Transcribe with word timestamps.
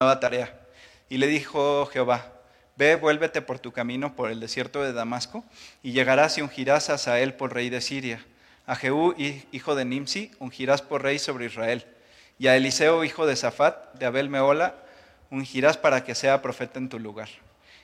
nueva 0.00 0.20
tarea. 0.20 0.54
Y 1.08 1.18
le 1.18 1.26
dijo 1.26 1.86
Jehová, 1.86 2.32
ve, 2.76 2.94
vuélvete 2.94 3.42
por 3.42 3.58
tu 3.58 3.72
camino 3.72 4.14
por 4.14 4.30
el 4.30 4.38
desierto 4.38 4.80
de 4.80 4.92
Damasco, 4.92 5.44
y 5.82 5.90
llegarás 5.90 6.38
y 6.38 6.42
ungirás 6.42 6.88
a 6.88 6.98
Sael 6.98 7.34
por 7.34 7.52
rey 7.52 7.68
de 7.68 7.80
Siria. 7.80 8.24
A 8.64 8.76
Jehú, 8.76 9.12
hijo 9.50 9.74
de 9.74 9.84
Nimsi, 9.84 10.30
ungirás 10.38 10.82
por 10.82 11.02
rey 11.02 11.18
sobre 11.18 11.46
Israel. 11.46 11.84
Y 12.38 12.46
a 12.46 12.54
Eliseo, 12.54 13.02
hijo 13.02 13.26
de 13.26 13.34
Safat, 13.34 13.94
de 13.94 14.06
Abel 14.06 14.28
Meola, 14.28 14.76
ungirás 15.32 15.76
para 15.76 16.04
que 16.04 16.14
sea 16.14 16.42
profeta 16.42 16.78
en 16.78 16.88
tu 16.88 17.00
lugar. 17.00 17.30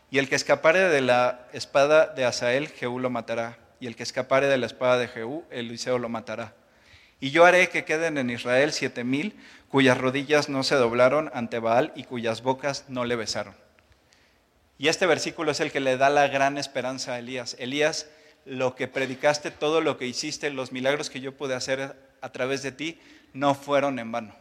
Y 0.09 0.19
el 0.19 0.29
que 0.29 0.37
escapare 0.37 0.79
de 0.79 1.01
la 1.01 1.49
espada 1.53 2.07
de 2.07 2.25
Asael, 2.25 2.69
Jehú 2.69 3.01
lo 3.01 3.11
matará. 3.11 3.59
Y 3.81 3.89
el 3.89 3.97
que 3.97 4.05
escapare 4.05 4.47
de 4.47 4.59
la 4.59 4.67
espada 4.67 4.99
de 4.99 5.09
Jehú, 5.09 5.45
Eliseo 5.51 5.99
lo 5.99 6.09
matará. 6.09 6.55
Y 7.25 7.31
yo 7.31 7.47
haré 7.47 7.71
que 7.71 7.87
queden 7.87 8.19
en 8.19 8.29
Israel 8.29 8.71
siete 8.75 9.03
mil 9.03 9.33
cuyas 9.71 9.97
rodillas 9.97 10.51
no 10.51 10.63
se 10.63 10.75
doblaron 10.75 11.31
ante 11.33 11.59
Baal 11.59 11.91
y 11.97 12.05
cuyas 12.05 12.43
bocas 12.43 12.85
no 12.89 13.07
le 13.07 13.17
besaron. 13.17 13.55
Y 14.77 14.89
este 14.89 15.07
versículo 15.07 15.51
es 15.51 15.61
el 15.61 15.73
que 15.73 15.81
le 15.81 15.97
da 15.97 16.11
la 16.11 16.29
gran 16.29 16.59
esperanza 16.59 17.15
a 17.15 17.19
Elías. 17.19 17.57
Elías, 17.59 18.11
lo 18.45 18.75
que 18.75 18.89
predicaste, 18.89 19.51
todo 19.51 19.81
lo 19.81 19.97
que 19.97 20.07
hiciste, 20.07 20.51
los 20.51 20.71
milagros 20.71 21.09
que 21.09 21.23
yo 21.23 21.35
pude 21.35 21.55
hacer 21.55 21.97
a 22.21 22.29
través 22.29 22.63
de 22.63 22.73
ti, 22.73 23.01
no 23.33 23.55
fueron 23.55 23.99
en 23.99 24.13
vano. 24.13 24.37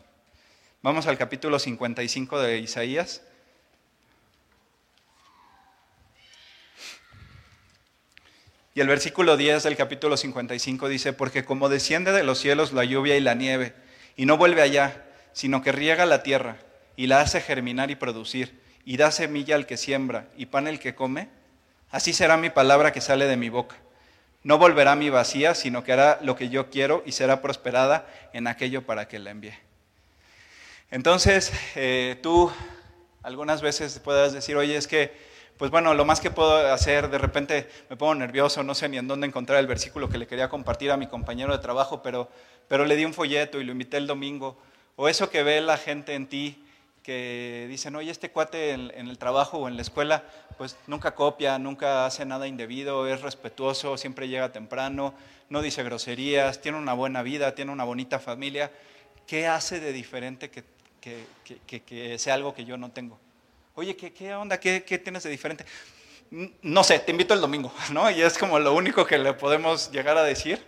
Vamos 0.82 1.08
al 1.08 1.18
capítulo 1.18 1.60
55 1.60 2.42
de 2.42 2.58
Isaías. 2.58 3.22
Y 8.76 8.82
el 8.82 8.88
versículo 8.88 9.38
10 9.38 9.64
del 9.64 9.76
capítulo 9.76 10.18
55 10.18 10.90
dice, 10.90 11.14
porque 11.14 11.46
como 11.46 11.70
desciende 11.70 12.12
de 12.12 12.24
los 12.24 12.40
cielos 12.40 12.74
la 12.74 12.84
lluvia 12.84 13.16
y 13.16 13.20
la 13.20 13.36
nieve, 13.36 13.74
y 14.16 14.26
no 14.26 14.38
vuelve 14.38 14.64
allá, 14.64 15.06
sino 15.32 15.62
que 15.62 15.72
riega 15.72 16.08
la 16.08 16.24
tierra, 16.24 16.58
y 16.96 17.06
la 17.06 17.22
hace 17.22 17.40
germinar 17.40 17.92
y 17.92 17.96
producir, 17.96 18.60
y 18.84 18.98
da 18.98 19.12
semilla 19.12 19.56
al 19.56 19.68
que 19.68 19.78
siembra, 19.78 20.28
y 20.38 20.48
pan 20.48 20.68
al 20.68 20.80
que 20.80 20.96
come, 20.96 21.30
así 21.92 22.14
será 22.14 22.36
mi 22.36 22.50
palabra 22.50 22.92
que 22.92 23.02
sale 23.02 23.28
de 23.28 23.38
mi 23.38 23.50
boca. 23.50 23.76
No 24.42 24.58
volverá 24.58 24.96
mi 24.96 25.10
vacía, 25.10 25.54
sino 25.54 25.84
que 25.84 25.94
hará 25.94 26.20
lo 26.22 26.36
que 26.36 26.50
yo 26.50 26.70
quiero 26.70 27.04
y 27.06 27.14
será 27.14 27.42
prosperada 27.42 28.08
en 28.34 28.48
aquello 28.48 28.82
para 28.82 29.08
que 29.08 29.20
la 29.20 29.32
envíe. 29.32 29.54
Entonces, 30.92 31.54
eh, 31.76 32.18
tú 32.22 32.52
algunas 33.22 33.62
veces 33.62 34.00
puedas 34.00 34.34
decir, 34.34 34.58
oye, 34.58 34.76
es 34.76 34.88
que, 34.88 35.16
pues 35.64 35.72
bueno, 35.72 35.94
lo 35.94 36.04
más 36.04 36.20
que 36.20 36.30
puedo 36.30 36.74
hacer, 36.74 37.10
de 37.10 37.18
repente 37.18 37.70
me 37.90 37.96
pongo 37.96 38.14
nervioso, 38.16 38.64
no 38.64 38.76
sé 38.76 38.90
ni 38.90 38.98
en 38.98 39.08
dónde 39.08 39.28
encontrar 39.28 39.60
el 39.60 39.66
versículo 39.66 40.10
que 40.10 40.18
le 40.18 40.28
quería 40.28 40.50
compartir 40.50 40.92
a 40.92 40.98
mi 40.98 41.08
compañero 41.08 41.54
de 41.54 41.60
trabajo, 41.60 42.04
pero, 42.04 42.28
pero 42.68 42.84
le 42.84 42.98
di 42.98 43.06
un 43.06 43.14
folleto 43.14 43.62
y 43.62 43.64
lo 43.64 43.72
invité 43.72 43.96
el 43.96 44.06
domingo. 44.06 44.58
O 44.98 45.08
eso 45.08 45.30
que 45.30 45.42
ve 45.42 45.62
la 45.62 45.78
gente 45.78 46.16
en 46.16 46.28
ti, 46.28 46.66
que 47.02 47.66
dicen, 47.70 47.96
oye, 47.96 48.12
este 48.12 48.30
cuate 48.30 48.72
en, 48.72 49.08
el 49.08 49.18
trabajo 49.18 49.58
o 49.58 49.70
en 49.70 49.78
la 49.78 49.84
escuela, 49.84 50.26
pues 50.58 50.76
nunca 50.86 51.16
copia, 51.16 51.58
nunca 51.60 52.06
hace 52.06 52.26
nada 52.26 52.46
indebido, 52.46 53.08
es 53.08 53.22
respetuoso, 53.22 53.96
siempre 53.96 54.28
llega 54.28 54.52
temprano, 54.52 55.14
no 55.48 55.62
dice 55.62 55.82
groserías, 55.82 56.60
tiene 56.60 56.78
una 56.78 56.92
buena 56.92 57.24
vida, 57.24 57.56
tiene 57.56 57.72
una 57.72 57.86
bonita 57.86 58.20
familia. 58.20 58.70
¿Qué 59.26 59.48
hace 59.48 59.80
de 59.80 59.94
diferente 59.94 60.52
que 60.52 60.66
que, 61.00 62.20
sea 62.20 62.34
algo 62.34 62.54
que 62.54 62.66
yo 62.66 62.78
no 62.78 62.92
tengo. 62.92 63.18
Oye, 63.76 63.96
¿qué, 63.96 64.36
onda? 64.36 64.60
¿Qué, 64.60 65.02
tienes 65.04 65.24
de 65.24 65.32
diferente? 65.32 65.66
No 66.62 66.84
sé, 66.84 67.00
te 67.00 67.12
invito 67.12 67.34
el 67.34 67.42
domingo, 67.42 67.74
¿no? 67.92 68.10
Y 68.12 68.22
es 68.22 68.38
como 68.38 68.60
lo 68.60 68.74
único 68.74 69.06
que 69.06 69.18
le 69.18 69.34
podemos 69.34 69.92
llegar 69.92 70.16
a 70.16 70.24
decir. 70.24 70.64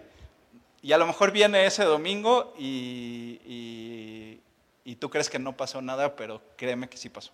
Y 0.81 0.91
a 0.91 0.97
lo 0.97 1.05
mejor 1.05 1.31
viene 1.31 1.67
ese 1.67 1.83
domingo 1.83 2.55
y, 2.57 3.39
y, 4.85 4.95
tú 4.95 5.09
crees 5.09 5.29
que 5.29 5.37
no 5.37 5.57
pasó 5.57 5.81
nada, 5.81 6.15
pero 6.15 6.41
créeme 6.55 6.87
que 6.87 6.97
sí 6.97 7.09
pasó. 7.09 7.31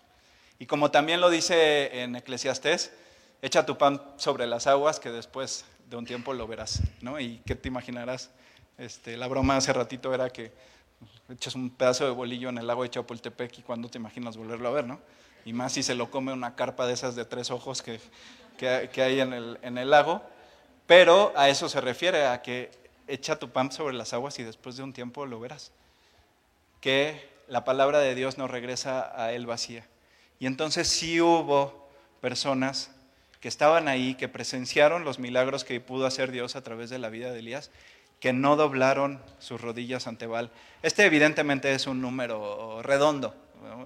Y 0.58 0.66
como 0.66 0.90
también 0.90 1.20
lo 1.20 1.30
dice 1.30 2.02
en 2.02 2.16
Eclesiastés, 2.16 2.92
echa 3.40 3.64
tu 3.64 3.78
pan 3.78 4.02
sobre 4.16 4.46
las 4.46 4.66
aguas 4.66 5.00
que 5.00 5.10
después 5.10 5.64
de 5.88 5.96
un 5.96 6.04
tiempo 6.04 6.34
lo 6.34 6.46
verás, 6.46 6.80
¿no? 7.00 7.20
¿Y 7.20 7.40
qué 7.46 7.54
te 7.54 7.68
imaginarás? 7.68 8.30
Este, 8.78 9.16
la 9.16 9.28
broma 9.28 9.56
hace 9.56 9.72
ratito 9.72 10.12
era 10.12 10.28
que 10.28 10.52
echas 11.30 11.54
un 11.54 11.70
pedazo 11.70 12.04
de 12.04 12.10
bolillo 12.10 12.48
en 12.48 12.58
el 12.58 12.66
lago 12.66 12.82
de 12.82 12.90
Chapultepec 12.90 13.58
y 13.58 13.62
cuando 13.62 13.88
te 13.88 13.98
imaginas 13.98 14.36
volverlo 14.36 14.68
a 14.68 14.72
ver, 14.72 14.86
¿no? 14.86 15.00
Y 15.44 15.52
más 15.52 15.72
si 15.72 15.82
se 15.82 15.94
lo 15.94 16.10
come 16.10 16.32
una 16.32 16.54
carpa 16.54 16.86
de 16.86 16.94
esas 16.94 17.16
de 17.16 17.24
tres 17.24 17.50
ojos 17.50 17.82
que, 17.82 18.00
que, 18.58 19.02
hay 19.02 19.20
en 19.20 19.32
el, 19.32 19.58
en 19.62 19.78
el 19.78 19.90
lago. 19.90 20.22
Pero 20.86 21.32
a 21.36 21.48
eso 21.48 21.68
se 21.68 21.80
refiere, 21.80 22.26
a 22.26 22.42
que 22.42 22.70
echa 23.08 23.38
tu 23.38 23.50
pan 23.50 23.72
sobre 23.72 23.94
las 23.94 24.12
aguas 24.12 24.38
y 24.38 24.44
después 24.44 24.76
de 24.76 24.82
un 24.82 24.92
tiempo 24.92 25.26
lo 25.26 25.40
verás. 25.40 25.72
Que 26.80 27.28
la 27.48 27.64
palabra 27.64 27.98
de 27.98 28.14
Dios 28.14 28.38
no 28.38 28.48
regresa 28.48 29.12
a 29.20 29.32
él 29.32 29.46
vacía. 29.46 29.86
Y 30.38 30.46
entonces 30.46 30.88
sí 30.88 31.20
hubo 31.20 31.88
personas 32.20 32.90
que 33.40 33.48
estaban 33.48 33.88
ahí, 33.88 34.14
que 34.14 34.28
presenciaron 34.28 35.04
los 35.04 35.18
milagros 35.18 35.64
que 35.64 35.80
pudo 35.80 36.06
hacer 36.06 36.30
Dios 36.30 36.54
a 36.54 36.62
través 36.62 36.90
de 36.90 36.98
la 36.98 37.08
vida 37.08 37.32
de 37.32 37.40
Elías 37.40 37.70
que 38.22 38.32
no 38.32 38.54
doblaron 38.54 39.20
sus 39.40 39.60
rodillas 39.60 40.06
ante 40.06 40.28
Baal. 40.28 40.52
Este 40.84 41.04
evidentemente 41.04 41.74
es 41.74 41.88
un 41.88 42.00
número 42.00 42.80
redondo, 42.80 43.34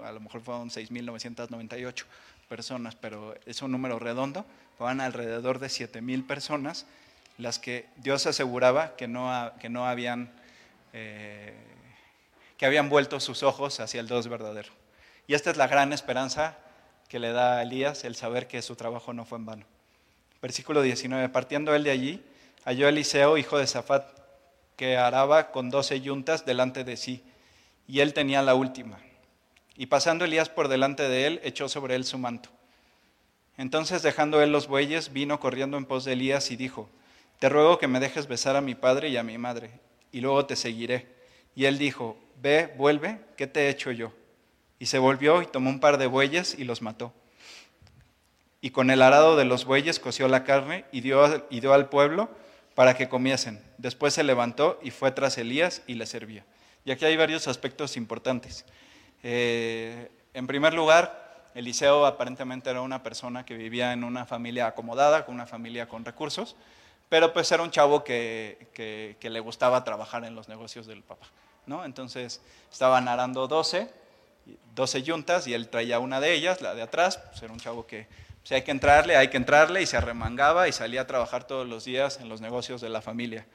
a 0.03 0.11
lo 0.11 0.19
mejor 0.19 0.41
fueron 0.41 0.69
6.998 0.69 2.05
personas, 2.47 2.95
pero 2.95 3.35
es 3.45 3.61
un 3.61 3.71
número 3.71 3.99
redondo, 3.99 4.45
fueron 4.77 5.01
alrededor 5.01 5.59
de 5.59 5.67
7.000 5.67 6.25
personas 6.25 6.85
las 7.37 7.59
que 7.59 7.87
Dios 7.97 8.25
aseguraba 8.25 8.95
que 8.95 9.07
no, 9.07 9.51
que 9.59 9.69
no 9.69 9.87
habían, 9.87 10.31
eh, 10.93 11.53
que 12.57 12.65
habían 12.65 12.89
vuelto 12.89 13.19
sus 13.19 13.43
ojos 13.43 13.79
hacia 13.79 13.99
el 13.99 14.07
Dios 14.07 14.27
verdadero. 14.27 14.69
Y 15.27 15.33
esta 15.33 15.51
es 15.51 15.57
la 15.57 15.67
gran 15.67 15.93
esperanza 15.93 16.57
que 17.07 17.19
le 17.19 17.31
da 17.31 17.57
a 17.57 17.63
Elías, 17.63 18.03
el 18.03 18.15
saber 18.15 18.47
que 18.47 18.61
su 18.61 18.75
trabajo 18.75 19.13
no 19.13 19.25
fue 19.25 19.37
en 19.37 19.45
vano. 19.45 19.65
Versículo 20.41 20.81
19, 20.81 21.29
partiendo 21.29 21.75
él 21.75 21.83
de 21.83 21.91
allí, 21.91 22.25
halló 22.65 22.87
Eliseo, 22.87 23.37
hijo 23.37 23.57
de 23.57 23.67
Zafat, 23.67 24.07
que 24.75 24.97
araba 24.97 25.51
con 25.51 25.69
doce 25.69 26.01
yuntas 26.01 26.45
delante 26.45 26.83
de 26.83 26.97
sí, 26.97 27.23
y 27.87 28.01
él 28.01 28.13
tenía 28.13 28.41
la 28.41 28.55
última. 28.55 28.99
Y 29.77 29.85
pasando 29.85 30.25
Elías 30.25 30.49
por 30.49 30.67
delante 30.67 31.07
de 31.07 31.27
él, 31.27 31.39
echó 31.43 31.69
sobre 31.69 31.95
él 31.95 32.03
su 32.03 32.17
manto. 32.17 32.49
Entonces, 33.57 34.01
dejando 34.01 34.41
él 34.41 34.51
los 34.51 34.67
bueyes, 34.67 35.13
vino 35.13 35.39
corriendo 35.39 35.77
en 35.77 35.85
pos 35.85 36.03
de 36.03 36.13
Elías 36.13 36.51
y 36.51 36.55
dijo, 36.55 36.89
Te 37.39 37.49
ruego 37.49 37.77
que 37.77 37.87
me 37.87 37.99
dejes 37.99 38.27
besar 38.27 38.55
a 38.55 38.61
mi 38.61 38.75
padre 38.75 39.09
y 39.09 39.17
a 39.17 39.23
mi 39.23 39.37
madre, 39.37 39.71
y 40.11 40.21
luego 40.21 40.45
te 40.45 40.55
seguiré. 40.55 41.07
Y 41.55 41.65
él 41.65 41.77
dijo, 41.77 42.17
Ve, 42.41 42.73
vuelve, 42.77 43.19
¿qué 43.35 43.47
te 43.47 43.61
he 43.61 43.69
hecho 43.69 43.91
yo? 43.91 44.11
Y 44.79 44.87
se 44.87 44.99
volvió 44.99 45.41
y 45.41 45.47
tomó 45.47 45.69
un 45.69 45.79
par 45.79 45.97
de 45.97 46.07
bueyes 46.07 46.55
y 46.57 46.63
los 46.63 46.81
mató. 46.81 47.13
Y 48.61 48.71
con 48.71 48.89
el 48.89 49.01
arado 49.01 49.35
de 49.35 49.45
los 49.45 49.65
bueyes 49.65 49.99
coció 49.99 50.27
la 50.27 50.43
carne 50.43 50.85
y 50.91 51.01
dio, 51.01 51.45
y 51.49 51.59
dio 51.59 51.73
al 51.73 51.89
pueblo 51.89 52.29
para 52.75 52.95
que 52.95 53.09
comiesen. 53.09 53.63
Después 53.77 54.13
se 54.13 54.23
levantó 54.23 54.79
y 54.83 54.91
fue 54.91 55.11
tras 55.11 55.37
Elías 55.37 55.81
y 55.87 55.95
le 55.95 56.05
servía. 56.05 56.45
Y 56.85 56.91
aquí 56.91 57.05
hay 57.05 57.17
varios 57.17 57.47
aspectos 57.47 57.97
importantes. 57.97 58.65
Eh, 59.23 60.11
en 60.33 60.47
primer 60.47 60.73
lugar, 60.73 61.49
Eliseo 61.55 62.05
aparentemente 62.05 62.69
era 62.69 62.81
una 62.81 63.01
persona 63.01 63.45
que 63.45 63.55
vivía 63.55 63.93
en 63.93 64.03
una 64.03 64.25
familia 64.25 64.67
acomodada, 64.67 65.25
con 65.25 65.35
una 65.35 65.47
familia 65.47 65.87
con 65.87 66.05
recursos, 66.05 66.55
pero 67.09 67.33
pues 67.33 67.51
era 67.51 67.63
un 67.63 67.71
chavo 67.71 68.03
que, 68.03 69.17
le 69.19 69.39
gustaba 69.39 69.83
trabajar 69.83 70.23
en 70.25 70.35
los 70.35 70.47
negocios 70.49 70.85
del 70.87 71.03
papá. 71.03 71.27
¿no? 71.65 71.83
Entonces 71.85 72.41
estaban 72.71 73.07
arando 73.07 73.47
12, 73.47 73.89
12 74.75 75.03
yuntas 75.03 75.47
y 75.47 75.53
él 75.53 75.69
traía 75.69 75.99
una 75.99 76.19
de 76.19 76.33
ellas, 76.33 76.61
la 76.61 76.75
de 76.75 76.81
atrás, 76.81 77.17
pues 77.17 77.41
era 77.41 77.51
un 77.51 77.59
chavo 77.59 77.87
que 77.87 78.07
si 78.43 78.53
hay 78.53 78.61
que 78.61 78.71
entrarle, 78.71 79.17
hay 79.17 79.27
que 79.27 79.35
entrarle, 79.35 79.81
y 79.81 79.85
se 79.85 79.97
arremangaba 79.97 80.69
y 80.69 80.71
salía 80.71 81.01
a 81.01 81.07
trabajar 81.07 81.45
todos 81.45 81.67
los 81.67 81.83
días 81.83 82.19
en 82.21 82.29
los 82.29 82.39
negocios 82.39 82.79
de 82.79 82.87
la 82.87 83.01
familia. 83.01 83.45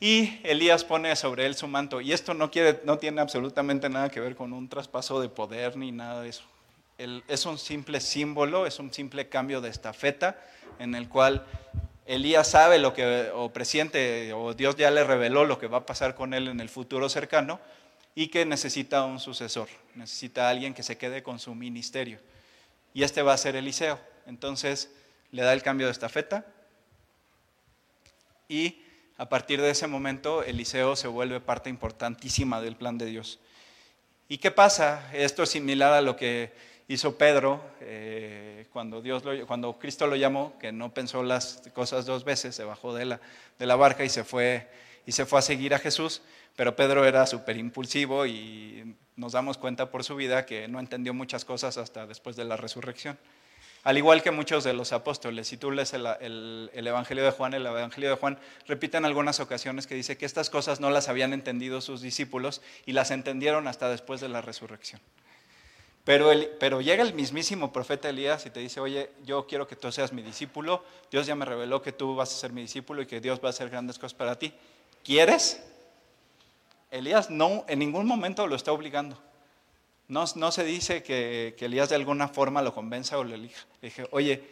Y 0.00 0.40
Elías 0.44 0.82
pone 0.82 1.14
sobre 1.14 1.44
él 1.44 1.54
su 1.54 1.68
manto. 1.68 2.00
Y 2.00 2.12
esto 2.12 2.32
no, 2.34 2.48
tiene 2.50 3.20
absolutamente 3.20 3.88
nada 3.90 4.08
que 4.08 4.18
ver 4.18 4.34
con 4.34 4.52
un 4.52 4.68
traspaso 4.68 5.20
de 5.20 5.28
poder 5.28 5.76
ni 5.76 5.92
nada 5.92 6.22
de 6.22 6.30
eso. 6.30 6.42
es 6.96 7.46
un 7.46 7.58
simple 7.58 8.00
símbolo, 8.00 8.66
es 8.66 8.78
un 8.78 8.92
simple 8.92 9.28
cambio 9.28 9.60
de 9.60 9.68
estafeta 9.68 10.40
en 10.78 10.94
el 10.94 11.08
cual 11.08 11.46
Elías 12.06 12.48
sabe 12.48 12.78
lo 12.78 12.94
que, 12.94 13.30
o 13.34 13.52
presiente, 13.52 14.32
o 14.32 14.54
Dios 14.54 14.76
ya 14.76 14.90
le 14.90 15.04
reveló 15.04 15.44
lo 15.44 15.58
que 15.58 15.66
va 15.66 15.78
a 15.78 15.86
pasar 15.86 16.14
con 16.14 16.32
él 16.32 16.48
en 16.48 16.60
el 16.60 16.70
futuro 16.70 17.08
cercano 17.08 17.60
y 18.14 18.28
que 18.28 18.46
necesita 18.46 19.04
un 19.04 19.20
sucesor, 19.20 19.68
necesita 19.94 20.48
alguien 20.48 20.74
que 20.74 20.82
se 20.82 20.96
quede 20.96 21.22
con 21.22 21.38
su 21.38 21.54
ministerio 21.54 22.18
y 22.94 23.02
este 23.02 23.22
va 23.22 23.34
a 23.34 23.38
ser 23.38 23.56
Eliseo. 23.56 23.98
Entonces 24.26 24.90
le 25.30 25.42
da 25.42 25.52
el 25.52 25.62
cambio 25.62 25.86
de 25.86 25.92
estafeta 25.92 26.44
y 28.48 28.82
a 29.20 29.28
partir 29.28 29.60
de 29.60 29.68
ese 29.68 29.86
momento 29.86 30.42
Eliseo 30.42 30.96
se 30.96 31.06
vuelve 31.06 31.40
parte 31.40 31.68
importantísima 31.68 32.62
del 32.62 32.74
plan 32.74 32.96
de 32.96 33.04
Dios. 33.04 33.38
¿Y 34.30 34.38
qué 34.38 34.50
pasa? 34.50 35.10
Esto 35.12 35.42
es 35.42 35.50
similar 35.50 35.92
a 35.92 36.00
lo 36.00 36.16
que 36.16 36.54
hizo 36.88 37.18
Pedro 37.18 37.62
eh, 37.82 38.66
cuando, 38.72 39.78
Cristo 39.78 40.06
lo 40.06 40.16
llamó, 40.16 40.58
que 40.58 40.72
no 40.72 40.94
pensó 40.94 41.22
las 41.22 41.60
cosas 41.74 42.06
dos 42.06 42.24
veces, 42.24 42.54
se 42.54 42.64
bajó 42.64 42.94
de 42.94 43.04
la, 43.04 43.20
de 43.58 43.66
la 43.66 43.76
barca 43.76 44.04
y 44.04 44.08
se, 44.08 44.24
fue, 44.24 44.66
y 45.04 45.12
se 45.12 45.26
fue 45.26 45.40
a 45.40 45.42
seguir 45.42 45.74
a 45.74 45.78
Jesús, 45.78 46.22
pero 46.56 46.74
Pedro 46.74 47.04
era 47.04 47.26
súper 47.26 47.58
impulsivo 47.58 48.24
y 48.24 48.96
nos 49.16 49.32
damos 49.32 49.58
cuenta 49.58 49.90
por 49.90 50.02
su 50.02 50.16
vida 50.16 50.46
que 50.46 50.66
no 50.66 50.80
entendió 50.80 51.12
muchas 51.12 51.44
cosas 51.44 51.76
hasta 51.76 52.06
después 52.06 52.36
de 52.36 52.46
la 52.46 52.56
resurrección. 52.56 53.18
Al 53.82 53.96
igual 53.96 54.22
que 54.22 54.30
muchos 54.30 54.62
de 54.64 54.74
los 54.74 54.92
apóstoles, 54.92 55.48
si 55.48 55.56
tú 55.56 55.70
lees 55.70 55.94
el, 55.94 56.70
Evangelio 56.74 57.24
de 57.24 57.30
Juan, 57.30 57.54
el 57.54 57.64
Evangelio 57.64 58.10
de 58.10 58.16
Juan 58.16 58.38
repite 58.66 58.98
en 58.98 59.06
algunas 59.06 59.40
ocasiones 59.40 59.86
que 59.86 59.94
dice 59.94 60.18
que 60.18 60.26
estas 60.26 60.50
cosas 60.50 60.80
no 60.80 60.90
las 60.90 61.08
habían 61.08 61.32
entendido 61.32 61.80
sus 61.80 62.02
discípulos 62.02 62.60
y 62.84 62.92
las 62.92 63.10
entendieron 63.10 63.66
hasta 63.68 63.88
después 63.88 64.20
de 64.20 64.28
la 64.28 64.42
resurrección. 64.42 65.00
Pero, 66.04 66.30
pero 66.58 66.82
llega 66.82 67.02
el 67.02 67.14
mismísimo 67.14 67.72
profeta 67.72 68.10
Elías 68.10 68.44
y 68.44 68.50
te 68.50 68.60
dice, 68.60 68.80
oye, 68.80 69.10
yo 69.24 69.46
quiero 69.46 69.66
que 69.66 69.76
tú 69.76 69.90
seas 69.90 70.12
mi 70.12 70.20
discípulo, 70.20 70.84
Dios 71.10 71.26
ya 71.26 71.34
me 71.34 71.46
reveló 71.46 71.80
que 71.80 71.92
tú 71.92 72.14
vas 72.14 72.34
a 72.34 72.38
ser 72.38 72.52
mi 72.52 72.62
discípulo 72.62 73.00
y 73.00 73.06
que 73.06 73.20
Dios 73.20 73.40
va 73.42 73.48
a 73.48 73.50
hacer 73.50 73.70
grandes 73.70 73.98
cosas 73.98 74.14
para 74.14 74.38
ti. 74.38 74.52
¿Quieres? 75.02 75.62
Elías 76.90 77.30
no 77.30 77.64
en 77.66 77.78
ningún 77.78 78.06
momento 78.06 78.46
lo 78.46 78.56
está 78.56 78.72
obligando. 78.72 79.16
No, 80.10 80.26
se 80.26 80.64
dice 80.64 81.04
que, 81.04 81.54
Elías 81.60 81.88
de 81.88 81.94
alguna 81.94 82.26
forma 82.26 82.62
lo 82.62 82.74
convenza 82.74 83.16
o 83.16 83.22
le 83.22 83.36
elija. 83.36 83.64
dije, 83.80 84.08
oye, 84.10 84.42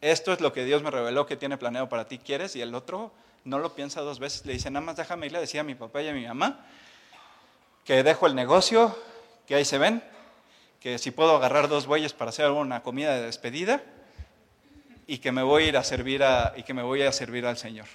esto 0.00 0.32
es 0.32 0.40
lo 0.40 0.52
que 0.52 0.64
Dios 0.64 0.84
me 0.84 0.92
reveló 0.92 1.26
que 1.26 1.36
tiene 1.36 1.58
planeado 1.58 1.88
para 1.88 2.06
ti, 2.06 2.18
¿quieres? 2.18 2.54
Y 2.54 2.60
el 2.60 2.72
otro 2.72 3.10
no 3.44 3.58
lo 3.58 3.74
piensa 3.74 4.00
dos 4.00 4.20
veces, 4.20 4.46
le 4.46 4.52
dice, 4.52 4.70
nada 4.70 4.86
más 4.86 4.96
déjame 4.96 5.26
ir, 5.26 5.32
le 5.32 5.40
decía 5.40 5.62
a 5.62 5.64
mi 5.64 5.74
papá 5.74 6.02
y 6.02 6.08
a 6.08 6.12
mi 6.12 6.24
mamá 6.24 6.64
que 7.84 8.04
dejo 8.04 8.28
el 8.28 8.36
negocio, 8.36 8.96
que 9.46 9.56
ahí 9.56 9.64
se 9.64 9.78
ven, 9.78 10.04
que 10.78 10.98
si 10.98 11.10
puedo 11.10 11.34
agarrar 11.34 11.68
dos 11.68 11.86
bueyes 11.86 12.12
para 12.12 12.28
hacer 12.28 12.50
una 12.50 12.84
comida 12.84 13.14
de 13.14 13.22
despedida 13.22 13.82
y 15.08 15.18
que 15.18 15.32
me 15.32 15.42
voy 15.42 15.64
a 15.64 15.66
ir 15.68 15.76
a 15.76 15.82
servir 15.82 16.22
a, 16.22 16.52
y 16.56 16.62
que 16.62 16.74
me 16.74 16.82
voy 16.82 17.02
a 17.02 17.10
servir 17.10 17.44
al 17.44 17.56
Señor 17.56 17.86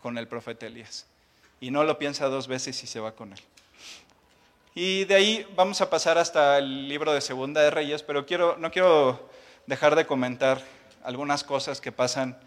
con 0.00 0.16
el 0.16 0.28
profeta 0.28 0.66
Elías. 0.66 1.06
Y 1.60 1.72
no 1.72 1.82
lo 1.82 1.98
piensa 1.98 2.28
dos 2.28 2.46
veces 2.46 2.84
y 2.84 2.86
se 2.86 3.00
va 3.00 3.12
con 3.12 3.32
él. 3.32 3.40
Y 4.74 5.04
de 5.06 5.16
ahí 5.16 5.46
vamos 5.56 5.80
a 5.80 5.90
pasar 5.90 6.16
hasta 6.16 6.58
el 6.58 6.88
libro 6.88 7.12
de 7.12 7.20
Segunda 7.20 7.60
de 7.60 7.70
Reyes, 7.70 8.04
pero 8.04 8.24
quiero, 8.24 8.56
no 8.56 8.70
quiero 8.70 9.28
dejar 9.66 9.96
de 9.96 10.06
comentar 10.06 10.62
algunas 11.02 11.42
cosas 11.42 11.80
que 11.80 11.90
pasan 11.90 12.38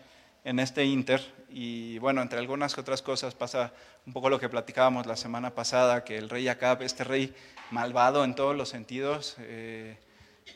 en 0.45 0.59
este 0.59 0.85
Inter. 0.85 1.21
Y 1.49 1.99
bueno, 1.99 2.21
entre 2.21 2.39
algunas 2.39 2.77
otras 2.77 3.01
cosas 3.01 3.35
pasa 3.35 3.73
un 4.05 4.13
poco 4.13 4.29
lo 4.29 4.39
que 4.39 4.47
platicábamos 4.47 5.05
la 5.05 5.17
semana 5.17 5.53
pasada, 5.53 6.05
que 6.05 6.17
el 6.17 6.29
rey 6.29 6.47
Acab, 6.47 6.81
este 6.81 7.03
rey 7.03 7.35
malvado 7.71 8.23
en 8.23 8.35
todos 8.35 8.55
los 8.55 8.69
sentidos, 8.69 9.35
eh, 9.39 9.97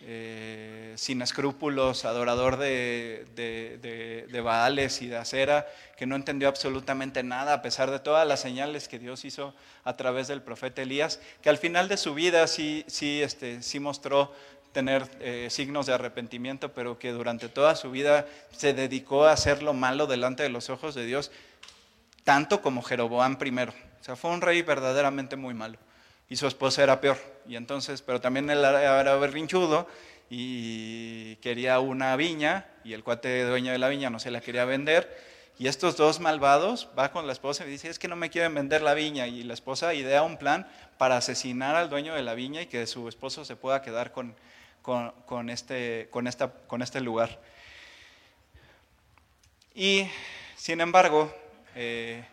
eh, 0.01 0.93
sin 0.95 1.21
escrúpulos, 1.21 2.05
adorador 2.05 2.57
de, 2.57 3.25
Baales 4.43 5.01
y 5.01 5.07
de 5.07 5.17
acera, 5.17 5.67
que 5.97 6.05
no 6.05 6.15
entendió 6.15 6.47
absolutamente 6.47 7.23
nada 7.23 7.53
a 7.53 7.61
pesar 7.61 7.91
de 7.91 7.99
todas 7.99 8.27
las 8.27 8.39
señales 8.39 8.87
que 8.87 8.99
Dios 8.99 9.25
hizo 9.25 9.53
a 9.83 9.95
través 9.97 10.27
del 10.27 10.41
profeta 10.41 10.81
Elías, 10.81 11.19
que 11.41 11.49
al 11.49 11.57
final 11.57 11.87
de 11.87 11.97
su 11.97 12.13
vida 12.13 12.47
sí, 12.47 12.85
sí, 12.87 13.21
este, 13.21 13.59
mostró 13.79 14.33
tener 14.71 15.09
eh, 15.19 15.47
signos 15.49 15.85
de 15.85 15.93
arrepentimiento, 15.93 16.73
pero 16.73 16.99
que 16.99 17.11
durante 17.11 17.49
toda 17.49 17.75
su 17.75 17.89
vida 17.89 18.27
se 18.51 18.73
dedicó 18.73 19.25
a 19.25 19.31
hacer 19.31 19.63
lo 19.63 19.73
malo 19.73 20.05
delante 20.05 20.43
de 20.43 20.49
los 20.49 20.69
ojos 20.69 20.95
de 20.95 21.05
Dios, 21.05 21.31
tanto 22.23 22.61
como 22.61 22.81
Jeroboam 22.83 23.37
primero. 23.37 23.73
O 23.99 24.03
sea, 24.03 24.15
fue 24.15 24.31
un 24.31 24.41
rey 24.41 24.61
verdaderamente 24.61 25.35
muy 25.35 25.53
malo 25.53 25.79
y 26.29 26.35
su 26.35 26.47
esposa 26.47 26.83
era 26.83 26.99
peor. 27.01 27.17
Y 27.47 27.55
entonces, 27.55 28.01
pero 28.01 28.21
también 28.21 28.49
él 28.49 28.59
era 28.59 29.15
berrinchudo 29.15 29.87
y 30.29 31.37
quería 31.37 31.79
una 31.79 32.15
viña 32.15 32.67
y 32.83 32.93
el 32.93 33.03
cuate 33.03 33.43
dueño 33.43 33.71
de 33.71 33.77
la 33.77 33.89
viña 33.89 34.09
no 34.09 34.19
se 34.19 34.31
la 34.31 34.41
quería 34.41 34.65
vender. 34.65 35.37
Y 35.59 35.67
estos 35.67 35.97
dos 35.97 36.19
malvados 36.19 36.89
va 36.97 37.11
con 37.11 37.25
la 37.25 37.33
esposa 37.33 37.65
y 37.65 37.69
dice, 37.69 37.89
es 37.89 37.97
que 37.97 38.07
no 38.07 38.15
me 38.15 38.29
quieren 38.29 38.53
vender 38.53 38.81
la 38.81 38.93
viña. 38.93 39.27
Y 39.27 39.43
la 39.43 39.55
esposa 39.55 39.93
idea 39.93 40.21
un 40.21 40.37
plan 40.37 40.67
para 40.97 41.17
asesinar 41.17 41.75
al 41.75 41.89
dueño 41.89 42.13
de 42.13 42.21
la 42.21 42.35
viña 42.35 42.61
y 42.61 42.67
que 42.67 42.85
su 42.85 43.07
esposo 43.07 43.43
se 43.43 43.55
pueda 43.55 43.81
quedar 43.81 44.11
con, 44.11 44.35
con, 44.81 45.49
este, 45.49 46.09
con, 46.11 46.27
esta, 46.27 46.51
con 46.51 46.81
este 46.81 47.01
lugar. 47.01 47.39
Y, 49.73 50.07
sin 50.55 50.79
embargo, 50.79 51.33
eh, 51.75 52.23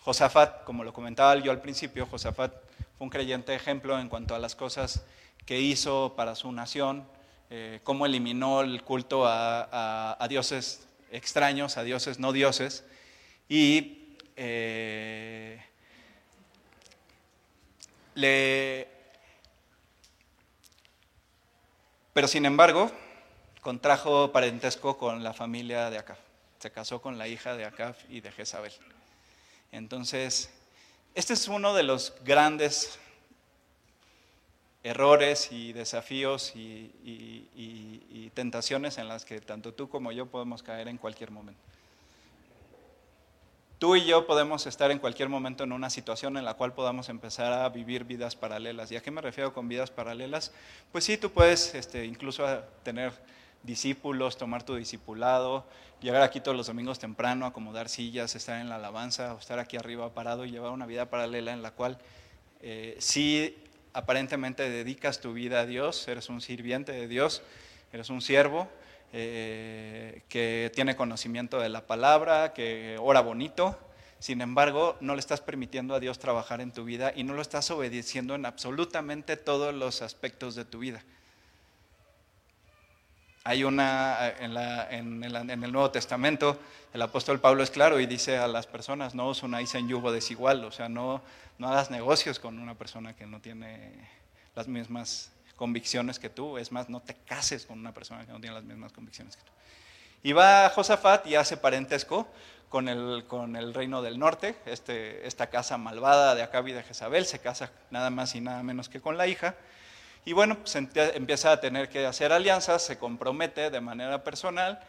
Josafat, 0.00 0.64
como 0.64 0.84
lo 0.84 0.92
comentaba 0.92 1.36
yo 1.36 1.50
al 1.50 1.62
principio, 1.62 2.06
Josafat 2.06 2.63
fue 2.96 3.06
un 3.06 3.10
creyente 3.10 3.54
ejemplo 3.54 3.98
en 3.98 4.08
cuanto 4.08 4.34
a 4.34 4.38
las 4.38 4.54
cosas 4.54 5.04
que 5.46 5.60
hizo 5.60 6.14
para 6.16 6.34
su 6.34 6.50
nación, 6.52 7.06
eh, 7.50 7.80
cómo 7.82 8.06
eliminó 8.06 8.62
el 8.62 8.82
culto 8.82 9.24
a, 9.26 10.26
dioses 10.28 10.88
extraños, 11.10 11.76
a 11.76 11.82
dioses 11.82 12.18
no 12.18 12.32
dioses, 12.32 12.84
y 13.48 14.16
eh, 14.36 15.62
le... 18.14 18.88
Pero 22.12 22.28
sin 22.28 22.46
embargo, 22.46 22.90
contrajo 23.60 24.30
parentesco 24.30 24.96
con 24.96 25.24
la 25.24 25.32
familia 25.34 25.90
de 25.90 25.98
Acab. 25.98 26.18
Se 26.60 26.70
casó 26.70 27.02
con 27.02 27.18
la 27.18 27.26
hija 27.26 27.56
de 27.56 27.64
Acab 27.64 27.96
y 28.08 28.20
de 28.20 28.30
Jezabel. 28.30 28.72
Entonces, 29.72 30.50
este 31.14 31.34
es 31.34 31.48
uno 31.48 31.74
de 31.74 31.84
los 31.84 32.12
grandes 32.24 32.98
errores 34.82 35.50
y 35.50 35.72
desafíos 35.72 36.52
y, 36.54 36.90
tentaciones 38.34 38.98
en 38.98 39.06
las 39.06 39.24
que 39.24 39.40
tanto 39.40 39.72
tú 39.72 39.88
como 39.88 40.10
yo 40.10 40.26
podemos 40.26 40.60
caer 40.64 40.88
en 40.88 40.98
cualquier 40.98 41.30
momento. 41.30 41.60
Tú 43.78 43.94
y 43.94 44.04
yo 44.04 44.26
podemos 44.26 44.66
estar 44.66 44.90
en 44.90 44.98
cualquier 44.98 45.28
momento 45.28 45.62
en 45.62 45.70
una 45.70 45.88
situación 45.88 46.36
en 46.36 46.44
la 46.44 46.54
cual 46.54 46.72
podamos 46.72 47.08
empezar 47.08 47.52
a 47.52 47.68
vivir 47.68 48.02
vidas 48.02 48.34
paralelas. 48.34 48.90
¿Y 48.90 48.96
a 48.96 49.02
qué 49.02 49.12
me 49.12 49.20
refiero 49.20 49.54
con 49.54 49.68
vidas 49.68 49.92
paralelas? 49.92 50.52
Pues 50.90 51.04
sí, 51.04 51.16
tú 51.16 51.30
puedes 51.30 51.76
este, 51.76 52.04
incluso 52.04 52.44
tener 52.82 53.12
discípulos, 53.64 54.36
tomar 54.36 54.62
tu 54.62 54.76
discipulado, 54.76 55.66
llegar 56.00 56.22
aquí 56.22 56.40
todos 56.40 56.56
los 56.56 56.66
domingos 56.66 56.98
temprano, 56.98 57.46
acomodar 57.46 57.88
sillas, 57.88 58.34
estar 58.36 58.60
en 58.60 58.68
la 58.68 58.76
alabanza 58.76 59.34
o 59.34 59.38
estar 59.38 59.58
aquí 59.58 59.76
arriba 59.76 60.12
parado 60.14 60.44
y 60.44 60.50
llevar 60.50 60.70
una 60.70 60.86
vida 60.86 61.10
paralela 61.10 61.52
en 61.52 61.62
la 61.62 61.72
cual 61.72 61.98
eh, 62.60 62.96
sí 62.98 63.56
aparentemente 63.92 64.68
dedicas 64.68 65.20
tu 65.20 65.32
vida 65.32 65.60
a 65.60 65.66
Dios, 65.66 66.06
eres 66.08 66.28
un 66.28 66.40
sirviente 66.40 66.92
de 66.92 67.08
Dios, 67.08 67.42
eres 67.92 68.10
un 68.10 68.20
siervo 68.20 68.68
eh, 69.12 70.22
que 70.28 70.70
tiene 70.74 70.96
conocimiento 70.96 71.60
de 71.60 71.68
la 71.68 71.86
palabra, 71.86 72.52
que 72.52 72.96
ora 73.00 73.20
bonito, 73.20 73.78
sin 74.18 74.40
embargo, 74.40 74.96
no 75.00 75.14
le 75.14 75.20
estás 75.20 75.40
permitiendo 75.40 75.94
a 75.94 76.00
Dios 76.00 76.18
trabajar 76.18 76.60
en 76.60 76.72
tu 76.72 76.84
vida 76.84 77.12
y 77.14 77.24
no 77.24 77.34
lo 77.34 77.42
estás 77.42 77.70
obedeciendo 77.70 78.34
en 78.34 78.46
absolutamente 78.46 79.36
todos 79.36 79.74
los 79.74 80.02
aspectos 80.02 80.54
de 80.54 80.64
tu 80.64 80.78
vida. 80.78 81.04
Hay 83.46 83.62
una, 83.62 84.30
en, 84.40 85.22
el, 85.22 85.72
Nuevo 85.72 85.90
Testamento, 85.90 86.58
el 86.94 87.02
apóstol 87.02 87.40
Pablo 87.40 87.62
es 87.62 87.70
claro 87.70 88.00
y 88.00 88.06
dice 88.06 88.38
a 88.38 88.48
las 88.48 88.66
personas, 88.66 89.14
no 89.14 89.28
os 89.28 89.42
unáis 89.42 89.74
en 89.74 89.86
yugo 89.86 90.10
desigual, 90.10 90.64
o 90.64 90.72
sea, 90.72 90.88
no, 90.88 91.20
no 91.58 91.68
hagas 91.68 91.90
negocios 91.90 92.38
con 92.38 92.58
una 92.58 92.74
persona 92.74 93.14
que 93.14 93.26
no 93.26 93.40
tiene 93.40 93.92
las 94.56 94.66
mismas 94.66 95.30
convicciones 95.56 96.18
que 96.18 96.30
tú, 96.30 96.56
es 96.56 96.72
más, 96.72 96.88
no 96.88 97.00
te 97.00 97.14
cases 97.14 97.66
con 97.66 97.78
una 97.78 97.92
persona 97.92 98.24
que 98.24 98.32
no 98.32 98.40
tiene 98.40 98.54
las 98.54 98.64
mismas 98.64 98.94
convicciones 98.94 99.36
que 99.36 99.42
tú. 99.42 99.52
Y 100.22 100.32
va 100.32 100.70
Josafat 100.70 101.26
y 101.26 101.34
hace 101.34 101.58
parentesco 101.58 102.26
con 102.70 102.88
el, 102.88 103.26
con 103.28 103.56
el 103.56 103.74
reino 103.74 104.00
del 104.00 104.18
norte, 104.18 104.56
este, 104.64 105.26
esta 105.26 105.50
casa 105.50 105.76
malvada 105.76 106.34
de 106.34 106.42
Acab 106.42 106.66
y 106.68 106.72
de 106.72 106.82
Jezabel, 106.82 107.26
se 107.26 107.40
casa 107.40 107.70
nada 107.90 108.08
más 108.08 108.34
y 108.34 108.40
nada 108.40 108.62
menos 108.62 108.88
que 108.88 109.02
con 109.02 109.18
la 109.18 109.26
hija, 109.26 109.54
y 110.24 110.32
bueno, 110.32 110.58
pues 110.58 110.74
empieza 110.76 111.52
a 111.52 111.60
tener 111.60 111.88
que 111.88 112.06
hacer 112.06 112.32
alianzas, 112.32 112.82
se 112.82 112.98
compromete 112.98 113.70
de 113.70 113.80
manera 113.80 114.24
personal 114.24 114.80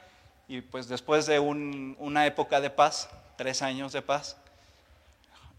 y 0.47 0.61
pues 0.61 0.87
después 0.87 1.25
de 1.25 1.39
una 1.39 2.25
época 2.25 2.61
de 2.61 2.69
paz, 2.69 3.09
tres 3.35 3.61
años 3.61 3.91
de 3.91 4.01
paz, 4.01 4.37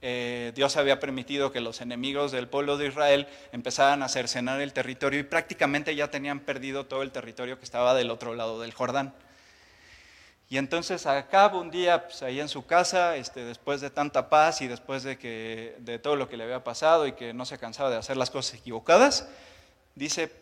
eh, 0.03 0.53
Dios 0.55 0.77
había 0.77 1.01
permitido 1.01 1.53
que 1.53 1.61
los 1.61 1.81
enemigos 1.81 2.31
del 2.31 2.49
pueblo 2.49 2.77
de 2.77 2.87
Israel 2.87 3.27
empezaran 3.53 4.03
a 4.03 4.09
cercenar 4.09 4.61
el 4.61 4.73
territorio 4.73 5.21
y 5.21 5.25
prácticamente 5.25 5.95
ya 5.95 6.11
tenían 6.11 6.41
perdido 6.41 6.87
todo 6.87 7.03
el 7.03 7.13
territorio 7.13 7.59
que 7.59 7.65
estaba 7.65 7.95
del 7.95 8.11
otro 8.11 8.35
lado 8.35 8.61
del 8.61 8.73
Jordán. 8.73 9.15
Y 10.49 10.59
entonces 10.59 11.07
acaba 11.07 11.59
un 11.59 11.71
día, 11.71 12.05
pues, 12.05 12.23
ahí 12.23 12.39
en 12.39 12.49
su 12.49 12.67
casa, 12.67 13.17
este, 13.17 13.45
después 13.45 13.81
de 13.81 13.91
tanta 13.91 14.29
paz 14.29 14.61
y 14.63 14.69
después 14.69 15.03
de, 15.03 15.19
que, 15.19 15.75
de 15.81 15.99
todo 15.99 16.15
lo 16.15 16.29
que 16.29 16.37
le 16.37 16.45
había 16.45 16.63
pasado 16.63 17.07
y 17.07 17.13
que 17.13 17.35
no 17.35 17.45
se 17.45 17.59
cansaba 17.59 17.91
de 17.91 17.97
hacer 17.97 18.17
las 18.17 18.31
cosas 18.31 18.55
equivocadas, 18.61 19.29
dice, 19.97 20.33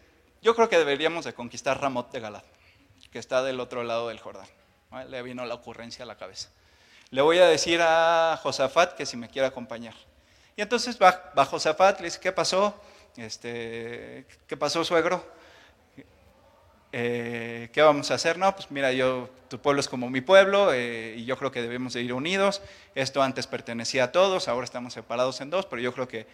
yo 0.42 0.54
creo 0.54 0.68
que 0.68 0.76
deberíamos 0.76 1.24
de 1.24 1.32
conquistar 1.32 1.80
Ramot 1.80 2.12
de 2.12 2.20
Galad, 2.20 2.42
que 3.10 3.18
está 3.18 3.42
del 3.42 3.60
otro 3.60 3.82
lado 3.82 4.08
del 4.08 4.18
Jordán. 4.18 4.46
Le 5.08 5.22
vino 5.22 5.46
la 5.46 5.54
ocurrencia 5.54 6.04
a 6.04 6.06
la 6.06 6.16
cabeza. 6.16 6.50
Le 7.10 7.22
voy 7.22 7.38
a 7.38 7.46
decir 7.46 7.80
a 7.80 8.38
Josafat 8.42 8.94
que 8.94 9.06
si 9.06 9.16
me 9.16 9.28
quiere 9.28 9.48
acompañar. 9.48 9.94
Y 10.56 10.62
entonces 10.62 10.98
va, 11.00 11.32
va 11.36 11.44
Josafat, 11.44 12.00
le 12.00 12.06
dice, 12.06 12.20
¿qué 12.20 12.32
pasó? 12.32 12.74
Este, 13.16 14.26
¿Qué 14.46 14.56
pasó, 14.56 14.84
suegro? 14.84 15.24
Eh, 16.96 17.70
¿Qué 17.72 17.82
vamos 17.82 18.12
a 18.12 18.14
hacer? 18.14 18.38
No, 18.38 18.54
pues 18.54 18.70
mira, 18.70 18.92
yo, 18.92 19.28
tu 19.48 19.58
pueblo 19.58 19.80
es 19.80 19.88
como 19.88 20.08
mi 20.10 20.20
pueblo 20.20 20.72
eh, 20.72 21.14
y 21.16 21.24
yo 21.24 21.36
creo 21.36 21.50
que 21.50 21.60
debemos 21.60 21.92
de 21.92 22.02
ir 22.02 22.12
unidos. 22.12 22.62
Esto 22.94 23.22
antes 23.22 23.48
pertenecía 23.48 24.04
a 24.04 24.12
todos, 24.12 24.46
ahora 24.46 24.64
estamos 24.64 24.92
separados 24.92 25.40
en 25.40 25.50
dos, 25.50 25.66
pero 25.66 25.82
yo 25.82 25.92
creo 25.92 26.06
que 26.06 26.28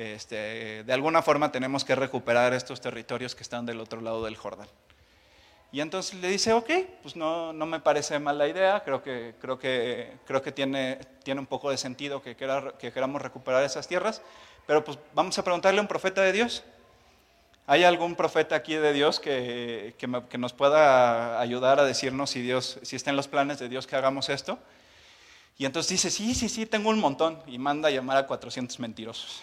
este, 0.00 0.82
de 0.82 0.92
alguna 0.94 1.20
forma 1.20 1.52
tenemos 1.52 1.84
que 1.84 1.94
recuperar 1.94 2.54
estos 2.54 2.80
territorios 2.80 3.34
que 3.34 3.42
están 3.42 3.66
del 3.66 3.80
otro 3.80 4.00
lado 4.00 4.24
del 4.24 4.34
Jordán. 4.34 4.68
Y 5.72 5.80
entonces 5.80 6.14
le 6.20 6.28
dice, 6.28 6.54
ok, 6.54 6.70
pues 7.02 7.16
no, 7.16 7.52
no 7.52 7.66
me 7.66 7.80
parece 7.80 8.18
mala 8.18 8.48
idea, 8.48 8.82
creo 8.82 9.02
que, 9.02 9.34
creo 9.40 9.58
que, 9.58 10.14
creo 10.26 10.40
que 10.40 10.52
tiene, 10.52 10.96
tiene 11.22 11.40
un 11.40 11.46
poco 11.46 11.70
de 11.70 11.76
sentido 11.76 12.22
que, 12.22 12.34
que 12.34 12.92
queramos 12.92 13.20
recuperar 13.20 13.62
esas 13.62 13.86
tierras, 13.86 14.22
pero 14.66 14.82
pues 14.82 14.98
vamos 15.14 15.38
a 15.38 15.44
preguntarle 15.44 15.78
a 15.78 15.82
un 15.82 15.88
profeta 15.88 16.22
de 16.22 16.32
Dios. 16.32 16.64
¿Hay 17.66 17.84
algún 17.84 18.16
profeta 18.16 18.56
aquí 18.56 18.74
de 18.74 18.94
Dios 18.94 19.20
que, 19.20 19.94
que, 19.98 20.38
nos 20.38 20.52
pueda 20.54 21.40
ayudar 21.40 21.78
a 21.78 21.84
decirnos 21.84 22.30
si, 22.30 22.40
Dios, 22.40 22.80
si 22.82 22.96
está 22.96 23.10
en 23.10 23.16
los 23.16 23.28
planes 23.28 23.58
de 23.58 23.68
Dios 23.68 23.86
que 23.86 23.94
hagamos 23.94 24.28
esto? 24.28 24.58
Y 25.58 25.66
entonces 25.66 25.90
dice, 25.90 26.10
sí, 26.10 26.34
sí, 26.34 26.48
sí, 26.48 26.66
tengo 26.66 26.88
un 26.88 26.98
montón. 26.98 27.38
Y 27.46 27.58
manda 27.58 27.88
a 27.88 27.92
llamar 27.92 28.16
a 28.16 28.26
400 28.26 28.80
mentirosos 28.80 29.42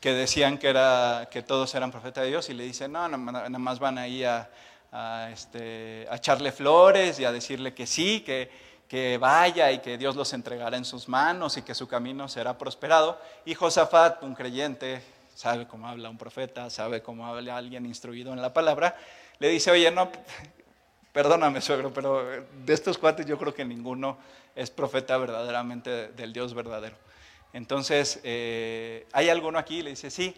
que 0.00 0.12
decían 0.12 0.58
que, 0.58 0.68
era, 0.68 1.28
que 1.30 1.42
todos 1.42 1.74
eran 1.74 1.90
profetas 1.90 2.24
de 2.24 2.30
Dios 2.30 2.48
y 2.50 2.54
le 2.54 2.64
dice, 2.64 2.88
no, 2.88 3.08
nada 3.08 3.48
más 3.48 3.78
van 3.78 3.98
ahí 3.98 4.24
a, 4.24 4.48
a, 4.92 5.30
este, 5.32 6.06
a 6.10 6.16
echarle 6.16 6.52
flores 6.52 7.18
y 7.18 7.24
a 7.24 7.32
decirle 7.32 7.74
que 7.74 7.86
sí, 7.86 8.20
que, 8.20 8.50
que 8.88 9.18
vaya 9.18 9.72
y 9.72 9.80
que 9.80 9.98
Dios 9.98 10.16
los 10.16 10.32
entregará 10.32 10.76
en 10.76 10.84
sus 10.84 11.08
manos 11.08 11.56
y 11.56 11.62
que 11.62 11.74
su 11.74 11.88
camino 11.88 12.28
será 12.28 12.56
prosperado. 12.56 13.20
Y 13.44 13.54
Josafat, 13.54 14.22
un 14.22 14.34
creyente, 14.34 15.02
sabe 15.34 15.66
cómo 15.66 15.88
habla 15.88 16.10
un 16.10 16.18
profeta, 16.18 16.70
sabe 16.70 17.02
cómo 17.02 17.26
habla 17.26 17.56
alguien 17.56 17.84
instruido 17.86 18.32
en 18.32 18.40
la 18.40 18.52
palabra, 18.52 18.96
le 19.38 19.48
dice, 19.48 19.70
oye, 19.70 19.90
no, 19.90 20.10
perdóname 21.12 21.60
suegro, 21.60 21.92
pero 21.92 22.24
de 22.64 22.72
estos 22.72 22.98
cuates 22.98 23.26
yo 23.26 23.38
creo 23.38 23.54
que 23.54 23.64
ninguno 23.64 24.18
es 24.54 24.70
profeta 24.70 25.16
verdaderamente 25.16 26.08
del 26.08 26.32
Dios 26.32 26.54
verdadero. 26.54 26.96
Entonces, 27.52 28.20
eh, 28.22 29.06
¿hay 29.12 29.28
alguno 29.28 29.58
aquí? 29.58 29.82
Le 29.82 29.90
dice, 29.90 30.10
sí 30.10 30.34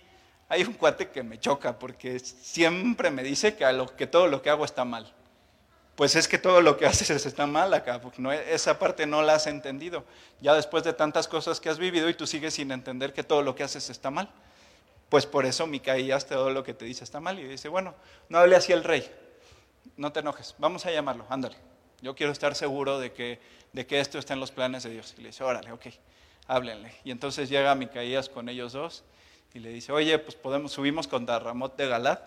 hay 0.51 0.65
un 0.65 0.73
cuate 0.73 1.11
que 1.11 1.23
me 1.23 1.39
choca 1.39 1.79
porque 1.79 2.19
siempre 2.19 3.13
me 3.13 3.23
dice 3.23 3.55
que, 3.55 4.07
todo 4.09 4.27
lo 4.27 4.43
que 4.43 4.51
hago 4.51 4.65
está 4.65 4.85
mal. 4.85 5.15
Pues 5.95 6.17
es 6.17 6.27
que 6.27 6.39
todo 6.39 6.61
lo 6.61 6.77
que 6.77 6.87
haces 6.87 7.25
está 7.25 7.47
mal 7.47 7.73
acá, 7.73 8.01
porque 8.01 8.21
esa 8.53 8.77
parte 8.77 9.07
no 9.07 9.23
la 9.23 9.35
has 9.35 9.47
entendido. 9.47 10.05
Ya 10.41 10.53
después 10.55 10.83
de 10.83 10.93
tantas 10.93 11.29
cosas 11.29 11.61
que 11.61 11.69
has 11.69 11.79
vivido 11.79 12.09
y 12.09 12.15
tú 12.15 12.27
sigues 12.27 12.55
sin 12.55 12.73
entender 12.73 13.13
que 13.13 13.23
todo 13.23 13.43
lo 13.43 13.55
que 13.55 13.63
haces 13.63 13.91
está 13.91 14.11
mal. 14.11 14.29
Pues 15.09 15.25
por 15.25 15.47
eso 15.47 15.69
Micaías 15.69 16.27
todo 16.27 16.51
lo 16.51 16.65
que 16.65 16.75
te 16.75 16.85
dice 16.85 17.05
está 17.05 17.21
mal. 17.21 17.39
Y 17.39 17.45
dice, 17.45 17.69
bueno, 17.69 17.95
no 18.29 18.39
hable 18.39 18.57
así 18.57 18.73
el 18.73 18.83
rey, 18.83 19.09
no 19.97 20.11
te 20.11 20.19
enojes, 20.19 20.57
vamos 20.59 20.85
a 20.85 20.91
llamarlo, 20.91 21.27
ándale. 21.31 21.57
Yo 22.03 22.17
quiero 22.17 22.33
estar 22.33 22.57
seguro 22.57 22.99
de 22.99 23.13
que, 23.13 23.39
de 23.73 23.87
que 23.87 24.01
esto 24.01 24.19
está 24.19 24.35
en 24.35 24.41
los 24.41 24.51
planes 24.51 24.83
de 24.83 24.91
Dios. 24.91 25.15
Y 25.17 25.21
le 25.21 25.29
dice, 25.29 25.45
órale, 25.45 25.71
ok, 25.71 25.87
háblenle. 26.51 26.93
Y 27.05 27.13
entonces 27.13 27.49
llega 27.49 27.75
Micaías 27.77 28.29
con 28.29 28.49
ellos 28.49 28.73
dos 28.73 29.05
y 29.55 29.61
le 29.61 29.71
dice, 29.71 29.93
oye, 29.93 30.19
pues 30.19 30.35
podemos, 30.35 30.73
subimos 30.73 31.07
contra 31.07 31.39
Ramot 31.39 31.77
de 31.77 31.87
Galat. 31.87 32.21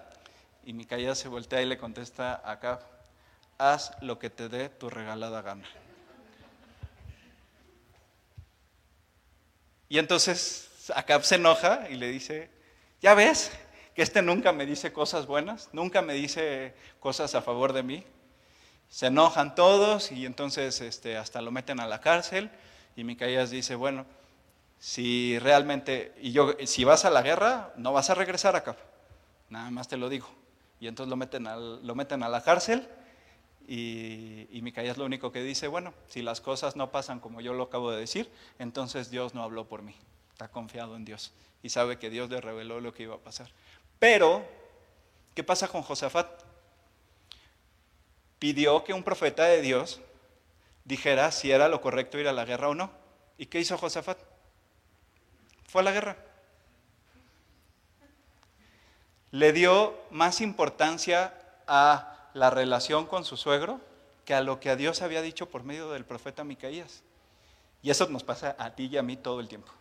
Y 0.66 0.72
Micaías 0.72 1.18
se 1.18 1.28
voltea 1.28 1.62
y 1.62 1.66
le 1.66 1.78
contesta 1.78 2.42
acá, 2.50 2.80
haz 3.58 3.92
lo 4.02 4.20
que 4.20 4.30
te 4.30 4.48
dé 4.48 4.70
tu 4.70 4.90
regalada 4.90 5.42
gana. 5.42 5.68
Y 9.90 10.00
entonces 10.00 10.90
Acab 10.96 11.26
se 11.26 11.36
enoja 11.36 11.90
y 11.90 11.96
le 11.96 12.08
dice, 12.08 12.50
ya 13.02 13.16
ves 13.16 13.52
que 13.94 14.04
este 14.04 14.22
nunca 14.22 14.54
me 14.54 14.66
dice 14.66 14.94
cosas 14.94 15.28
buenas, 15.28 15.70
nunca 15.74 16.02
me 16.02 16.14
dice 16.14 16.74
cosas 17.02 17.36
a 17.36 17.42
favor 17.42 17.74
de 17.74 17.84
mí. 17.84 18.06
Se 18.88 19.08
enojan 19.08 19.54
todos 19.54 20.14
y 20.14 20.26
entonces 20.26 20.80
este, 20.80 21.18
hasta 21.18 21.42
lo 21.42 21.52
meten 21.52 21.82
a 21.82 21.88
la 21.88 22.00
cárcel 22.00 22.50
y 22.96 23.04
Micaías 23.04 23.50
dice, 23.50 23.76
bueno, 23.76 24.06
si 24.80 25.40
realmente, 25.40 26.14
y 26.22 26.32
yo, 26.32 26.56
si 26.66 26.84
vas 26.84 27.06
a 27.06 27.10
la 27.10 27.22
guerra, 27.22 27.74
no 27.78 27.94
vas 27.94 28.10
a 28.10 28.16
regresar 28.16 28.56
acá, 28.56 28.76
nada 29.50 29.72
más 29.72 29.88
te 29.88 29.98
lo 29.98 30.10
digo. 30.10 30.28
Y 30.80 30.88
entonces 30.88 31.10
lo 31.10 31.16
meten, 31.16 31.48
lo 31.86 31.96
meten 31.96 32.24
a 32.24 32.30
la 32.30 32.44
cárcel 32.44 32.88
y, 33.68 34.48
y 34.52 34.62
Micaías 34.62 34.98
lo 34.98 35.06
único 35.06 35.32
que 35.32 35.42
dice, 35.42 35.70
bueno, 35.70 35.94
si 36.10 36.22
las 36.22 36.42
cosas 36.42 36.76
no 36.76 36.92
pasan 36.92 37.22
como 37.22 37.40
yo 37.40 37.54
lo 37.54 37.64
acabo 37.64 37.92
de 37.92 38.00
decir, 38.02 38.30
entonces 38.60 39.10
Dios 39.10 39.34
no 39.34 39.44
habló 39.44 39.66
por 39.66 39.82
mí, 39.82 39.96
está 40.34 40.50
confiado 40.50 40.98
en 40.98 41.06
Dios 41.06 41.32
y 41.64 41.70
sabe 41.70 41.98
que 41.98 42.10
Dios 42.10 42.30
le 42.30 42.42
reveló 42.42 42.82
lo 42.82 42.94
que 42.94 43.04
iba 43.04 43.16
a 43.16 43.20
pasar. 43.20 43.50
Pero, 43.98 44.46
¿qué 45.34 45.44
pasa 45.44 45.70
con 45.70 45.82
Josafat? 45.82 46.28
Pidió 48.38 48.84
que 48.84 48.94
un 48.94 49.04
profeta 49.04 49.46
de 49.46 49.62
Dios 49.62 50.02
dijera 50.86 51.32
si 51.32 51.52
era 51.52 51.68
lo 51.68 51.82
correcto 51.82 52.18
ir 52.18 52.28
a 52.28 52.34
la 52.34 52.46
guerra 52.46 52.70
o 52.70 52.76
no. 52.76 52.92
¿Y 53.38 53.48
qué 53.48 53.60
hizo 53.60 53.78
Josafat? 53.78 54.18
fue 55.74 55.82
a 55.82 55.86
la 55.86 55.92
guerra. 55.92 56.18
Le 59.32 59.52
dio 59.54 59.96
más 60.12 60.40
importancia 60.40 61.34
a 61.66 62.30
la 62.36 62.52
relación 62.52 63.08
con 63.08 63.26
su 63.26 63.38
suegro 63.38 63.82
que 64.24 64.36
a 64.36 64.42
lo 64.42 64.60
que 64.60 64.70
a 64.70 64.76
Dios 64.76 65.02
había 65.02 65.24
dicho 65.24 65.50
por 65.50 65.64
medio 65.64 65.90
del 65.90 66.06
profeta 66.06 66.44
Micaías. 66.44 67.02
Y 67.82 67.90
eso 67.90 68.08
nos 68.08 68.24
pasa 68.24 68.56
a 68.60 68.76
ti 68.76 68.86
y 68.86 68.98
a 68.98 69.02
mí 69.02 69.18
todo 69.18 69.40
el 69.40 69.48
tiempo. 69.48 69.72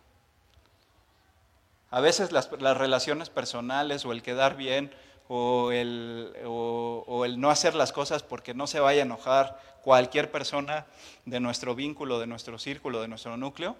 A 1.91 2.01
veces 2.01 2.31
las, 2.31 2.49
relaciones 2.49 3.29
personales 3.29 4.03
o 4.03 4.13
el 4.13 4.23
quedar 4.23 4.55
bien 4.55 4.91
o 5.27 5.71
el, 5.71 6.35
o 6.43 7.23
el, 7.23 7.39
no 7.39 7.51
hacer 7.51 7.75
las 7.75 7.93
cosas 7.93 8.23
porque 8.23 8.55
no 8.55 8.65
se 8.65 8.79
vaya 8.79 9.03
a 9.03 9.05
enojar 9.05 9.59
cualquier 9.83 10.31
persona 10.31 10.85
de 11.25 11.39
nuestro 11.39 11.75
vínculo, 11.75 12.19
de 12.19 12.25
nuestro 12.25 12.57
círculo, 12.57 13.01
de 13.01 13.09
nuestro 13.09 13.35
núcleo, 13.37 13.75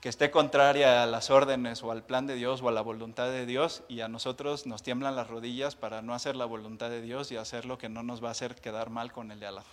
que 0.00 0.08
esté 0.08 0.30
contraria 0.30 1.02
a 1.02 1.06
las 1.06 1.30
órdenes 1.30 1.82
o 1.82 1.90
al 1.90 2.04
plan 2.04 2.26
de 2.26 2.34
Dios 2.34 2.62
o 2.62 2.68
a 2.68 2.72
la 2.72 2.82
voluntad 2.82 3.30
de 3.30 3.46
Dios 3.46 3.82
y 3.88 4.02
a 4.02 4.08
nosotros 4.08 4.66
nos 4.66 4.82
tiemblan 4.82 5.16
las 5.16 5.26
rodillas 5.26 5.74
para 5.74 6.02
no 6.02 6.14
hacer 6.14 6.36
la 6.36 6.44
voluntad 6.44 6.90
de 6.90 7.00
Dios 7.00 7.32
y 7.32 7.36
hacer 7.36 7.64
lo 7.64 7.78
que 7.78 7.88
no 7.88 8.02
nos 8.02 8.22
va 8.22 8.28
a 8.28 8.32
hacer 8.32 8.54
quedar 8.54 8.90
mal 8.90 9.10
con 9.10 9.32
el 9.32 9.40
de 9.40 9.46
al 9.46 9.56
lado. 9.56 9.66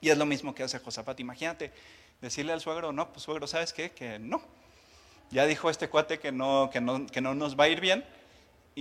Y 0.00 0.08
es 0.08 0.18
lo 0.18 0.26
mismo 0.26 0.54
que 0.54 0.62
hace 0.62 0.78
Josafat. 0.78 1.20
Imagínate 1.20 1.70
decirle 2.20 2.52
al 2.52 2.60
suegro, 2.60 2.92
no, 2.92 3.12
pues 3.12 3.22
suegro, 3.22 3.46
¿sabes 3.46 3.72
qué? 3.72 3.90
Que 3.90 4.18
no. 4.18 4.40
Ya 5.30 5.46
dijo 5.46 5.70
este 5.70 5.88
cuate 5.88 6.18
que 6.18 6.32
no, 6.32 6.70
que 6.72 6.80
no, 6.80 7.06
que 7.06 7.20
no 7.20 7.34
nos 7.34 7.58
va 7.58 7.64
a 7.64 7.68
ir 7.68 7.80
bien 7.80 8.04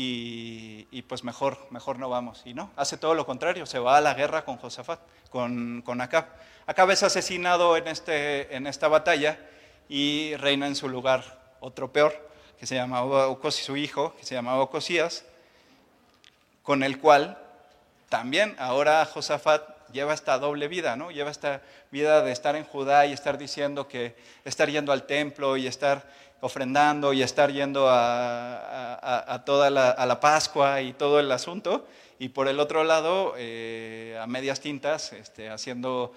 y, 0.01 1.01
pues 1.09 1.25
mejor, 1.25 1.57
mejor 1.71 1.99
no 1.99 2.07
vamos. 2.07 2.43
Y 2.45 2.53
no, 2.53 2.71
hace 2.77 2.95
todo 2.97 3.15
lo 3.15 3.25
contrario, 3.25 3.65
se 3.65 3.79
va 3.79 3.97
a 3.97 4.01
la 4.01 4.13
guerra 4.13 4.45
con 4.45 4.55
Josafat, 4.55 5.01
con, 5.29 5.81
con 5.81 5.99
Acab. 5.99 6.25
Acab 6.67 6.89
es 6.91 7.03
asesinado 7.03 7.75
en, 7.75 7.85
este, 7.89 8.55
en 8.55 8.65
esta 8.65 8.87
batalla 8.87 9.37
y 9.89 10.37
reina 10.37 10.67
en 10.67 10.77
su 10.77 10.87
lugar 10.87 11.37
otro 11.59 11.91
peor, 11.91 12.29
que 12.57 12.65
se 12.65 12.75
llamaba 12.75 13.27
Ocosías, 13.27 13.65
su 13.65 13.75
hijo, 13.75 14.15
que 14.15 14.23
se 14.23 14.35
llamaba 14.35 14.61
Ocosías, 14.61 15.25
con 16.63 16.83
el 16.83 16.99
cual 16.99 17.37
también 18.07 18.55
ahora 18.57 19.05
Josafat 19.05 19.63
lleva 19.91 20.13
esta 20.13 20.37
doble 20.37 20.69
vida, 20.69 20.95
¿no? 20.95 21.11
Lleva 21.11 21.29
esta 21.29 21.61
vida 21.91 22.21
de 22.21 22.31
estar 22.31 22.55
en 22.55 22.63
Judá 22.63 23.05
y 23.05 23.11
estar 23.11 23.37
diciendo 23.37 23.89
que 23.89 24.15
estar 24.45 24.69
yendo 24.69 24.93
al 24.93 25.03
templo 25.03 25.57
y 25.57 25.67
estar 25.67 26.09
ofrendando 26.41 27.13
y 27.13 27.21
estar 27.21 27.51
yendo 27.51 27.87
a, 27.89 29.43
toda 29.45 29.69
la, 29.69 29.89
a 29.89 30.05
la 30.05 30.19
Pascua 30.19 30.81
y 30.81 30.93
todo 30.93 31.19
el 31.19 31.31
asunto, 31.31 31.87
y 32.19 32.29
por 32.29 32.49
el 32.49 32.59
otro 32.59 32.83
lado, 32.83 33.33
eh, 33.37 34.19
a 34.21 34.27
medias 34.27 34.59
tintas, 34.59 35.13
este, 35.13 35.49
haciendo 35.49 36.13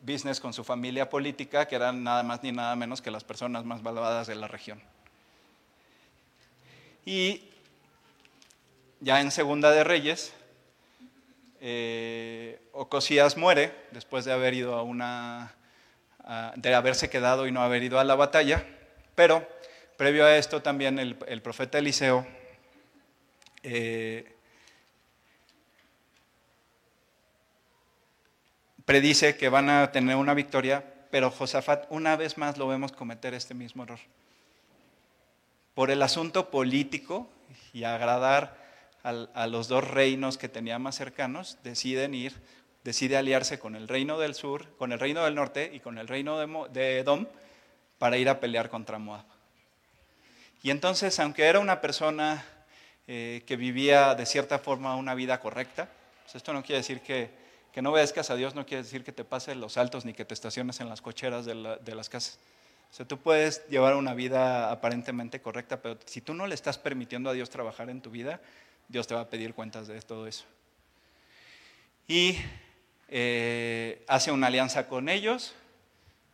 business 0.00 0.40
con 0.40 0.52
su 0.52 0.64
familia 0.64 1.08
política, 1.08 1.66
que 1.66 1.76
eran 1.76 2.02
nada 2.02 2.24
más 2.24 2.42
ni 2.42 2.50
nada 2.50 2.74
menos 2.74 3.00
que 3.00 3.10
las 3.10 3.22
personas 3.22 3.64
más 3.64 3.80
malvadas 3.82 4.26
de 4.26 4.34
la 4.34 4.48
región. 4.48 4.82
Y 7.06 7.42
ya 9.00 9.20
en 9.20 9.30
Segunda 9.30 9.70
de 9.70 9.84
Reyes, 9.84 10.32
eh, 11.60 12.60
Ocosías 12.72 13.36
muere 13.36 13.72
después 13.92 14.24
de 14.24 14.32
haber 14.32 14.54
ido 14.54 14.74
a 14.74 14.82
una, 14.82 15.54
de 16.56 16.74
haberse 16.74 17.08
quedado 17.08 17.46
y 17.46 17.52
no 17.52 17.62
haber 17.62 17.84
ido 17.84 18.00
a 18.00 18.04
la 18.04 18.16
batalla, 18.16 18.66
pero 19.14 19.46
previo 19.96 20.24
a 20.24 20.36
esto 20.36 20.62
también 20.62 20.98
el, 20.98 21.42
profeta 21.42 21.78
Eliseo 21.78 22.26
eh, 23.62 24.34
predice 28.84 29.36
que 29.36 29.48
van 29.48 29.70
a 29.70 29.92
tener 29.92 30.16
una 30.16 30.34
victoria, 30.34 30.84
pero 31.10 31.30
Josafat 31.30 31.86
una 31.90 32.16
vez 32.16 32.36
más 32.38 32.58
lo 32.58 32.68
vemos 32.68 32.92
cometer 32.92 33.34
este 33.34 33.54
mismo 33.54 33.84
error. 33.84 34.00
Por 35.74 35.90
el 35.90 36.02
asunto 36.02 36.50
político 36.50 37.28
y 37.72 37.84
agradar 37.84 38.62
a 39.02 39.46
los 39.46 39.68
dos 39.68 39.86
reinos 39.86 40.38
que 40.38 40.48
tenía 40.48 40.78
más 40.78 40.96
cercanos, 40.96 41.58
deciden 41.62 42.14
ir, 42.14 42.32
decide 42.84 43.18
aliarse 43.18 43.58
con 43.58 43.76
el 43.76 43.86
reino 43.86 44.18
del 44.18 44.34
sur, 44.34 44.74
con 44.78 44.92
el 44.92 44.98
reino 44.98 45.24
del 45.24 45.34
norte 45.34 45.70
y 45.74 45.80
con 45.80 45.98
el 45.98 46.08
reino 46.08 46.38
de 46.68 46.98
Edom 46.98 47.26
para 48.04 48.18
ir 48.18 48.28
a 48.28 48.38
pelear 48.38 48.68
contra 48.68 48.98
Moab. 48.98 49.24
Y 50.62 50.70
entonces, 50.70 51.18
aunque 51.20 51.44
era 51.44 51.58
una 51.58 51.80
persona 51.80 52.44
eh, 53.06 53.42
que 53.46 53.56
vivía 53.56 54.14
de 54.14 54.26
cierta 54.26 54.58
forma 54.58 54.94
una 54.96 55.14
vida 55.14 55.40
correcta, 55.40 55.88
pues 56.22 56.34
esto 56.34 56.52
no 56.52 56.62
quiere 56.62 56.80
decir 56.80 57.00
que, 57.00 57.30
no 57.80 57.92
obedezcas 57.92 58.28
a 58.28 58.36
Dios, 58.36 58.54
no 58.54 58.66
quiere 58.66 58.82
decir 58.82 59.04
que 59.04 59.12
te 59.12 59.24
pases 59.24 59.56
los 59.56 59.78
altos 59.78 60.04
ni 60.04 60.12
que 60.12 60.26
te 60.26 60.34
estaciones 60.34 60.80
en 60.80 60.90
las 60.90 61.00
cocheras 61.00 61.46
de, 61.46 61.54
las 61.54 62.10
casas. 62.10 62.38
O 62.92 62.94
sea, 62.94 63.08
tú 63.08 63.16
puedes 63.16 63.66
llevar 63.68 63.94
una 63.94 64.12
vida 64.12 64.70
aparentemente 64.70 65.40
correcta, 65.40 65.80
pero 65.80 65.98
si 66.04 66.20
tú 66.20 66.34
no 66.34 66.46
le 66.46 66.54
estás 66.54 66.76
permitiendo 66.76 67.30
a 67.30 67.32
Dios 67.32 67.48
trabajar 67.48 67.88
en 67.88 68.02
tu 68.02 68.10
vida, 68.10 68.38
Dios 68.86 69.06
te 69.06 69.14
va 69.14 69.22
a 69.22 69.30
pedir 69.30 69.54
cuentas 69.54 69.86
de 69.86 69.98
todo 70.02 70.26
eso. 70.26 70.44
Y 72.06 72.36
eh, 73.08 74.04
hace 74.08 74.30
una 74.30 74.48
alianza 74.48 74.88
con 74.88 75.08
ellos, 75.08 75.54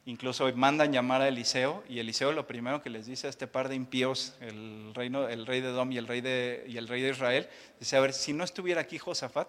incluso 0.06 0.50
mandan 0.54 0.92
llamar 0.92 1.22
a 1.22 1.28
Eliseo, 1.28 1.84
y 1.88 1.98
Eliseo 1.98 2.32
lo 2.32 2.46
primero 2.46 2.82
que 2.82 2.90
les 2.90 3.06
dice 3.06 3.26
a 3.26 3.30
este 3.30 3.46
par 3.46 3.68
de 3.68 3.74
impíos, 3.74 4.34
el, 4.40 4.92
reino, 4.94 5.28
el 5.28 5.46
rey 5.46 5.60
de 5.60 5.68
Dom 5.68 5.92
y 5.92 5.98
el 5.98 6.06
rey 6.06 6.20
de, 6.20 6.64
y 6.68 6.76
el 6.76 6.88
rey 6.88 7.02
de 7.02 7.10
Israel, 7.10 7.48
dice, 7.78 7.96
a 7.96 8.00
ver, 8.00 8.12
si 8.12 8.32
no 8.32 8.44
estuviera 8.44 8.80
aquí 8.80 8.98
Josafat, 8.98 9.48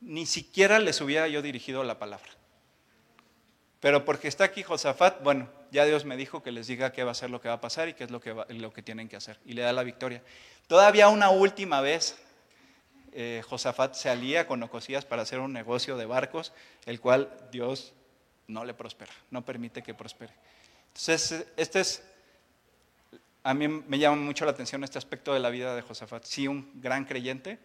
ni 0.00 0.26
siquiera 0.26 0.78
les 0.78 1.00
hubiera 1.00 1.28
yo 1.28 1.42
dirigido 1.42 1.84
la 1.84 1.98
palabra. 1.98 2.30
Pero 3.80 4.04
porque 4.04 4.28
está 4.28 4.44
aquí 4.44 4.62
Josafat, 4.62 5.22
bueno, 5.22 5.48
ya 5.72 5.84
Dios 5.84 6.04
me 6.04 6.16
dijo 6.16 6.42
que 6.42 6.52
les 6.52 6.68
diga 6.68 6.92
qué 6.92 7.02
va 7.02 7.10
a 7.10 7.14
ser 7.14 7.30
lo 7.30 7.40
que 7.40 7.48
va 7.48 7.54
a 7.54 7.60
pasar 7.60 7.88
y 7.88 7.94
qué 7.94 8.04
es 8.04 8.10
lo 8.10 8.20
que, 8.20 8.32
lo 8.48 8.72
que 8.72 8.82
tienen 8.82 9.08
que 9.08 9.16
hacer. 9.16 9.38
Y 9.44 9.54
le 9.54 9.62
da 9.62 9.72
la 9.72 9.82
victoria. 9.82 10.22
Todavía 10.68 11.08
una 11.08 11.30
última 11.30 11.80
vez, 11.80 12.16
eh, 13.12 13.42
Josafat 13.44 13.94
se 13.94 14.08
alía 14.08 14.46
con 14.46 14.62
Ocosías 14.62 15.04
para 15.04 15.22
hacer 15.22 15.40
un 15.40 15.52
negocio 15.52 15.96
de 15.96 16.06
barcos, 16.06 16.52
el 16.86 17.00
cual 17.00 17.28
Dios 17.50 17.92
no 18.52 18.64
le 18.64 18.74
prospera, 18.74 19.12
no 19.30 19.44
permite 19.44 19.82
que 19.82 19.94
prospere. 19.94 20.32
Entonces, 20.88 21.46
este 21.56 21.80
es, 21.80 22.02
a 23.42 23.54
mí 23.54 23.66
me 23.68 23.98
llama 23.98 24.16
mucho 24.16 24.44
la 24.44 24.50
atención 24.50 24.84
este 24.84 24.98
aspecto 24.98 25.32
de 25.32 25.40
la 25.40 25.50
vida 25.50 25.74
de 25.74 25.82
Josafat. 25.82 26.24
Sí, 26.24 26.46
un 26.46 26.80
gran 26.80 27.04
creyente, 27.04 27.58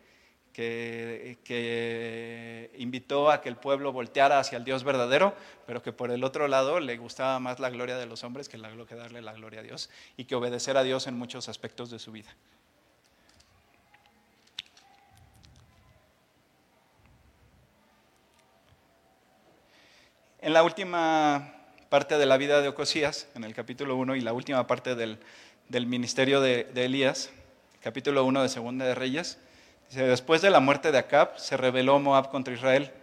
que, 1.46 2.72
invitó 2.78 3.30
a 3.30 3.42
que 3.42 3.50
el 3.50 3.58
pueblo 3.58 3.92
volteara 3.92 4.40
hacia 4.40 4.58
el 4.58 4.64
Dios 4.64 4.84
verdadero, 4.84 5.36
pero 5.68 5.84
que 5.84 5.94
por 5.94 6.10
el 6.10 6.24
otro 6.24 6.48
lado 6.48 6.80
le 6.80 6.98
gustaba 6.98 7.40
más 7.40 7.60
la 7.60 7.70
gloria 7.70 7.98
de 7.98 8.08
los 8.08 8.24
hombres 8.24 8.50
que, 8.50 8.58
la, 8.58 8.72
que 8.86 8.96
darle 8.96 9.22
la 9.22 9.34
gloria 9.34 9.60
a 9.60 9.64
Dios 9.64 9.92
y 10.16 10.26
que 10.26 10.34
obedecer 10.36 10.78
a 10.78 10.84
Dios 10.84 11.06
en 11.08 11.16
muchos 11.16 11.48
aspectos 11.48 11.92
de 11.92 12.00
su 12.00 12.12
vida. 12.12 12.36
En 20.48 20.54
la 20.54 20.64
última 20.64 21.56
parte 21.90 22.18
de 22.18 22.26
la 22.26 22.38
vida 22.38 22.62
de 22.62 22.70
Ocosías, 22.70 23.28
en 23.36 23.44
el 23.44 23.54
capítulo 23.54 23.98
1 23.98 24.16
y 24.16 24.22
la 24.22 24.32
última 24.32 24.66
parte 24.66 24.96
del, 24.96 25.18
ministerio 25.70 26.40
de, 26.40 26.70
Elías, 26.74 27.32
capítulo 27.82 28.24
1 28.24 28.44
de 28.44 28.48
Segunda 28.48 28.86
de 28.86 28.96
Reyes, 28.96 29.40
después 29.92 30.42
de 30.42 30.50
la 30.50 30.62
muerte 30.62 30.94
de 30.94 31.00
Acab, 31.00 31.38
se 31.38 31.58
rebeló 31.58 32.00
Moab 32.00 32.32
contra 32.32 32.54
Israel. 32.54 32.94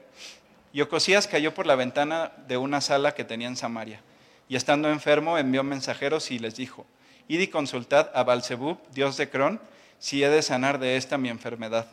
Y 0.73 0.81
Ocosías 0.81 1.27
cayó 1.27 1.53
por 1.53 1.67
la 1.67 1.75
ventana 1.75 2.33
de 2.49 2.57
una 2.57 2.81
sala 2.81 3.13
que 3.13 3.25
tenía 3.25 3.49
en 3.49 3.59
Samaria. 3.59 4.01
Y 4.49 4.57
estando 4.57 4.89
enfermo, 4.89 5.37
envió 5.37 5.63
mensajeros 5.63 6.31
y 6.31 6.39
les 6.39 6.57
dijo, 6.57 6.87
id 7.29 7.41
y 7.41 7.49
consultad 7.49 8.11
a 8.15 8.25
Balzebub, 8.25 8.79
dios 8.95 9.19
de 9.19 9.29
Cron, 9.29 9.61
si 9.99 10.25
he 10.25 10.31
de 10.31 10.41
sanar 10.41 10.79
de 10.79 10.97
esta 10.97 11.19
mi 11.19 11.29
enfermedad. 11.29 11.89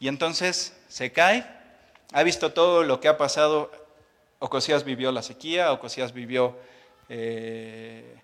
Y 0.00 0.08
entonces 0.08 0.76
se 0.88 1.12
cae, 1.12 1.46
ha 2.12 2.24
visto 2.24 2.52
todo 2.52 2.82
lo 2.82 2.98
que 2.98 3.06
ha 3.06 3.16
pasado. 3.16 3.70
Ocosías 4.40 4.84
vivió 4.84 5.12
la 5.12 5.22
sequía, 5.22 5.72
Ocosías 5.72 6.12
vivió 6.12 6.56
eh, 7.08 8.20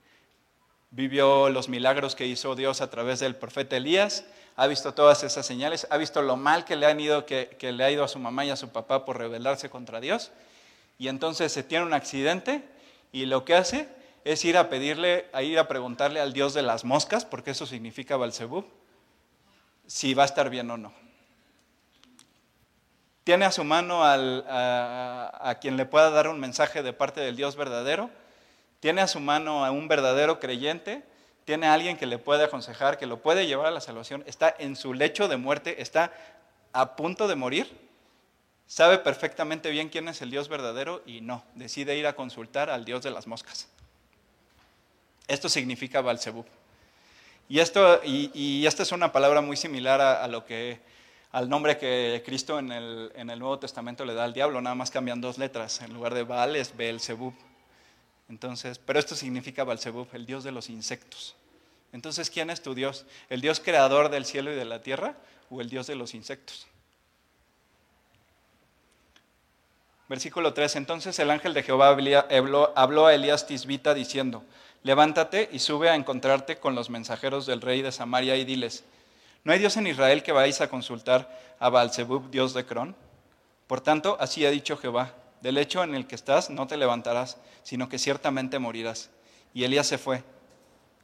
vivió 0.90 1.50
los 1.50 1.68
milagros 1.68 2.14
que 2.14 2.26
hizo 2.26 2.54
Dios 2.54 2.80
a 2.80 2.88
través 2.88 3.18
del 3.18 3.35
profeta 3.35 3.76
Elías, 3.76 4.25
ha 4.54 4.66
visto 4.68 4.94
todas 4.94 5.25
esas 5.25 5.44
señales, 5.44 5.87
ha 5.90 5.96
visto 5.96 6.23
lo 6.23 6.37
mal 6.37 6.64
que 6.64 6.76
le, 6.76 6.87
han 6.87 7.00
ido, 7.00 7.26
que, 7.26 7.56
le 7.61 7.85
ha 7.85 7.90
ido 7.90 8.04
a 8.04 8.08
su 8.08 8.18
mamá 8.18 8.44
y 8.44 8.50
a 8.50 8.56
su 8.56 8.70
papá 8.70 9.04
por 9.04 9.18
rebelarse 9.18 9.68
contra 9.68 10.00
Dios, 10.00 10.30
y 10.99 11.08
entonces 11.08 11.52
se 11.52 11.62
tiene 11.62 11.85
un 11.85 11.92
accidente 11.92 12.62
y 13.12 13.26
lo 13.26 13.44
que 13.44 13.54
hace 13.54 13.88
es 14.25 14.44
ir 14.44 14.56
a 14.56 14.70
pedirle, 14.70 15.26
a 15.32 15.42
ir 15.42 15.58
a 15.58 15.68
preguntarle 15.68 16.20
al 16.20 16.32
Dios 16.32 16.54
de 16.54 16.62
las 16.62 16.85
moscas, 16.85 17.25
porque 17.25 17.50
eso 17.50 17.66
significa 17.66 18.16
Balcebú, 18.16 18.64
si 19.87 20.14
va 20.14 20.23
a 20.23 20.26
estar 20.26 20.49
bien 20.49 20.70
o 20.70 20.76
no. 20.76 21.06
Tiene 23.26 23.45
a 23.45 23.50
su 23.50 23.64
mano 23.64 24.05
a 24.05 25.57
quien 25.61 25.77
le 25.77 25.85
pueda 25.85 26.11
dar 26.11 26.29
un 26.29 26.38
mensaje 26.38 26.85
de 26.85 26.92
parte 26.92 27.20
del 27.20 27.35
Dios 27.35 27.57
verdadero, 27.57 28.09
tiene 28.79 29.01
a 29.01 29.09
su 29.09 29.18
mano 29.18 29.64
a 29.64 29.72
un 29.72 29.88
verdadero 29.88 30.38
creyente, 30.38 31.03
tiene 31.44 31.66
a 31.66 31.74
alguien 31.74 31.96
que 31.96 32.07
le 32.07 32.18
puede 32.18 32.44
aconsejar, 32.44 32.98
que 32.98 33.07
lo 33.07 33.16
puede 33.16 33.48
llevar 33.48 33.66
a 33.66 33.72
la 33.72 33.81
salvación, 33.81 34.22
está 34.29 34.55
en 34.61 34.77
su 34.77 34.94
lecho 34.94 35.27
de 35.27 35.38
muerte, 35.38 35.83
está 35.83 36.12
a 36.72 36.94
punto 36.94 37.27
de 37.27 37.35
morir, 37.35 37.77
sabe 38.68 38.98
perfectamente 38.98 39.70
bien 39.70 39.88
quién 39.88 40.07
es 40.07 40.22
el 40.22 40.31
Dios 40.31 40.48
verdadero 40.48 41.03
y 41.05 41.20
no, 41.20 41.42
decide 41.57 41.96
ir 41.96 42.07
a 42.07 42.14
consultar 42.14 42.70
al 42.70 42.85
Dios 42.85 43.03
de 43.03 43.11
las 43.11 43.27
moscas. 43.27 43.66
Esto 45.27 45.48
significa 45.48 46.01
Balcebú. 46.01 46.44
Y, 47.48 47.59
esto, 47.59 48.01
y, 48.05 48.64
esta 48.66 48.85
es 48.85 48.92
una 48.92 49.11
palabra 49.11 49.40
muy 49.40 49.57
similar 49.57 50.01
a, 50.01 50.29
lo 50.29 50.46
que, 50.46 50.79
al 51.37 51.51
nombre 51.51 51.77
que 51.77 52.22
Cristo 52.25 52.59
en 52.59 52.72
el, 52.72 53.12
en 53.14 53.29
el, 53.29 53.38
Nuevo 53.38 53.59
Testamento 53.59 54.07
le 54.07 54.14
da 54.14 54.25
al 54.25 54.33
diablo, 54.33 54.62
nada 54.62 54.75
más 54.75 54.90
cambian 54.90 55.20
dos 55.20 55.37
letras. 55.37 55.83
En 55.83 55.92
lugar 55.92 56.14
de 56.14 56.22
Baal 56.22 56.57
es 56.57 56.75
Beelzebub. 56.75 57.35
Entonces, 58.31 58.79
pero 58.79 58.99
esto 58.99 59.14
significa 59.14 59.62
Balzebub, 59.62 60.09
el 60.14 60.25
dios 60.25 60.44
de 60.44 60.53
los 60.53 60.70
insectos. 60.70 61.37
Entonces, 61.92 62.31
¿quién 62.31 62.49
es 62.49 62.62
tu 62.62 62.75
Dios? 62.75 63.05
¿El 63.29 63.42
Dios 63.42 63.61
creador 63.61 64.09
del 64.09 64.25
cielo 64.25 64.51
y 64.51 64.55
de 64.55 64.64
la 64.64 64.81
tierra 64.81 65.14
o 65.51 65.61
el 65.61 65.68
Dios 65.68 65.87
de 65.87 65.96
los 65.96 66.14
insectos? 66.14 66.66
Versículo 70.09 70.55
3. 70.55 70.77
Entonces 70.77 71.18
el 71.18 71.31
ángel 71.31 71.53
de 71.53 71.62
Jehová 71.62 71.88
habló 71.90 73.07
a 73.07 73.14
Elías 73.14 73.46
Tisbita 73.46 73.92
diciendo, 73.92 74.42
levántate 74.83 75.51
y 75.53 75.59
sube 75.59 75.90
a 75.90 75.96
encontrarte 75.96 76.57
con 76.57 76.75
los 76.75 76.88
mensajeros 76.88 77.44
del 77.44 77.61
rey 77.61 77.83
de 77.83 77.92
Samaria 77.92 78.37
y 78.37 78.46
diles, 78.46 78.85
¿no 79.46 79.52
hay 79.52 79.61
Dios 79.61 79.76
en 79.76 79.87
Israel 79.87 80.24
que 80.24 80.32
vais 80.32 80.61
a 80.61 80.68
consultar 80.68 81.30
a 81.61 81.68
Balzebub, 81.68 82.32
Dios 82.32 82.52
de 82.52 82.66
Cron? 82.66 82.96
Por 83.68 83.80
tanto, 83.80 84.16
así 84.18 84.44
ha 84.44 84.50
dicho 84.50 84.76
Jehová, 84.76 85.14
del 85.40 85.56
hecho 85.56 85.85
en 85.85 85.94
el 85.94 86.09
que 86.09 86.16
estás 86.16 86.50
no 86.50 86.66
te 86.66 86.76
levantarás, 86.76 87.38
sino 87.62 87.88
que 87.88 88.00
ciertamente 88.00 88.59
morirás. 88.59 89.09
Y 89.54 89.62
Elías 89.62 89.87
se 89.87 89.98
fue. 89.98 90.24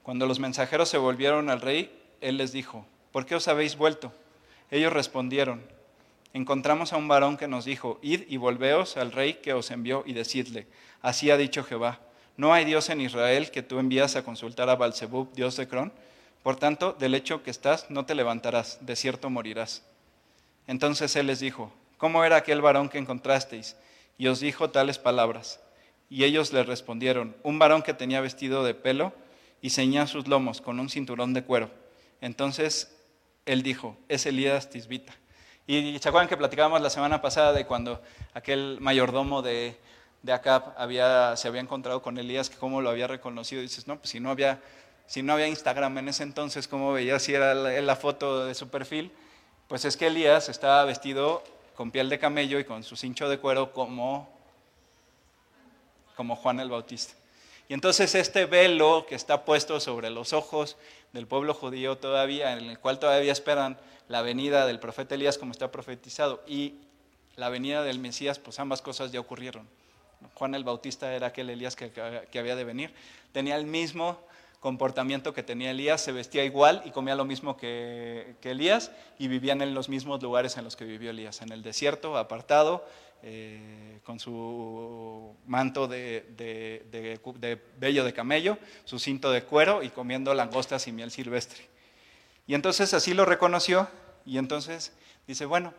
Cuando 0.02 0.26
los 0.26 0.40
mensajeros 0.40 0.88
se 0.88 0.98
volvieron 0.98 1.50
al 1.50 1.60
rey, 1.60 1.96
él 2.20 2.36
les 2.36 2.50
dijo, 2.50 2.84
¿por 3.12 3.26
qué 3.26 3.36
os 3.36 3.46
habéis 3.46 3.76
vuelto? 3.76 4.12
Ellos 4.72 4.92
respondieron, 4.92 5.64
encontramos 6.32 6.92
a 6.92 6.96
un 6.96 7.06
varón 7.06 7.36
que 7.36 7.46
nos 7.46 7.64
dijo, 7.64 8.00
id 8.02 8.22
y 8.26 8.38
volveos 8.38 8.96
al 8.96 9.12
rey 9.12 9.34
que 9.34 9.52
os 9.52 9.70
envió 9.70 10.02
y 10.04 10.14
decidle, 10.14 10.66
así 11.00 11.30
ha 11.30 11.36
dicho 11.36 11.62
Jehová, 11.62 12.00
no 12.36 12.52
hay 12.52 12.64
Dios 12.64 12.90
en 12.90 13.02
Israel 13.02 13.52
que 13.52 13.62
tú 13.62 13.78
envías 13.78 14.16
a 14.16 14.24
consultar 14.24 14.68
a 14.68 14.74
Balzebub, 14.74 15.32
Dios 15.32 15.56
de 15.56 15.68
Cron, 15.68 15.92
por 16.42 16.56
tanto, 16.56 16.92
del 16.98 17.14
hecho 17.14 17.42
que 17.42 17.50
estás 17.50 17.90
no 17.90 18.04
te 18.04 18.14
levantarás, 18.14 18.78
de 18.80 18.96
cierto 18.96 19.30
morirás. 19.30 19.82
Entonces 20.66 21.14
él 21.16 21.26
les 21.26 21.40
dijo, 21.40 21.72
¿cómo 21.98 22.24
era 22.24 22.36
aquel 22.36 22.60
varón 22.60 22.88
que 22.88 22.98
encontrasteis? 22.98 23.76
y 24.18 24.28
os 24.28 24.38
dijo 24.38 24.70
tales 24.70 24.98
palabras. 24.98 25.60
Y 26.08 26.22
ellos 26.24 26.52
le 26.52 26.62
respondieron, 26.62 27.34
un 27.42 27.58
varón 27.58 27.82
que 27.82 27.92
tenía 27.92 28.20
vestido 28.20 28.62
de 28.62 28.72
pelo 28.72 29.12
y 29.60 29.70
ceñía 29.70 30.06
sus 30.06 30.28
lomos 30.28 30.60
con 30.60 30.78
un 30.78 30.90
cinturón 30.90 31.34
de 31.34 31.42
cuero. 31.42 31.70
Entonces 32.20 32.96
él 33.46 33.64
dijo, 33.64 33.96
es 34.08 34.24
Elías 34.26 34.70
Tisbita. 34.70 35.12
Y 35.66 35.98
se 35.98 36.08
acuerdan 36.08 36.28
que 36.28 36.36
platicábamos 36.36 36.80
la 36.82 36.90
semana 36.90 37.22
pasada 37.22 37.52
de 37.52 37.66
cuando 37.66 38.02
aquel 38.34 38.78
mayordomo 38.80 39.42
de, 39.42 39.76
de 40.22 40.32
Acab 40.32 40.74
había, 40.76 41.36
se 41.36 41.48
había 41.48 41.60
encontrado 41.60 42.02
con 42.02 42.18
Elías, 42.18 42.50
que 42.50 42.58
cómo 42.58 42.80
lo 42.80 42.90
había 42.90 43.06
reconocido. 43.06 43.60
Y 43.60 43.64
dices, 43.64 43.86
no, 43.86 43.96
pues 43.98 44.10
si 44.10 44.20
no 44.20 44.30
había, 44.30 44.60
si 45.12 45.22
no 45.22 45.34
había 45.34 45.46
Instagram 45.46 45.98
en 45.98 46.08
ese 46.08 46.22
entonces, 46.22 46.66
¿cómo 46.66 46.94
veía 46.94 47.18
si 47.18 47.34
era 47.34 47.52
la, 47.52 47.78
la 47.82 47.96
foto 47.96 48.46
de 48.46 48.54
su 48.54 48.70
perfil? 48.70 49.12
Pues 49.68 49.84
es 49.84 49.98
que 49.98 50.06
Elías 50.06 50.48
estaba 50.48 50.82
vestido 50.86 51.44
con 51.74 51.90
piel 51.90 52.08
de 52.08 52.18
camello 52.18 52.58
y 52.58 52.64
con 52.64 52.82
su 52.82 52.96
cincho 52.96 53.28
de 53.28 53.36
cuero 53.36 53.74
como, 53.74 54.26
como 56.16 56.34
Juan 56.34 56.60
el 56.60 56.70
Bautista. 56.70 57.12
Y 57.68 57.74
entonces 57.74 58.14
este 58.14 58.46
velo 58.46 59.04
que 59.06 59.14
está 59.14 59.44
puesto 59.44 59.80
sobre 59.80 60.08
los 60.08 60.32
ojos 60.32 60.78
del 61.12 61.26
pueblo 61.26 61.52
judío 61.52 61.98
todavía, 61.98 62.54
en 62.54 62.70
el 62.70 62.78
cual 62.78 62.98
todavía 62.98 63.32
esperan 63.32 63.76
la 64.08 64.22
venida 64.22 64.66
del 64.66 64.80
profeta 64.80 65.14
Elías 65.14 65.36
como 65.36 65.52
está 65.52 65.70
profetizado, 65.70 66.42
y 66.46 66.76
la 67.36 67.50
venida 67.50 67.82
del 67.82 67.98
Mesías, 67.98 68.38
pues 68.38 68.58
ambas 68.58 68.80
cosas 68.80 69.12
ya 69.12 69.20
ocurrieron. 69.20 69.68
Juan 70.32 70.54
el 70.54 70.64
Bautista 70.64 71.14
era 71.14 71.26
aquel 71.26 71.50
Elías 71.50 71.76
que, 71.76 71.90
que 71.90 72.38
había 72.38 72.56
de 72.56 72.64
venir. 72.64 72.94
Tenía 73.34 73.56
el 73.56 73.66
mismo 73.66 74.18
comportamiento 74.62 75.34
que 75.34 75.42
tenía 75.42 75.72
Elías, 75.72 76.00
se 76.00 76.12
vestía 76.12 76.44
igual 76.44 76.82
y 76.84 76.92
comía 76.92 77.16
lo 77.16 77.24
mismo 77.24 77.56
que, 77.56 78.36
Elías 78.44 78.92
y 79.18 79.26
vivían 79.26 79.60
en 79.60 79.74
los 79.74 79.88
mismos 79.88 80.22
lugares 80.22 80.56
en 80.56 80.62
los 80.62 80.76
que 80.76 80.84
vivió 80.84 81.10
Elías, 81.10 81.42
en 81.42 81.50
el 81.50 81.64
desierto, 81.64 82.16
apartado, 82.16 82.86
eh, 83.24 83.98
con 84.04 84.20
su 84.20 85.34
manto 85.46 85.88
de, 85.88 86.24
de, 86.36 86.86
de, 87.40 87.60
vello 87.78 88.04
de 88.04 88.12
camello, 88.12 88.56
su 88.84 89.00
cinto 89.00 89.32
de 89.32 89.42
cuero 89.42 89.82
y 89.82 89.88
comiendo 89.88 90.32
langostas 90.32 90.86
y 90.86 90.92
miel 90.92 91.10
silvestre. 91.10 91.66
Y 92.46 92.54
entonces 92.54 92.94
así 92.94 93.14
lo 93.14 93.24
reconoció 93.24 93.88
y 94.24 94.38
entonces 94.38 94.92
dice, 95.26 95.44
bueno, 95.44 95.74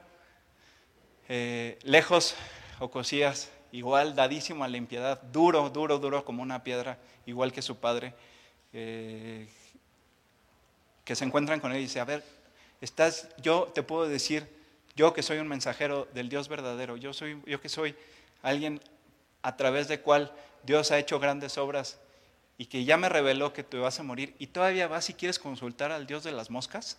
eh, 1.30 1.80
lejos 1.84 2.36
Ocosías 2.80 3.50
igual 3.72 4.14
dadísimo 4.14 4.66
a 4.66 4.68
la 4.68 4.76
impiedad, 4.76 5.22
duro, 5.32 5.70
duro, 5.70 6.00
duro 6.00 6.26
como 6.26 6.44
una 6.44 6.66
piedra, 6.66 6.98
igual 7.26 7.54
que 7.54 7.62
su 7.62 7.78
padre, 7.78 8.14
eh, 8.74 9.48
que 11.06 11.16
se 11.16 11.26
encuentran 11.26 11.60
con 11.60 11.72
él 11.72 11.80
y 11.80 11.82
dice, 11.82 12.00
a 12.00 12.06
ver, 12.06 12.24
estás, 12.82 13.30
yo 13.42 13.72
te 13.74 13.84
puedo 13.84 14.08
decir, 14.08 14.48
yo 14.96 15.14
que 15.14 15.24
soy 15.24 15.40
un 15.40 15.48
mensajero 15.48 16.08
del 16.14 16.30
Dios 16.30 16.48
verdadero, 16.48 16.98
yo, 16.98 17.14
soy, 17.14 17.42
yo 17.46 17.62
que 17.62 17.70
soy 17.70 17.96
alguien 18.42 18.82
a 19.42 19.58
través 19.58 19.88
de 19.88 20.00
cual 20.00 20.32
Dios 20.64 20.92
ha 20.92 21.00
hecho 21.00 21.20
grandes 21.20 21.58
obras 21.58 21.98
y 22.58 22.68
que 22.68 22.86
ya 22.86 22.98
me 22.98 23.10
reveló 23.10 23.54
que 23.54 23.64
tú 23.64 23.82
vas 23.82 24.00
a 24.00 24.04
morir 24.04 24.36
y 24.40 24.48
todavía 24.48 24.88
vas 24.88 25.10
y 25.10 25.14
quieres 25.14 25.40
consultar 25.40 25.92
al 25.92 26.08
Dios 26.08 26.24
de 26.24 26.32
las 26.32 26.50
moscas. 26.50 26.98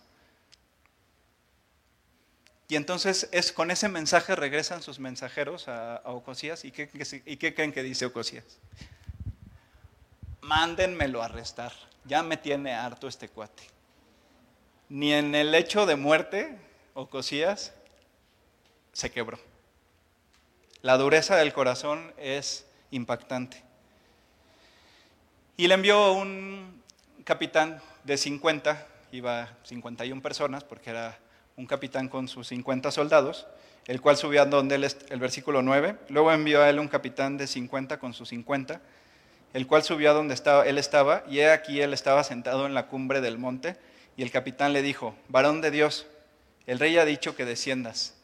Y 2.67 2.75
entonces 2.75 3.29
es, 3.31 3.51
con 3.51 3.69
ese 3.69 3.89
mensaje 3.89 4.35
regresan 4.35 4.81
sus 4.81 4.99
mensajeros 4.99 5.67
a, 5.67 6.01
Ocosías. 6.05 6.65
¿Y 6.65 6.71
qué, 6.71 6.89
¿Y 7.25 7.37
qué, 7.37 7.53
creen 7.53 7.71
que 7.71 7.83
dice 7.83 8.05
Ocosías? 8.05 8.43
Mándenmelo 10.45 11.23
a 11.23 11.25
arrestar. 11.25 11.71
Ya 12.03 12.21
me 12.21 12.37
tiene 12.37 12.71
harto 12.71 13.07
este 13.07 13.29
cuate. 13.29 13.63
Ni 14.89 15.11
en 15.11 15.33
el 15.33 15.55
hecho 15.55 15.87
de 15.87 15.95
muerte, 15.95 16.55
Ocosías 16.93 17.73
se 18.93 19.09
quebró. 19.09 19.39
La 20.83 20.97
dureza 20.97 21.35
del 21.35 21.51
corazón 21.51 22.13
es 22.17 22.67
impactante. 22.91 23.63
Y 25.57 25.67
le 25.67 25.73
envió 25.73 26.13
un 26.13 26.83
capitán 27.23 27.81
de 28.03 28.15
50, 28.15 28.87
iba 29.13 29.57
51 29.63 30.21
personas 30.21 30.63
porque 30.63 30.91
era 30.91 31.17
un 31.57 31.65
capitán 31.65 32.07
con 32.07 32.27
sus 32.27 32.49
50 32.49 32.91
soldados, 32.91 33.47
el 33.87 33.99
cual 33.99 34.15
subió 34.15 34.43
a 34.43 34.45
donde 34.45 34.75
él, 34.75 34.83
el 35.09 35.19
versículo 35.19 35.63
9. 35.63 35.97
Luego 36.09 36.31
envió 36.31 36.61
a 36.61 36.69
él 36.69 36.77
un 36.77 36.87
capitán 36.87 37.35
de 37.35 37.47
50 37.47 37.97
con 37.97 38.13
sus 38.13 38.29
50, 38.29 38.79
el 39.55 39.67
cual 39.67 39.83
subió 39.83 40.11
a 40.11 40.13
donde 40.13 40.33
estaba, 40.33 40.65
él 40.65 40.77
estaba, 40.77 41.23
y 41.29 41.39
he 41.39 41.49
aquí 41.49 41.79
él 41.79 41.93
estaba 41.93 42.25
sentado 42.25 42.65
en 42.65 42.73
la 42.73 42.87
cumbre 42.87 43.21
del 43.21 43.37
monte, 43.37 43.77
y 44.17 44.21
el 44.21 44.29
capitán 44.29 44.73
le 44.73 44.81
dijo, 44.81 45.15
varón 45.29 45.61
de 45.61 45.71
Dios, 45.71 46.07
el 46.67 46.77
rey 46.77 46.97
ha 46.97 47.05
dicho 47.05 47.37
que 47.37 47.45
desciendas. 47.45 48.15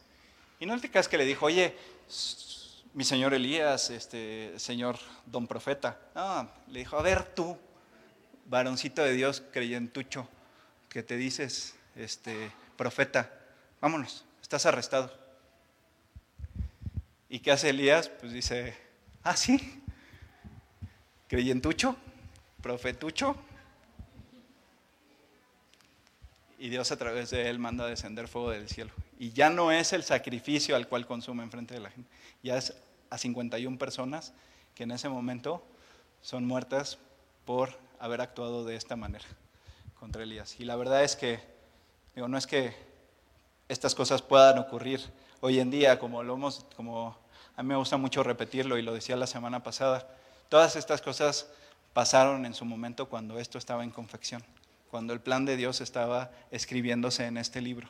Y 0.59 0.65
no 0.65 0.77
te 0.77 0.91
creas 0.91 1.07
que 1.07 1.17
le 1.17 1.23
dijo, 1.23 1.45
oye, 1.45 1.73
mi 2.93 3.05
señor 3.05 3.33
Elías, 3.33 3.91
este, 3.91 4.51
señor 4.59 4.97
don 5.25 5.47
profeta. 5.47 5.97
No, 6.15 6.51
le 6.67 6.79
dijo, 6.79 6.97
a 6.97 7.01
ver 7.01 7.23
tú, 7.23 7.57
varoncito 8.47 9.01
de 9.01 9.13
Dios, 9.13 9.41
creyentucho, 9.53 10.27
que 10.89 11.01
te 11.01 11.15
dices, 11.15 11.75
este, 11.95 12.51
profeta, 12.75 13.31
vámonos, 13.79 14.25
estás 14.41 14.65
arrestado. 14.65 15.17
¿Y 17.29 17.39
qué 17.39 17.53
hace 17.53 17.69
Elías? 17.69 18.09
Pues 18.09 18.33
dice, 18.33 18.75
ah, 19.23 19.37
sí, 19.37 19.81
creyentucho, 21.31 21.95
profetucho. 22.61 23.37
Y 26.59 26.67
Dios 26.67 26.91
a 26.91 26.97
través 26.97 27.29
de 27.29 27.49
él 27.49 27.57
manda 27.57 27.87
descender 27.87 28.27
fuego 28.27 28.49
del 28.49 28.67
cielo. 28.67 28.91
Y 29.17 29.31
ya 29.31 29.49
no 29.49 29.71
es 29.71 29.93
el 29.93 30.03
sacrificio 30.03 30.75
al 30.75 30.89
cual 30.89 31.07
consume 31.07 31.43
enfrente 31.43 31.73
de 31.73 31.79
la 31.79 31.89
gente, 31.89 32.11
ya 32.43 32.57
es 32.57 32.75
a 33.09 33.17
51 33.17 33.77
personas 33.77 34.33
que 34.75 34.83
en 34.83 34.91
ese 34.91 35.07
momento 35.07 35.63
son 36.21 36.45
muertas 36.45 36.97
por 37.45 37.79
haber 37.97 38.19
actuado 38.19 38.65
de 38.65 38.75
esta 38.75 38.97
manera 38.97 39.25
contra 40.01 40.23
Elías. 40.23 40.59
Y 40.59 40.65
la 40.65 40.75
verdad 40.75 41.01
es 41.01 41.15
que 41.15 41.39
Digo, 42.13 42.27
no 42.27 42.37
es 42.37 42.45
que 42.45 42.75
estas 43.69 43.95
cosas 43.95 44.21
puedan 44.21 44.57
ocurrir 44.59 44.99
hoy 45.39 45.61
en 45.61 45.71
día, 45.71 45.97
como 45.97 46.23
lo 46.23 46.33
hemos, 46.33 46.65
como 46.75 47.15
a 47.55 47.63
mí 47.63 47.69
me 47.69 47.77
gusta 47.77 47.95
mucho 47.95 48.21
repetirlo 48.21 48.77
y 48.77 48.81
lo 48.81 48.93
decía 48.93 49.15
la 49.15 49.27
semana 49.27 49.63
pasada. 49.63 50.09
Todas 50.51 50.75
estas 50.75 51.01
cosas 51.01 51.47
pasaron 51.93 52.45
en 52.45 52.53
su 52.53 52.65
momento 52.65 53.07
cuando 53.07 53.39
esto 53.39 53.57
estaba 53.57 53.85
en 53.85 53.89
confección, 53.89 54.43
cuando 54.89 55.13
el 55.13 55.21
plan 55.21 55.45
de 55.45 55.55
Dios 55.55 55.79
estaba 55.79 56.29
escribiéndose 56.51 57.25
en 57.25 57.37
este 57.37 57.61
libro. 57.61 57.87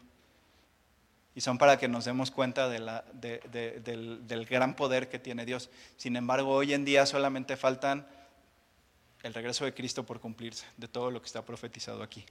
Y 1.33 1.41
son 1.41 1.57
para 1.57 1.79
que 1.79 1.87
nos 1.87 2.05
demos 2.05 2.29
cuenta 2.29 2.69
del, 2.69 2.87
del 3.15 4.45
gran 4.45 4.75
poder 4.75 5.09
que 5.09 5.17
tiene 5.17 5.43
Dios. 5.43 5.71
Sin 5.97 6.15
embargo, 6.15 6.51
hoy 6.51 6.75
en 6.75 6.85
día 6.85 7.07
solamente 7.07 7.57
faltan 7.57 8.05
el 9.23 9.33
regreso 9.33 9.65
de 9.65 9.73
Cristo 9.73 10.05
por 10.05 10.19
cumplirse 10.19 10.67
de 10.77 10.87
todo 10.87 11.09
lo 11.09 11.19
que 11.19 11.25
está 11.25 11.43
profetizado 11.43 12.03
aquí. 12.03 12.23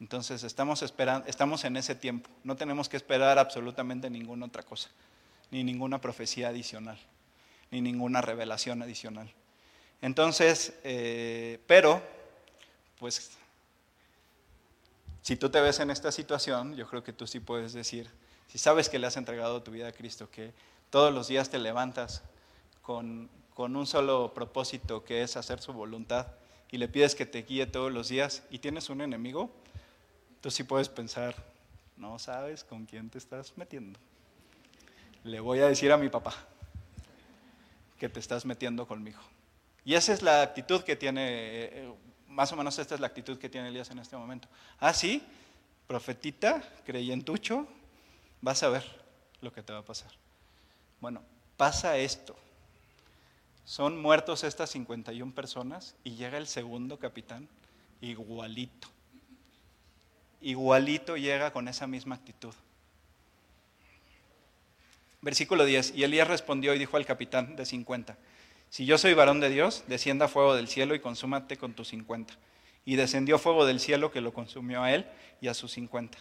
Entonces 0.00 0.42
estamos, 0.42 0.82
esperando, 0.82 1.28
estamos 1.28 1.62
en 1.62 1.76
ese 1.76 1.94
tiempo. 1.94 2.28
No 2.42 2.56
tenemos 2.56 2.88
que 2.88 2.96
esperar 2.96 3.38
absolutamente 3.38 4.10
ninguna 4.10 4.46
otra 4.46 4.64
cosa, 4.64 4.88
ni 5.52 5.62
ninguna 5.62 6.00
profecía 6.00 6.48
adicional, 6.48 6.98
ni 7.72 7.80
ninguna 7.80 8.20
revelación 8.20 8.80
adicional. 8.82 9.32
Entonces, 10.00 10.74
eh, 10.84 11.58
pero, 11.66 12.00
pues, 13.00 13.32
si 15.22 15.34
tú 15.34 15.50
te 15.50 15.60
ves 15.60 15.80
en 15.80 15.90
esta 15.90 16.12
situación, 16.12 16.76
yo 16.76 16.86
creo 16.86 17.02
que 17.02 17.12
tú 17.12 17.26
sí 17.26 17.40
puedes 17.40 17.72
decir, 17.72 18.08
si 18.46 18.58
sabes 18.58 18.88
que 18.88 19.00
le 19.00 19.08
has 19.08 19.16
entregado 19.16 19.62
tu 19.62 19.72
vida 19.72 19.88
a 19.88 19.92
Cristo, 19.92 20.30
que 20.30 20.52
todos 20.90 21.12
los 21.12 21.26
días 21.26 21.50
te 21.50 21.58
levantas 21.58 22.22
con, 22.82 23.28
con 23.54 23.74
un 23.74 23.88
solo 23.88 24.32
propósito, 24.34 25.04
que 25.04 25.22
es 25.22 25.36
hacer 25.36 25.60
su 25.60 25.72
voluntad, 25.72 26.28
y 26.70 26.78
le 26.78 26.86
pides 26.86 27.16
que 27.16 27.26
te 27.26 27.42
guíe 27.42 27.66
todos 27.66 27.90
los 27.90 28.08
días, 28.08 28.44
y 28.50 28.58
tienes 28.58 28.90
un 28.90 29.00
enemigo, 29.00 29.50
Tú 30.42 30.50
sí 30.50 30.64
puedes 30.64 30.88
pensar, 30.88 31.36
no 31.96 32.18
sabes 32.18 32.64
con 32.64 32.84
quién 32.84 33.08
te 33.08 33.16
estás 33.16 33.52
metiendo. 33.56 33.96
Le 35.22 35.38
voy 35.38 35.60
a 35.60 35.68
decir 35.68 35.92
a 35.92 35.96
mi 35.96 36.08
papá 36.08 36.34
que 38.02 38.08
te 38.08 38.18
estás 38.18 38.44
metiendo 38.44 38.84
conmigo. 38.84 39.20
Y 39.84 39.94
esa 39.94 40.12
es 40.12 40.22
la 40.22 40.42
actitud 40.42 40.82
que 40.82 40.96
tiene, 40.96 41.24
eh, 41.28 41.94
más 42.26 42.50
o 42.50 42.56
menos 42.56 42.76
esta 42.80 42.96
es 42.96 43.00
la 43.00 43.06
actitud 43.06 43.38
que 43.38 43.48
tiene 43.48 43.68
Elías 43.68 43.92
en 43.92 44.00
este 44.00 44.16
momento. 44.16 44.48
Ah, 44.80 44.92
sí, 44.92 45.22
profetita, 45.86 46.64
creyentucho, 46.84 47.68
vas 48.40 48.60
a 48.64 48.70
ver 48.70 48.82
lo 49.40 49.52
que 49.52 49.62
te 49.62 49.72
va 49.72 49.78
a 49.78 49.84
pasar. 49.84 50.10
Bueno, 51.00 51.22
pasa 51.56 51.96
esto. 51.96 52.34
Son 53.64 54.02
muertos 54.02 54.42
estas 54.42 54.70
51 54.70 55.32
personas 55.32 55.94
y 56.02 56.16
llega 56.16 56.38
el 56.38 56.48
segundo 56.48 56.98
capitán 56.98 57.48
igualito 58.00 58.88
igualito 60.40 61.16
llega 61.16 61.52
con 61.52 61.68
esa 61.68 61.86
misma 61.86 62.16
actitud. 62.16 62.52
Versículo 65.22 65.64
10. 65.64 65.94
Y 65.96 66.04
Elías 66.04 66.28
respondió 66.28 66.74
y 66.74 66.78
dijo 66.78 66.96
al 66.96 67.06
capitán 67.06 67.56
de 67.56 67.64
50, 67.64 68.18
si 68.68 68.86
yo 68.86 68.98
soy 68.98 69.14
varón 69.14 69.40
de 69.40 69.50
Dios, 69.50 69.84
descienda 69.86 70.28
fuego 70.28 70.54
del 70.54 70.68
cielo 70.68 70.94
y 70.94 71.00
consúmate 71.00 71.56
con 71.56 71.74
tus 71.74 71.88
50. 71.88 72.34
Y 72.84 72.96
descendió 72.96 73.38
fuego 73.38 73.64
del 73.64 73.80
cielo 73.80 74.10
que 74.10 74.20
lo 74.20 74.32
consumió 74.32 74.82
a 74.82 74.92
él 74.92 75.06
y 75.40 75.48
a 75.48 75.54
sus 75.54 75.72
50. 75.72 76.18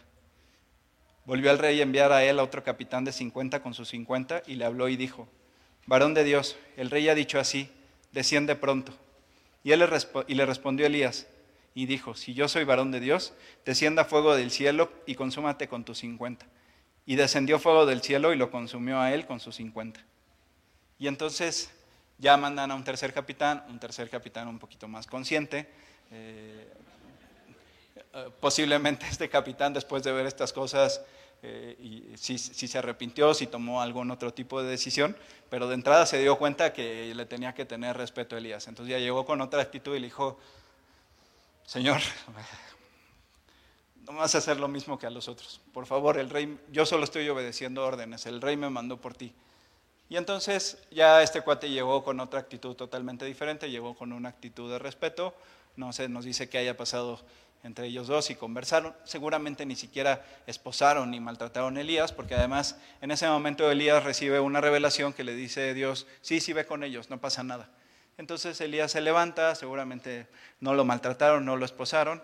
Volvió 1.25 1.49
al 1.49 1.59
rey 1.59 1.79
a 1.79 1.83
enviar 1.83 2.11
a 2.11 2.23
él 2.23 2.39
a 2.39 2.43
otro 2.43 2.63
capitán 2.63 3.03
de 3.03 3.11
50 3.11 3.61
con 3.61 3.73
sus 3.73 3.89
50 3.89 4.43
y 4.47 4.55
le 4.55 4.65
habló 4.65 4.89
y 4.89 4.97
dijo, 4.97 5.27
varón 5.85 6.13
de 6.13 6.23
Dios, 6.23 6.57
el 6.77 6.89
rey 6.89 7.07
ha 7.09 7.15
dicho 7.15 7.39
así, 7.39 7.69
desciende 8.11 8.55
pronto. 8.55 8.93
Y, 9.63 9.71
él 9.71 9.79
le, 9.79 10.35
le 10.35 10.45
respondió 10.45 10.85
Elías, 10.85 11.27
y 11.73 11.85
dijo, 11.85 12.15
si 12.15 12.33
yo 12.33 12.47
soy 12.47 12.65
varón 12.65 12.91
de 12.91 12.99
Dios, 12.99 13.33
descienda 13.65 14.03
fuego 14.03 14.35
del 14.35 14.51
cielo 14.51 14.91
y 15.05 15.15
consúmate 15.15 15.67
con 15.67 15.85
tus 15.85 15.99
cincuenta. 15.99 16.45
Y 17.11 17.17
descendió 17.17 17.59
fuego 17.59 17.85
del 17.85 18.01
cielo 18.01 18.31
y 18.31 18.37
lo 18.37 18.49
consumió 18.49 19.01
a 19.01 19.13
él 19.13 19.25
con 19.25 19.41
sus 19.41 19.57
cincuenta. 19.57 19.99
Y 20.97 21.07
entonces 21.07 21.69
ya 22.17 22.37
mandan 22.37 22.71
a 22.71 22.75
un 22.75 22.85
tercer 22.85 23.11
capitán, 23.11 23.65
un 23.67 23.81
tercer 23.81 24.09
capitán 24.09 24.47
un 24.47 24.57
poquito 24.57 24.87
más 24.87 25.07
consciente. 25.07 25.67
Eh, 26.09 26.71
eh, 28.13 28.29
posiblemente 28.39 29.05
este 29.11 29.27
capitán, 29.27 29.73
después 29.73 30.03
de 30.03 30.13
ver 30.13 30.25
estas 30.25 30.53
cosas, 30.53 31.01
eh, 31.43 31.75
y 31.81 32.17
si, 32.17 32.37
si, 32.37 32.65
se 32.69 32.77
arrepintió, 32.77 33.33
si 33.33 33.45
tomó 33.45 33.81
algún 33.81 34.09
otro 34.09 34.33
tipo 34.33 34.63
de 34.63 34.69
decisión, 34.69 35.17
pero 35.49 35.67
de 35.67 35.75
entrada 35.75 36.05
se 36.05 36.17
dio 36.17 36.37
cuenta 36.37 36.71
que 36.71 37.13
le 37.13 37.25
tenía 37.25 37.53
que 37.53 37.65
tener 37.65 37.97
respeto 37.97 38.37
a 38.37 38.39
Elías. 38.39 38.69
Entonces 38.69 38.89
ya 38.89 38.99
llegó 38.99 39.25
con 39.25 39.41
otra 39.41 39.61
actitud 39.61 39.97
y 39.97 39.99
le 39.99 40.07
dijo, 40.07 40.39
Señor, 41.65 41.99
no 44.11 44.19
vas 44.19 44.35
a 44.35 44.39
hacer 44.39 44.59
lo 44.59 44.67
mismo 44.67 44.99
que 44.99 45.07
a 45.07 45.09
los 45.09 45.27
otros. 45.27 45.61
Por 45.73 45.85
favor, 45.85 46.17
el 46.17 46.29
rey, 46.29 46.59
yo 46.71 46.85
solo 46.85 47.03
estoy 47.03 47.27
obedeciendo 47.29 47.85
órdenes, 47.85 48.25
el 48.25 48.41
rey 48.41 48.57
me 48.57 48.69
mandó 48.69 48.97
por 48.97 49.13
ti. 49.13 49.33
Y 50.09 50.17
entonces 50.17 50.77
ya 50.91 51.23
este 51.23 51.41
cuate 51.41 51.69
llegó 51.69 52.03
con 52.03 52.19
otra 52.19 52.39
actitud 52.39 52.75
totalmente 52.75 53.25
diferente, 53.25 53.69
llegó 53.69 53.95
con 53.95 54.11
una 54.11 54.29
actitud 54.29 54.69
de 54.69 54.77
respeto, 54.77 55.33
no 55.77 55.93
se 55.93 56.09
nos 56.09 56.25
dice 56.25 56.49
que 56.49 56.57
haya 56.57 56.75
pasado 56.75 57.21
entre 57.63 57.87
ellos 57.87 58.07
dos 58.07 58.29
y 58.31 58.35
conversaron, 58.35 58.93
seguramente 59.03 59.65
ni 59.65 59.75
siquiera 59.75 60.25
esposaron 60.47 61.11
ni 61.11 61.19
maltrataron 61.19 61.77
a 61.77 61.81
Elías, 61.81 62.11
porque 62.11 62.35
además 62.35 62.77
en 63.01 63.11
ese 63.11 63.27
momento 63.27 63.69
Elías 63.69 64.03
recibe 64.03 64.39
una 64.39 64.59
revelación 64.59 65.13
que 65.13 65.23
le 65.23 65.35
dice 65.35 65.73
Dios, 65.73 66.07
sí, 66.21 66.39
sí 66.39 66.53
ve 66.53 66.65
con 66.65 66.83
ellos, 66.83 67.09
no 67.09 67.19
pasa 67.19 67.43
nada. 67.43 67.69
Entonces 68.17 68.59
Elías 68.59 68.91
se 68.91 68.99
levanta, 68.99 69.55
seguramente 69.55 70.27
no 70.59 70.73
lo 70.73 70.83
maltrataron, 70.83 71.45
no 71.45 71.55
lo 71.55 71.65
esposaron, 71.65 72.21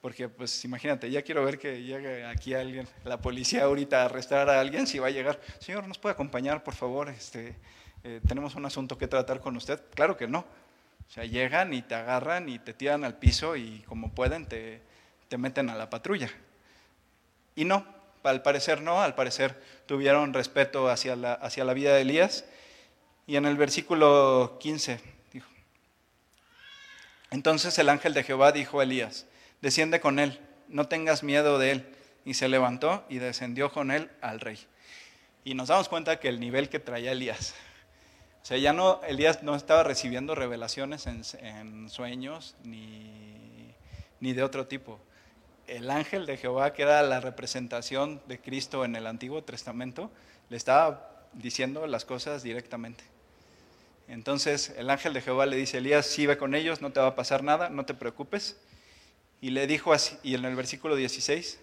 porque 0.00 0.28
pues 0.28 0.64
imagínate, 0.64 1.10
ya 1.10 1.22
quiero 1.22 1.44
ver 1.44 1.58
que 1.58 1.82
llegue 1.82 2.24
aquí 2.24 2.54
alguien, 2.54 2.88
la 3.04 3.20
policía 3.20 3.64
ahorita 3.64 4.02
a 4.02 4.04
arrestar 4.06 4.48
a 4.48 4.60
alguien, 4.60 4.86
si 4.86 4.98
va 4.98 5.08
a 5.08 5.10
llegar, 5.10 5.40
Señor, 5.58 5.86
¿nos 5.86 5.98
puede 5.98 6.14
acompañar, 6.14 6.62
por 6.64 6.74
favor? 6.74 7.10
Este, 7.10 7.56
eh, 8.02 8.20
tenemos 8.26 8.54
un 8.54 8.64
asunto 8.64 8.96
que 8.96 9.06
tratar 9.08 9.40
con 9.40 9.56
usted. 9.56 9.80
Claro 9.94 10.16
que 10.16 10.26
no. 10.26 10.40
O 10.40 11.12
sea, 11.12 11.24
llegan 11.24 11.74
y 11.74 11.82
te 11.82 11.94
agarran 11.94 12.48
y 12.48 12.58
te 12.58 12.72
tiran 12.72 13.04
al 13.04 13.18
piso 13.18 13.56
y 13.56 13.80
como 13.80 14.14
pueden 14.14 14.46
te, 14.46 14.80
te 15.28 15.36
meten 15.36 15.68
a 15.68 15.74
la 15.74 15.90
patrulla. 15.90 16.30
Y 17.54 17.64
no, 17.64 17.84
al 18.22 18.42
parecer 18.42 18.80
no, 18.80 19.02
al 19.02 19.14
parecer 19.14 19.60
tuvieron 19.86 20.32
respeto 20.32 20.88
hacia 20.88 21.16
la, 21.16 21.34
hacia 21.34 21.64
la 21.64 21.74
vida 21.74 21.94
de 21.94 22.02
Elías. 22.02 22.44
Y 23.26 23.36
en 23.36 23.44
el 23.44 23.56
versículo 23.56 24.56
15 24.60 25.00
dijo, 25.32 25.48
entonces 27.30 27.78
el 27.78 27.88
ángel 27.88 28.14
de 28.14 28.22
Jehová 28.22 28.52
dijo 28.52 28.80
a 28.80 28.84
Elías, 28.84 29.26
desciende 29.60 30.00
con 30.00 30.18
él, 30.18 30.40
no 30.68 30.88
tengas 30.88 31.22
miedo 31.22 31.58
de 31.58 31.72
él. 31.72 31.96
Y 32.24 32.34
se 32.34 32.48
levantó 32.48 33.04
y 33.08 33.18
descendió 33.18 33.72
con 33.72 33.90
él 33.90 34.10
al 34.20 34.40
rey. 34.40 34.58
Y 35.42 35.54
nos 35.54 35.68
damos 35.68 35.88
cuenta 35.88 36.20
que 36.20 36.28
el 36.28 36.38
nivel 36.38 36.68
que 36.68 36.78
traía 36.78 37.12
Elías, 37.12 37.54
o 38.42 38.46
sea, 38.46 38.58
ya 38.58 38.72
no, 38.72 39.00
Elías 39.06 39.42
no 39.42 39.54
estaba 39.54 39.82
recibiendo 39.82 40.34
revelaciones 40.34 41.06
en, 41.06 41.88
sueños 41.88 42.56
ni, 42.64 43.74
ni 44.20 44.32
de 44.32 44.42
otro 44.42 44.66
tipo. 44.66 45.00
El 45.66 45.90
ángel 45.90 46.26
de 46.26 46.36
Jehová, 46.36 46.72
que 46.72 46.82
era 46.82 47.02
la 47.02 47.20
representación 47.20 48.20
de 48.26 48.40
Cristo 48.40 48.84
en 48.84 48.96
el 48.96 49.06
Antiguo 49.06 49.42
Testamento, 49.42 50.10
le 50.48 50.56
estaba 50.56 51.26
diciendo 51.32 51.86
las 51.86 52.04
cosas 52.04 52.42
directamente. 52.42 53.04
Entonces 54.08 54.74
el 54.76 54.90
ángel 54.90 55.12
de 55.12 55.20
Jehová 55.20 55.46
le 55.46 55.56
dice, 55.56 55.78
Elías, 55.78 56.06
sí 56.06 56.26
ve 56.26 56.36
con 56.36 56.54
ellos, 56.54 56.80
no 56.80 56.90
te 56.90 57.00
va 57.00 57.08
a 57.08 57.14
pasar 57.14 57.44
nada, 57.44 57.68
no 57.68 57.84
te 57.84 57.94
preocupes. 57.94 58.58
Y 59.40 59.50
le 59.50 59.66
dijo 59.66 59.92
así, 59.92 60.16
y 60.22 60.34
en 60.34 60.44
el 60.44 60.54
versículo 60.54 60.96
16 60.96 61.58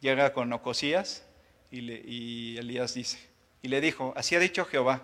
llega 0.00 0.32
con 0.32 0.52
Ocosías 0.52 1.24
y, 1.70 1.80
y 1.92 2.56
Elías 2.58 2.94
dice, 2.94 3.18
y 3.62 3.68
le 3.68 3.80
dijo, 3.80 4.12
así 4.16 4.34
ha 4.34 4.40
dicho 4.40 4.64
Jehová, 4.64 5.00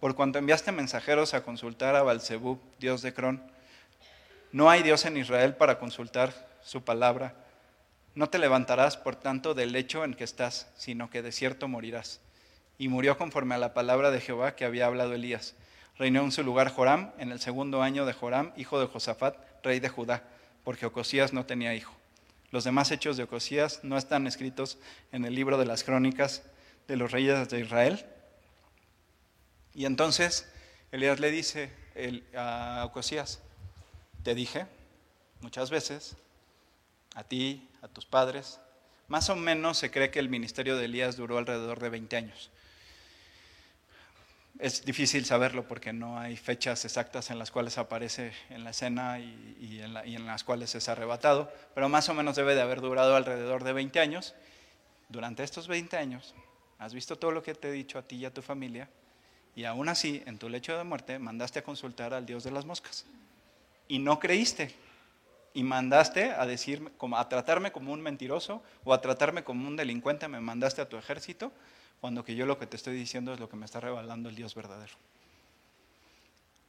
por 0.00 0.14
cuanto 0.14 0.38
enviaste 0.38 0.72
mensajeros 0.72 1.34
a 1.34 1.42
consultar 1.42 1.96
a 1.96 2.02
Balzebub, 2.02 2.60
dios 2.78 3.02
de 3.02 3.14
Cron, 3.14 3.42
no 4.54 4.70
hay 4.70 4.84
Dios 4.84 5.04
en 5.04 5.16
Israel 5.16 5.56
para 5.56 5.80
consultar 5.80 6.32
su 6.62 6.84
palabra. 6.84 7.34
No 8.14 8.28
te 8.28 8.38
levantarás, 8.38 8.96
por 8.96 9.16
tanto, 9.16 9.52
del 9.52 9.72
lecho 9.72 10.04
en 10.04 10.14
que 10.14 10.22
estás, 10.22 10.70
sino 10.76 11.10
que 11.10 11.22
de 11.22 11.32
cierto 11.32 11.66
morirás. 11.66 12.20
Y 12.78 12.86
murió 12.86 13.18
conforme 13.18 13.56
a 13.56 13.58
la 13.58 13.74
palabra 13.74 14.12
de 14.12 14.20
Jehová 14.20 14.54
que 14.54 14.64
había 14.64 14.86
hablado 14.86 15.12
Elías. 15.12 15.56
Reinó 15.98 16.22
en 16.22 16.30
su 16.30 16.44
lugar 16.44 16.70
Joram, 16.70 17.10
en 17.18 17.32
el 17.32 17.40
segundo 17.40 17.82
año 17.82 18.06
de 18.06 18.12
Joram, 18.12 18.52
hijo 18.56 18.78
de 18.78 18.86
Josafat, 18.86 19.36
rey 19.64 19.80
de 19.80 19.88
Judá, 19.88 20.22
porque 20.64 20.86
Ocosías 20.86 21.32
no 21.32 21.46
tenía 21.46 21.74
hijo. 21.74 21.94
Los 22.50 22.64
demás 22.64 22.90
hechos 22.90 23.16
de 23.16 23.24
Ocosías 23.24 23.80
no 23.82 23.96
están 23.98 24.26
escritos 24.26 24.78
en 25.12 25.24
el 25.24 25.34
libro 25.34 25.58
de 25.58 25.66
las 25.66 25.84
crónicas 25.84 26.42
de 26.88 26.96
los 26.96 27.10
reyes 27.12 27.48
de 27.48 27.60
Israel. 27.60 28.04
Y 29.74 29.86
entonces 29.86 30.48
Elías 30.92 31.20
le 31.20 31.30
dice 31.30 31.70
a 32.36 32.84
Ocosías, 32.86 33.40
te 34.22 34.34
dije 34.34 34.66
muchas 35.40 35.70
veces, 35.70 36.16
a 37.14 37.24
ti, 37.24 37.68
a 37.82 37.88
tus 37.88 38.06
padres, 38.06 38.58
más 39.08 39.28
o 39.28 39.36
menos 39.36 39.78
se 39.78 39.90
cree 39.90 40.10
que 40.10 40.18
el 40.18 40.28
ministerio 40.28 40.76
de 40.76 40.86
Elías 40.86 41.16
duró 41.16 41.38
alrededor 41.38 41.80
de 41.80 41.90
20 41.90 42.16
años. 42.16 42.50
Es 44.58 44.84
difícil 44.84 45.24
saberlo 45.24 45.66
porque 45.66 45.92
no 45.92 46.18
hay 46.18 46.36
fechas 46.36 46.84
exactas 46.84 47.30
en 47.30 47.40
las 47.40 47.50
cuales 47.50 47.76
aparece 47.76 48.32
en 48.50 48.62
la 48.62 48.70
escena 48.70 49.18
y, 49.18 49.80
en, 49.80 50.26
las 50.26 50.44
cuales 50.44 50.74
es 50.76 50.88
arrebatado, 50.88 51.52
pero 51.74 51.88
más 51.88 52.08
o 52.08 52.14
menos 52.14 52.36
debe 52.36 52.54
de 52.54 52.62
haber 52.62 52.80
durado 52.80 53.16
alrededor 53.16 53.64
de 53.64 53.72
20 53.72 53.98
años. 53.98 54.34
Durante 55.08 55.42
estos 55.42 55.66
20 55.66 55.96
años, 55.96 56.34
has 56.78 56.94
visto 56.94 57.16
todo 57.16 57.32
lo 57.32 57.42
que 57.42 57.54
te 57.54 57.68
he 57.68 57.72
dicho 57.72 57.98
a 57.98 58.02
ti 58.02 58.16
y 58.16 58.24
a 58.24 58.32
tu 58.32 58.42
familia, 58.42 58.88
y 59.56 59.64
aún 59.64 59.88
así, 59.88 60.22
en 60.26 60.38
tu 60.38 60.48
lecho 60.48 60.76
de 60.76 60.84
muerte, 60.84 61.18
mandaste 61.18 61.60
a 61.60 61.64
consultar 61.64 62.14
al 62.14 62.26
Dios 62.26 62.44
de 62.44 62.50
las 62.50 62.64
moscas. 62.64 63.06
Y 63.88 63.98
no 63.98 64.18
creíste. 64.18 64.74
Y 65.52 65.62
mandaste 65.62 66.32
a 66.32 67.28
tratarme 67.28 67.70
como 67.70 67.92
un 67.92 68.00
mentiroso 68.00 68.62
o 68.82 68.92
a 68.92 69.00
tratarme 69.00 69.44
como 69.44 69.68
un 69.68 69.76
delincuente, 69.76 70.26
me 70.26 70.40
mandaste 70.40 70.82
a 70.82 70.88
tu 70.88 70.96
ejército, 70.96 71.52
cuando 72.04 72.22
que 72.22 72.34
yo 72.34 72.44
lo 72.44 72.58
que 72.58 72.66
te 72.66 72.76
estoy 72.76 72.94
diciendo 72.94 73.32
es 73.32 73.40
lo 73.40 73.48
que 73.48 73.56
me 73.56 73.64
está 73.64 73.80
revelando 73.80 74.28
el 74.28 74.34
Dios 74.34 74.54
verdadero. 74.54 74.92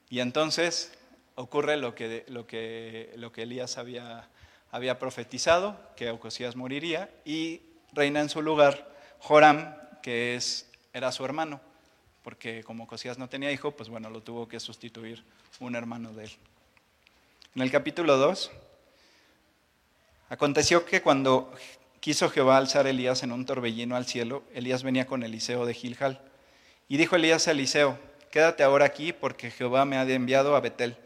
Y 0.09 0.21
entonces 0.21 0.93
ocurre 1.35 1.75
lo 1.75 1.93
que, 1.93 2.23
lo 2.29 2.47
que, 2.47 3.11
lo 3.17 3.33
que 3.33 3.41
Elías 3.41 3.77
había, 3.77 4.29
había 4.71 4.97
profetizado, 4.97 5.77
que 5.97 6.09
Ocosías 6.09 6.55
moriría, 6.55 7.09
y 7.25 7.59
reina 7.91 8.21
en 8.21 8.29
su 8.29 8.41
lugar 8.41 8.89
Joram, 9.19 9.75
que 10.01 10.35
es, 10.35 10.71
era 10.93 11.11
su 11.11 11.25
hermano 11.25 11.59
porque 12.23 12.63
como 12.63 12.87
Cosías 12.87 13.17
no 13.17 13.27
tenía 13.27 13.51
hijo, 13.51 13.71
pues 13.71 13.89
bueno, 13.89 14.09
lo 14.09 14.23
tuvo 14.23 14.47
que 14.47 14.61
sustituir 14.61 15.21
un 15.59 15.75
hermano 15.75 16.13
de 16.13 16.23
él. 16.23 16.31
En 17.55 17.61
el 17.61 17.71
capítulo 17.71 18.15
2, 18.15 18.51
aconteció 20.29 20.85
que 20.85 21.01
cuando 21.01 21.53
quiso 22.05 22.29
Jehová 22.29 22.57
alzar 22.57 22.85
Elías 22.85 23.23
en 23.23 23.31
un 23.31 23.47
torbellino 23.47 23.95
al 23.95 24.05
cielo, 24.05 24.43
Elías 24.53 24.83
venía 24.83 25.07
con 25.07 25.23
Eliseo 25.23 25.65
de 25.65 25.73
Gilgal. 25.73 26.21
Y 26.87 26.97
dijo 26.97 27.15
Elías 27.15 27.47
a 27.47 27.51
Eliseo, 27.51 27.97
quédate 28.29 28.61
ahora 28.61 28.85
aquí 28.85 29.11
porque 29.11 29.49
Jehová 29.49 29.85
me 29.85 29.97
ha 29.97 30.03
enviado 30.03 30.55
a 30.55 30.59
Betel. 30.59 30.97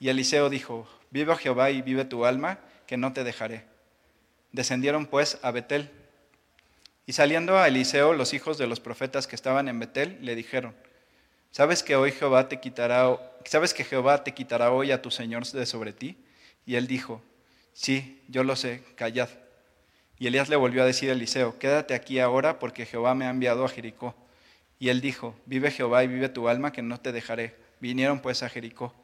Y 0.00 0.08
Eliseo 0.08 0.48
dijo, 0.48 0.88
vive 1.10 1.36
Jehová 1.36 1.70
y 1.70 1.82
vive 1.82 2.06
tu 2.06 2.24
alma, 2.24 2.60
que 2.86 2.96
no 2.96 3.12
te 3.12 3.24
dejaré. 3.24 3.66
Descendieron 4.52 5.04
pues 5.04 5.38
a 5.42 5.50
Betel. 5.50 5.90
Y 7.04 7.12
saliendo 7.12 7.58
a 7.58 7.68
Eliseo, 7.68 8.14
los 8.14 8.32
hijos 8.32 8.56
de 8.56 8.66
los 8.66 8.80
profetas 8.80 9.26
que 9.26 9.36
estaban 9.36 9.68
en 9.68 9.80
Betel 9.80 10.16
le 10.22 10.34
dijeron, 10.34 10.74
¿sabes 11.50 11.82
que 11.82 11.94
hoy 11.94 12.10
Jehová 12.10 12.48
te 12.48 12.58
quitará, 12.58 13.36
sabes 13.44 13.74
que 13.74 13.84
Jehová 13.84 14.24
te 14.24 14.32
quitará 14.32 14.72
hoy 14.72 14.92
a 14.92 15.02
tu 15.02 15.10
Señor 15.10 15.46
de 15.46 15.66
sobre 15.66 15.92
ti? 15.92 16.16
Y 16.64 16.76
él 16.76 16.86
dijo, 16.86 17.22
sí, 17.74 18.22
yo 18.28 18.44
lo 18.44 18.56
sé, 18.56 18.82
callad. 18.96 19.28
Y 20.18 20.26
Elías 20.26 20.48
le 20.48 20.56
volvió 20.56 20.82
a 20.82 20.86
decir 20.86 21.10
a 21.10 21.12
Eliseo, 21.12 21.58
quédate 21.58 21.94
aquí 21.94 22.18
ahora 22.18 22.58
porque 22.58 22.86
Jehová 22.86 23.14
me 23.14 23.26
ha 23.26 23.30
enviado 23.30 23.64
a 23.64 23.68
Jericó. 23.68 24.14
Y 24.78 24.88
él 24.88 25.00
dijo, 25.00 25.34
vive 25.46 25.70
Jehová 25.70 26.04
y 26.04 26.08
vive 26.08 26.28
tu 26.28 26.48
alma 26.48 26.72
que 26.72 26.82
no 26.82 26.98
te 26.98 27.12
dejaré. 27.12 27.56
Vinieron 27.80 28.20
pues 28.20 28.42
a 28.42 28.48
Jericó. 28.48 28.94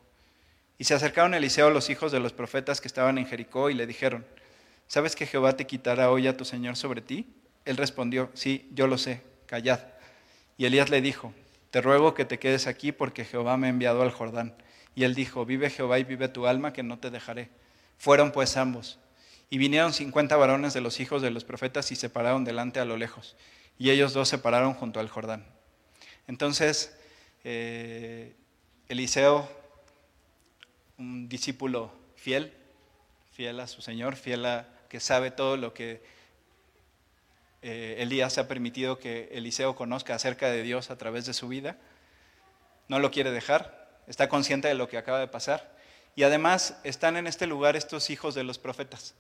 Y 0.79 0.85
se 0.85 0.95
acercaron 0.95 1.35
a 1.35 1.39
Eliseo 1.39 1.71
los 1.71 1.91
hijos 1.91 2.13
de 2.13 2.21
los 2.21 2.33
profetas 2.33 2.81
que 2.81 2.89
estaban 2.89 3.19
en 3.19 3.27
Jericó 3.27 3.71
y 3.71 3.75
le 3.75 3.87
dijeron, 3.87 4.25
¿sabes 4.87 5.17
que 5.17 5.27
Jehová 5.27 5.57
te 5.57 5.67
quitará 5.67 6.11
hoy 6.11 6.29
a 6.29 6.37
tu 6.37 6.45
Señor 6.45 6.77
sobre 6.77 7.01
ti? 7.01 7.27
Él 7.65 7.77
respondió, 7.77 8.31
sí, 8.35 8.69
yo 8.73 8.87
lo 8.87 8.97
sé, 8.97 9.23
callad. 9.47 9.81
Y 10.57 10.67
Elías 10.67 10.91
le 10.91 11.01
dijo, 11.01 11.33
te 11.71 11.81
ruego 11.81 12.15
que 12.15 12.25
te 12.25 12.39
quedes 12.39 12.67
aquí 12.67 12.93
porque 12.93 13.25
Jehová 13.25 13.57
me 13.57 13.67
ha 13.67 13.71
enviado 13.71 14.03
al 14.03 14.11
Jordán. 14.11 14.55
Y 14.95 15.05
él 15.05 15.15
dijo, 15.15 15.45
vive 15.45 15.71
Jehová 15.71 15.99
y 15.99 16.05
vive 16.05 16.29
tu 16.29 16.47
alma, 16.47 16.73
que 16.73 16.83
no 16.83 16.99
te 16.99 17.11
dejaré. 17.11 17.51
Fueron 17.99 18.33
pues 18.33 18.57
ambos. 18.57 18.99
Y 19.51 19.59
vinieron 19.59 19.93
cincuenta 19.93 20.37
varones 20.37 20.75
de 20.75 20.81
los 20.81 21.01
hijos 21.01 21.23
de 21.23 21.31
los 21.31 21.45
profetas 21.45 21.91
y 21.93 21.97
se 21.97 22.11
pararon 22.11 22.45
delante 22.45 22.81
a 22.81 22.85
lo 22.85 22.97
lejos. 22.97 23.37
Y 23.79 23.91
ellos 23.91 24.13
dos 24.13 24.29
se 24.29 24.39
pararon 24.39 24.75
junto 24.75 25.01
al 25.01 25.09
Jordán. 25.09 25.47
Entonces, 26.27 26.97
eh, 27.45 28.35
Eliseo, 28.89 29.49
un 30.99 31.29
discípulo 31.29 31.93
fiel, 32.17 32.53
fiel 33.33 33.61
a 33.61 33.67
su 33.67 33.81
Señor, 33.81 34.17
fiel 34.17 34.45
a 34.45 34.69
que 34.89 35.01
sabe 35.01 35.31
todo 35.31 35.57
lo 35.57 35.73
que 35.73 36.03
eh, 37.63 37.97
Elías 37.99 38.39
ha 38.39 38.49
permitido 38.49 38.99
que 38.99 39.29
Eliseo 39.33 39.75
conozca 39.75 40.15
acerca 40.15 40.51
de 40.51 40.63
Dios 40.63 40.91
a 40.91 40.99
través 40.99 41.27
de 41.27 41.35
su 41.35 41.49
vida. 41.49 41.77
No 42.89 42.99
lo 42.99 43.11
quiere 43.11 43.31
dejar, 43.31 44.01
está 44.07 44.29
consciente 44.29 44.69
de 44.69 44.75
lo 44.75 44.89
que 44.89 44.99
acaba 44.99 45.21
de 45.21 45.29
pasar. 45.29 45.77
Y 46.17 46.23
además 46.25 46.79
están 46.85 47.17
en 47.17 47.27
este 47.27 47.47
lugar 47.47 47.77
estos 47.77 48.11
hijos 48.11 48.35
de 48.35 48.45
los 48.45 48.59
profetas. 48.59 49.15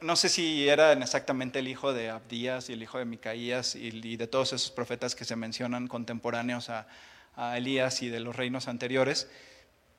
No, 0.00 0.16
sé 0.16 0.28
si 0.28 0.68
eran 0.68 1.02
exactamente 1.02 1.58
el 1.58 1.68
hijo 1.68 1.92
de 1.92 2.08
Abdías 2.08 2.70
y 2.70 2.72
el 2.72 2.82
hijo 2.82 2.98
de 2.98 3.04
Micaías 3.04 3.74
y, 3.74 4.16
de 4.16 4.26
todos 4.26 4.52
esos 4.52 4.70
profetas 4.70 5.14
que 5.14 5.24
se 5.24 5.36
mencionan 5.36 5.86
contemporáneos 5.86 6.70
a 6.70 7.58
Elías 7.58 8.02
y 8.02 8.08
de 8.08 8.20
los 8.20 8.34
reinos 8.34 8.68
anteriores. 8.68 9.28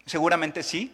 Seguramente 0.05 0.63
sí, 0.63 0.91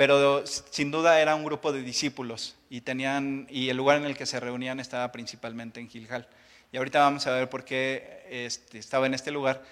pero 0.00 0.46
sin 0.46 0.90
duda 0.90 1.20
era 1.20 1.34
un 1.34 1.44
grupo 1.44 1.72
de 1.72 1.82
discípulos 1.82 2.56
y, 2.70 2.80
tenían, 2.80 3.46
y 3.50 3.68
el 3.68 3.76
lugar 3.76 3.98
en 3.98 4.04
el 4.04 4.16
que 4.16 4.24
se 4.24 4.40
reunían 4.40 4.80
estaba 4.80 5.12
principalmente 5.12 5.78
en 5.78 5.90
Gilgal. 5.90 6.26
Y 6.72 6.78
ahorita 6.78 7.00
vamos 7.00 7.26
a 7.26 7.32
ver 7.32 7.50
por 7.50 7.64
qué 7.64 8.24
este, 8.30 8.78
estaba 8.78 9.04
en 9.04 9.12
este 9.12 9.30
lugar, 9.30 9.62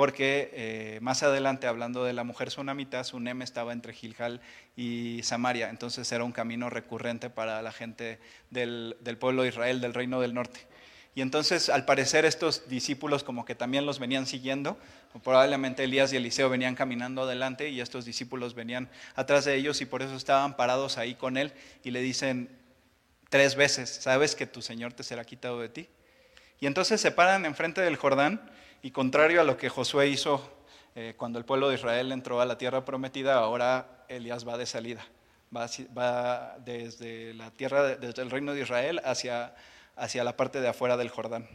porque 0.00 0.48
eh, 0.54 0.98
más 1.02 1.22
adelante, 1.22 1.66
hablando 1.66 2.04
de 2.04 2.14
la 2.14 2.24
mujer 2.24 2.50
sunamita, 2.50 3.04
Sunem 3.04 3.42
estaba 3.42 3.74
entre 3.74 3.92
Gilgal 3.92 4.40
y 4.74 5.20
Samaria, 5.24 5.68
entonces 5.68 6.10
era 6.10 6.24
un 6.24 6.32
camino 6.32 6.70
recurrente 6.70 7.28
para 7.28 7.60
la 7.60 7.70
gente 7.70 8.18
del, 8.48 8.96
del 9.00 9.18
pueblo 9.18 9.42
de 9.42 9.50
Israel, 9.50 9.82
del 9.82 9.92
reino 9.92 10.18
del 10.22 10.32
norte. 10.32 10.60
Y 11.14 11.20
entonces, 11.20 11.68
al 11.68 11.84
parecer, 11.84 12.24
estos 12.24 12.66
discípulos 12.66 13.24
como 13.24 13.44
que 13.44 13.54
también 13.54 13.84
los 13.84 13.98
venían 13.98 14.24
siguiendo, 14.24 14.78
probablemente 15.22 15.84
Elías 15.84 16.14
y 16.14 16.16
Eliseo 16.16 16.48
venían 16.48 16.76
caminando 16.76 17.24
adelante 17.24 17.68
y 17.68 17.82
estos 17.82 18.06
discípulos 18.06 18.54
venían 18.54 18.88
atrás 19.16 19.44
de 19.44 19.54
ellos 19.54 19.82
y 19.82 19.84
por 19.84 20.00
eso 20.00 20.16
estaban 20.16 20.56
parados 20.56 20.96
ahí 20.96 21.14
con 21.14 21.36
él 21.36 21.52
y 21.84 21.90
le 21.90 22.00
dicen 22.00 22.48
tres 23.28 23.54
veces, 23.54 23.90
¿sabes 23.90 24.34
que 24.34 24.46
tu 24.46 24.62
Señor 24.62 24.94
te 24.94 25.02
será 25.02 25.26
quitado 25.26 25.60
de 25.60 25.68
ti? 25.68 25.88
Y 26.58 26.66
entonces 26.66 27.02
se 27.02 27.10
paran 27.10 27.44
enfrente 27.44 27.82
del 27.82 27.96
Jordán 27.96 28.50
y 28.82 28.90
contrario 28.90 29.40
a 29.40 29.44
lo 29.44 29.56
que 29.56 29.68
Josué 29.68 30.08
hizo 30.08 30.42
eh, 30.94 31.14
cuando 31.16 31.38
el 31.38 31.44
pueblo 31.44 31.68
de 31.68 31.76
Israel 31.76 32.12
entró 32.12 32.40
a 32.40 32.46
la 32.46 32.58
tierra 32.58 32.84
prometida, 32.84 33.34
ahora 33.34 34.04
Elías 34.08 34.46
va 34.46 34.56
de 34.56 34.66
salida, 34.66 35.06
va, 35.54 36.56
desde 36.58 37.34
la 37.34 37.50
tierra, 37.50 37.96
desde 37.96 38.22
el 38.22 38.30
reino 38.30 38.54
de 38.54 38.62
Israel 38.62 39.00
hacia, 39.04 39.54
hacia 39.96 40.24
la 40.24 40.36
parte 40.36 40.60
de 40.60 40.68
afuera 40.68 40.96
del 40.96 41.10
Jordán. 41.10 41.48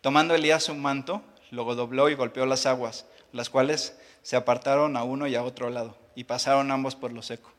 Tomando 0.00 0.34
Elías 0.34 0.68
un 0.68 0.80
manto, 0.80 1.22
lo 1.50 1.64
dobló 1.74 2.08
y 2.08 2.14
golpeó 2.14 2.46
las 2.46 2.66
aguas, 2.66 3.06
las 3.32 3.50
cuales 3.50 3.98
se 4.22 4.36
apartaron 4.36 4.96
a 4.96 5.04
uno 5.04 5.26
y 5.26 5.34
a 5.34 5.42
otro 5.42 5.68
lado, 5.70 5.96
y 6.14 6.24
pasaron 6.24 6.70
ambos 6.70 6.96
por 6.96 7.12
lo 7.12 7.22
seco. 7.22 7.50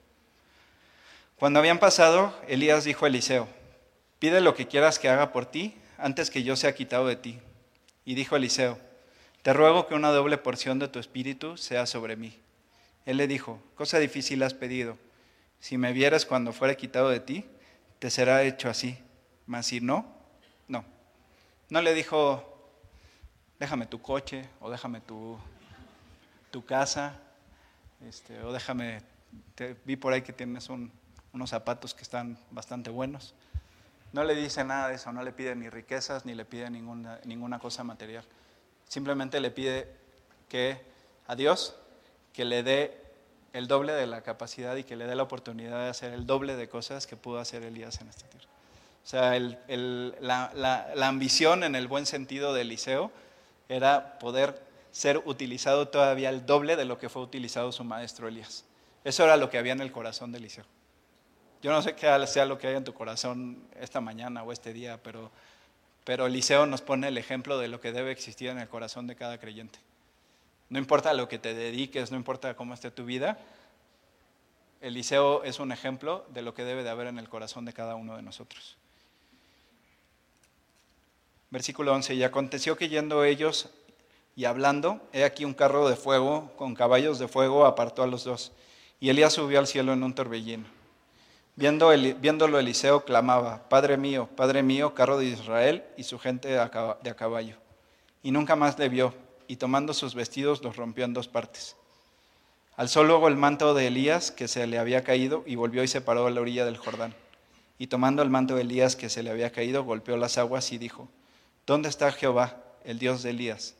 Cuando 1.35 1.59
habían 1.59 1.79
pasado, 1.79 2.33
Elías 2.47 2.83
dijo 2.83 3.05
a 3.05 3.09
Eliseo, 3.09 3.47
pide 4.19 4.41
lo 4.41 4.55
que 4.55 4.67
quieras 4.67 4.97
que 4.97 5.09
haga 5.09 5.31
por 5.31 5.45
ti 5.45 5.75
antes 5.97 6.29
que 6.29 6.43
yo 6.43 6.55
sea 6.55 6.73
quitado 6.73 7.07
de 7.07 7.15
ti. 7.15 7.39
Y 8.05 8.15
dijo 8.15 8.35
Eliseo, 8.35 8.77
te 9.41 9.53
ruego 9.53 9.87
que 9.87 9.95
una 9.95 10.09
doble 10.09 10.37
porción 10.37 10.79
de 10.79 10.87
tu 10.87 10.99
espíritu 10.99 11.57
sea 11.57 11.85
sobre 11.85 12.15
mí. 12.15 12.37
Él 13.05 13.17
le 13.17 13.27
dijo, 13.27 13.61
cosa 13.75 13.99
difícil 13.99 14.41
has 14.43 14.53
pedido. 14.53 14.97
Si 15.59 15.77
me 15.77 15.93
vieras 15.93 16.25
cuando 16.25 16.53
fuere 16.53 16.77
quitado 16.77 17.09
de 17.09 17.19
ti, 17.19 17.45
te 17.99 18.09
será 18.09 18.43
hecho 18.43 18.69
así. 18.69 18.97
Mas 19.45 19.67
si 19.67 19.81
no, 19.81 20.05
no. 20.67 20.85
No 21.69 21.81
le 21.81 21.93
dijo, 21.93 22.43
déjame 23.59 23.85
tu 23.85 24.01
coche 24.01 24.47
o 24.59 24.69
déjame 24.69 25.01
tu, 25.01 25.37
tu 26.51 26.65
casa, 26.65 27.19
este, 28.07 28.41
o 28.43 28.51
déjame, 28.51 29.01
te, 29.55 29.75
vi 29.85 29.95
por 29.95 30.13
ahí 30.13 30.21
que 30.21 30.33
tienes 30.33 30.69
unos 30.69 31.49
zapatos 31.49 31.93
que 31.93 32.03
están 32.03 32.37
bastante 32.51 32.89
buenos. 32.89 33.33
No 34.13 34.23
le 34.23 34.35
dice 34.35 34.63
nada 34.63 34.89
de 34.89 34.95
eso, 34.95 35.11
no 35.11 35.23
le 35.23 35.31
pide 35.31 35.55
ni 35.55 35.69
riquezas 35.69 36.23
ni 36.25 36.35
le 36.35 36.45
pide 36.45 36.69
ninguna, 36.69 37.19
ninguna 37.25 37.59
cosa 37.59 37.83
material. 37.83 38.23
Simplemente 38.87 39.39
le 39.39 39.51
pide 39.51 39.87
que 40.47 40.79
a 41.27 41.35
Dios 41.35 41.75
que 42.31 42.45
le 42.45 42.63
dé 42.63 43.01
el 43.53 43.67
doble 43.67 43.93
de 43.93 44.07
la 44.07 44.21
capacidad 44.21 44.75
y 44.75 44.83
que 44.83 44.95
le 44.95 45.05
dé 45.05 45.15
la 45.15 45.23
oportunidad 45.23 45.83
de 45.83 45.89
hacer 45.89 46.13
el 46.13 46.25
doble 46.25 46.55
de 46.55 46.69
cosas 46.69 47.07
que 47.07 47.17
pudo 47.17 47.39
hacer 47.39 47.63
Elías 47.63 48.01
en 48.01 48.09
esta 48.09 48.27
tierra. 48.27 48.47
O 49.03 49.07
sea, 49.07 49.37
la, 49.39 50.91
la 50.95 51.07
ambición 51.07 51.63
en 51.63 51.75
el 51.75 51.87
buen 51.87 52.05
sentido 52.05 52.53
de 52.53 52.61
Eliseo 52.61 53.11
era 53.67 54.17
poder 54.19 54.61
ser 54.91 55.21
utilizado 55.25 55.87
todavía 55.87 56.29
el 56.29 56.45
doble 56.45 56.75
de 56.75 56.85
lo 56.85 56.99
que 56.99 57.09
fue 57.09 57.21
utilizado 57.21 57.71
su 57.71 57.83
maestro 57.83 58.27
Elías. 58.27 58.63
Eso 59.03 59.23
era 59.23 59.37
lo 59.37 59.49
que 59.49 59.57
había 59.57 59.73
en 59.73 59.81
el 59.81 59.91
corazón 59.91 60.31
de 60.31 60.37
Eliseo. 60.37 60.65
Yo 61.63 61.71
no 61.71 61.81
sé 61.81 61.95
qué 61.95 62.27
sea 62.27 62.45
lo 62.45 62.57
que 62.57 62.67
hay 62.67 62.75
en 62.75 62.83
tu 62.83 62.93
corazón 62.93 63.57
esta 63.79 64.01
mañana 64.01 64.43
o 64.43 64.51
este 64.51 64.73
día, 64.73 65.01
pero, 65.01 65.31
pero 66.03 66.25
Eliseo 66.25 66.65
nos 66.65 66.81
pone 66.81 67.07
el 67.07 67.17
ejemplo 67.17 67.57
de 67.57 67.69
lo 67.69 67.79
que 67.79 67.93
debe 67.93 68.11
existir 68.11 68.49
en 68.49 68.59
el 68.59 68.67
corazón 68.67 69.07
de 69.07 69.15
cada 69.15 69.37
creyente. 69.37 69.79
No 70.67 70.77
importa 70.77 71.13
lo 71.13 71.29
que 71.29 71.39
te 71.39 71.53
dediques, 71.53 72.11
no 72.11 72.17
importa 72.17 72.57
cómo 72.57 72.73
esté 72.73 72.91
tu 72.91 73.05
vida, 73.05 73.39
Eliseo 74.81 75.45
es 75.45 75.61
un 75.61 75.71
ejemplo 75.71 76.25
de 76.33 76.41
lo 76.41 76.53
que 76.53 76.65
debe 76.65 76.83
de 76.83 76.89
haber 76.89 77.07
en 77.07 77.17
el 77.17 77.29
corazón 77.29 77.63
de 77.63 77.71
cada 77.71 77.95
uno 77.95 78.17
de 78.17 78.23
nosotros. 78.23 78.75
Versículo 81.49 81.93
11, 81.93 82.15
y 82.15 82.23
aconteció 82.23 82.75
que 82.75 82.89
yendo 82.89 83.23
ellos 83.23 83.69
y 84.35 84.43
hablando, 84.43 84.99
he 85.13 85.23
aquí 85.23 85.45
un 85.45 85.53
carro 85.53 85.87
de 85.87 85.95
fuego 85.95 86.51
con 86.57 86.75
caballos 86.75 87.19
de 87.19 87.29
fuego 87.29 87.65
apartó 87.65 88.03
a 88.03 88.07
los 88.07 88.25
dos, 88.25 88.51
y 88.99 89.07
Elías 89.07 89.31
subió 89.31 89.59
al 89.59 89.67
cielo 89.67 89.93
en 89.93 90.03
un 90.03 90.13
torbellino. 90.13 90.82
Viéndolo 91.55 92.59
Eliseo 92.59 93.05
clamaba, 93.05 93.69
Padre 93.69 93.97
mío, 93.97 94.27
Padre 94.35 94.63
mío, 94.63 94.93
carro 94.93 95.17
de 95.17 95.25
Israel 95.25 95.83
y 95.97 96.03
su 96.03 96.19
gente 96.19 96.47
de 96.49 96.59
a 96.59 97.15
caballo. 97.15 97.57
Y 98.23 98.31
nunca 98.31 98.55
más 98.55 98.79
le 98.79 98.89
vio, 98.89 99.13
y 99.47 99.57
tomando 99.57 99.93
sus 99.93 100.15
vestidos 100.15 100.63
los 100.63 100.75
rompió 100.75 101.05
en 101.05 101.13
dos 101.13 101.27
partes. 101.27 101.75
Alzó 102.75 103.03
luego 103.03 103.27
el 103.27 103.35
manto 103.35 103.75
de 103.75 103.87
Elías 103.87 104.31
que 104.31 104.47
se 104.47 104.65
le 104.65 104.79
había 104.79 105.03
caído 105.03 105.43
y 105.45 105.55
volvió 105.55 105.83
y 105.83 105.87
se 105.87 106.01
paró 106.01 106.25
a 106.25 106.31
la 106.31 106.41
orilla 106.41 106.65
del 106.65 106.77
Jordán. 106.77 107.13
Y 107.77 107.87
tomando 107.87 108.23
el 108.23 108.29
manto 108.29 108.55
de 108.55 108.61
Elías 108.61 108.95
que 108.95 109.09
se 109.09 109.21
le 109.21 109.29
había 109.29 109.51
caído, 109.51 109.83
golpeó 109.83 110.17
las 110.17 110.37
aguas 110.37 110.71
y 110.71 110.77
dijo, 110.79 111.07
¿Dónde 111.67 111.89
está 111.89 112.11
Jehová, 112.11 112.57
el 112.83 112.97
Dios 112.97 113.21
de 113.21 113.29
Elías? 113.29 113.75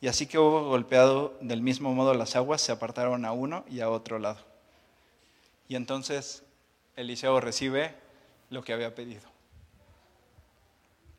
Y 0.00 0.08
así 0.08 0.26
que 0.26 0.38
hubo 0.38 0.64
golpeado 0.68 1.36
del 1.40 1.60
mismo 1.60 1.92
modo 1.92 2.14
las 2.14 2.36
aguas, 2.36 2.60
se 2.60 2.72
apartaron 2.72 3.24
a 3.24 3.32
uno 3.32 3.64
y 3.68 3.80
a 3.80 3.90
otro 3.90 4.18
lado. 4.18 4.38
Y 5.68 5.76
entonces 5.76 6.42
Eliseo 7.00 7.40
recibe 7.40 7.94
lo 8.50 8.62
que 8.62 8.72
había 8.72 8.94
pedido. 8.94 9.22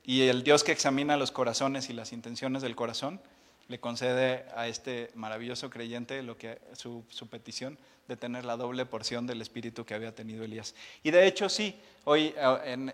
Y 0.03 0.23
el 0.23 0.43
Dios 0.43 0.63
que 0.63 0.71
examina 0.71 1.17
los 1.17 1.31
corazones 1.31 1.89
y 1.89 1.93
las 1.93 2.11
intenciones 2.11 2.61
del 2.61 2.75
corazón 2.75 3.21
le 3.67 3.79
concede 3.79 4.45
a 4.55 4.67
este 4.67 5.11
maravilloso 5.15 5.69
creyente 5.69 6.21
lo 6.23 6.37
que, 6.37 6.59
su, 6.73 7.05
su, 7.09 7.27
petición 7.27 7.77
de 8.07 8.17
tener 8.17 8.43
la 8.43 8.57
doble 8.57 8.85
porción 8.85 9.27
del 9.27 9.41
espíritu 9.41 9.85
que 9.85 9.93
había 9.93 10.13
tenido 10.13 10.43
Elías. 10.43 10.75
Y 11.03 11.11
de 11.11 11.25
hecho 11.25 11.47
sí, 11.47 11.79
hoy, 12.03 12.33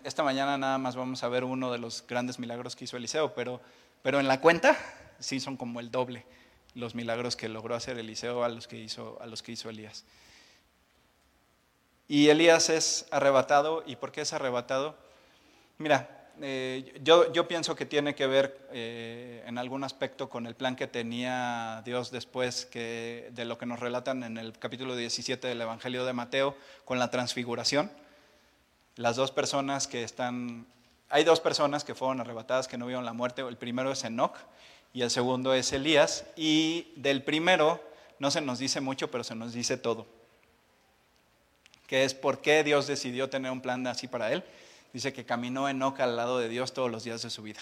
esta 0.04 0.22
mañana 0.22 0.56
nada 0.56 0.78
más 0.78 0.94
vamos 0.94 1.24
a 1.24 1.28
ver 1.28 1.42
uno 1.42 1.72
de 1.72 1.78
los 1.78 2.06
grandes 2.06 2.38
milagros 2.38 2.76
que 2.76 2.84
hizo 2.84 2.96
Eliseo, 2.96 3.34
pero, 3.34 3.60
pero 4.02 4.20
en 4.20 4.28
la 4.28 4.40
cuenta 4.40 4.78
sí 5.18 5.40
son 5.40 5.56
como 5.56 5.80
el 5.80 5.90
doble 5.90 6.24
los 6.74 6.94
milagros 6.94 7.34
que 7.34 7.48
logró 7.48 7.74
hacer 7.74 7.98
Eliseo 7.98 8.44
a 8.44 8.48
los 8.48 8.68
que 8.68 8.78
hizo, 8.78 9.18
a 9.20 9.26
los 9.26 9.42
que 9.42 9.52
hizo 9.52 9.68
Elías. 9.68 10.04
Y 12.08 12.30
Elías 12.30 12.70
es 12.70 13.06
arrebatado, 13.10 13.84
¿y 13.86 13.96
por 13.96 14.12
qué 14.12 14.22
es 14.22 14.32
arrebatado? 14.32 14.96
Mira, 15.76 16.18
eh, 16.40 17.00
yo, 17.02 17.48
pienso 17.48 17.74
que 17.74 17.84
tiene 17.84 18.14
que 18.14 18.26
ver 18.26 18.68
eh, 18.72 19.44
en 19.46 19.58
algún 19.58 19.84
aspecto 19.84 20.28
con 20.28 20.46
el 20.46 20.54
plan 20.54 20.74
que 20.74 20.86
tenía 20.86 21.82
Dios 21.84 22.10
después 22.10 22.70
de 22.72 23.44
lo 23.44 23.58
que 23.58 23.66
nos 23.66 23.80
relatan 23.80 24.22
en 24.22 24.38
el 24.38 24.58
capítulo 24.58 24.96
17 24.96 25.48
del 25.48 25.60
Evangelio 25.60 26.04
de 26.04 26.12
Mateo, 26.12 26.56
con 26.84 26.98
la 26.98 27.10
transfiguración. 27.10 27.90
Las 28.96 29.16
dos 29.16 29.30
personas 29.30 29.86
que 29.86 30.02
están, 30.02 30.66
hay 31.10 31.24
dos 31.24 31.40
personas 31.40 31.84
que 31.84 31.94
fueron 31.94 32.20
arrebatadas 32.20 32.68
que 32.68 32.78
no 32.78 32.86
vieron 32.86 33.04
la 33.04 33.12
muerte, 33.12 33.42
el 33.42 33.56
primero 33.56 33.92
es 33.92 34.04
Enoch 34.04 34.36
y 34.92 35.02
el 35.02 35.10
segundo 35.10 35.52
es 35.54 35.72
Elías, 35.72 36.24
y 36.36 36.92
del 36.96 37.22
primero 37.22 37.82
no 38.18 38.30
se 38.30 38.40
nos 38.40 38.58
dice 38.58 38.80
mucho, 38.80 39.10
pero 39.10 39.22
se 39.24 39.34
nos 39.34 39.52
dice 39.52 39.76
todo, 39.76 40.06
que 41.88 42.04
es 42.04 42.14
por 42.14 42.40
qué 42.40 42.62
Dios 42.62 42.86
decidió 42.86 43.28
tener 43.28 43.50
un 43.50 43.60
plan 43.60 43.84
así 43.88 44.06
para 44.06 44.32
él 44.32 44.44
dice 44.92 45.12
que 45.12 45.24
caminó 45.24 45.68
en 45.68 45.82
Oca 45.82 46.04
al 46.04 46.16
lado 46.16 46.38
de 46.38 46.48
Dios 46.48 46.72
todos 46.72 46.90
los 46.90 47.04
días 47.04 47.22
de 47.22 47.30
su 47.30 47.42
vida. 47.42 47.60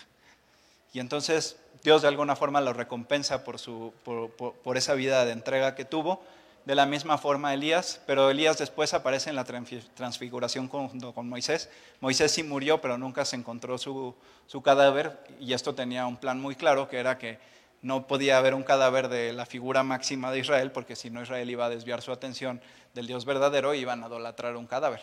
Y 0.92 1.00
entonces 1.00 1.56
Dios 1.82 2.02
de 2.02 2.08
alguna 2.08 2.36
forma 2.36 2.60
lo 2.60 2.72
recompensa 2.72 3.44
por, 3.44 3.58
su, 3.58 3.92
por, 4.04 4.76
esa 4.76 4.94
vida 4.94 5.24
de 5.24 5.32
entrega 5.32 5.74
que 5.74 5.84
tuvo. 5.84 6.22
De 6.64 6.74
la 6.74 6.84
misma 6.84 7.16
forma 7.16 7.54
Elías, 7.54 8.00
pero 8.06 8.28
Elías 8.28 8.58
después 8.58 8.92
aparece 8.92 9.30
en 9.30 9.36
la 9.36 9.44
transfiguración 9.44 10.66
junto 10.68 11.12
con 11.12 11.28
Moisés. 11.28 11.68
Moisés 12.00 12.32
sí 12.32 12.42
murió, 12.42 12.80
pero 12.80 12.98
nunca 12.98 13.24
se 13.24 13.36
encontró 13.36 13.78
su, 13.78 14.16
su 14.48 14.62
cadáver 14.62 15.16
y 15.38 15.52
esto 15.52 15.76
tenía 15.76 16.06
un 16.06 16.16
plan 16.16 16.40
muy 16.40 16.56
claro, 16.56 16.88
que 16.88 16.98
era 16.98 17.18
que 17.18 17.38
no 17.86 18.08
podía 18.08 18.36
haber 18.36 18.54
un 18.54 18.64
cadáver 18.64 19.08
de 19.08 19.32
la 19.32 19.46
figura 19.46 19.84
máxima 19.84 20.32
de 20.32 20.40
Israel, 20.40 20.72
porque 20.72 20.96
si 20.96 21.08
no 21.08 21.22
Israel 21.22 21.48
iba 21.48 21.66
a 21.66 21.70
desviar 21.70 22.02
su 22.02 22.10
atención 22.10 22.60
del 22.94 23.06
Dios 23.06 23.24
verdadero 23.24 23.74
y 23.74 23.78
iban 23.78 24.02
a 24.02 24.08
idolatrar 24.08 24.56
un 24.56 24.66
cadáver. 24.66 25.00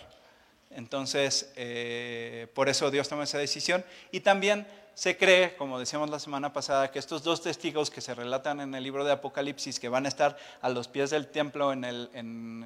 Entonces, 0.69 1.53
eh, 1.55 2.47
por 2.53 2.67
eso 2.67 2.91
Dios 2.91 3.07
toma 3.07 3.23
esa 3.23 3.37
decisión. 3.37 3.85
Y 4.11 4.19
también 4.19 4.67
se 4.95 5.15
cree, 5.15 5.55
como 5.55 5.79
decíamos 5.79 6.09
la 6.09 6.19
semana 6.19 6.51
pasada, 6.51 6.91
que 6.91 6.99
estos 6.99 7.23
dos 7.23 7.41
testigos 7.41 7.89
que 7.89 8.01
se 8.01 8.13
relatan 8.13 8.59
en 8.59 8.75
el 8.75 8.83
libro 8.83 9.05
de 9.05 9.13
Apocalipsis, 9.13 9.79
que 9.79 9.87
van 9.87 10.05
a 10.05 10.09
estar 10.09 10.37
a 10.61 10.69
los 10.69 10.89
pies 10.89 11.09
del 11.09 11.27
templo 11.27 11.73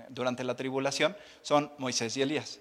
durante 0.10 0.44
la 0.44 0.56
tribulación, 0.56 1.16
son 1.44 1.72
Moisés 1.78 2.18
y 2.18 2.24
Elías. 2.24 2.60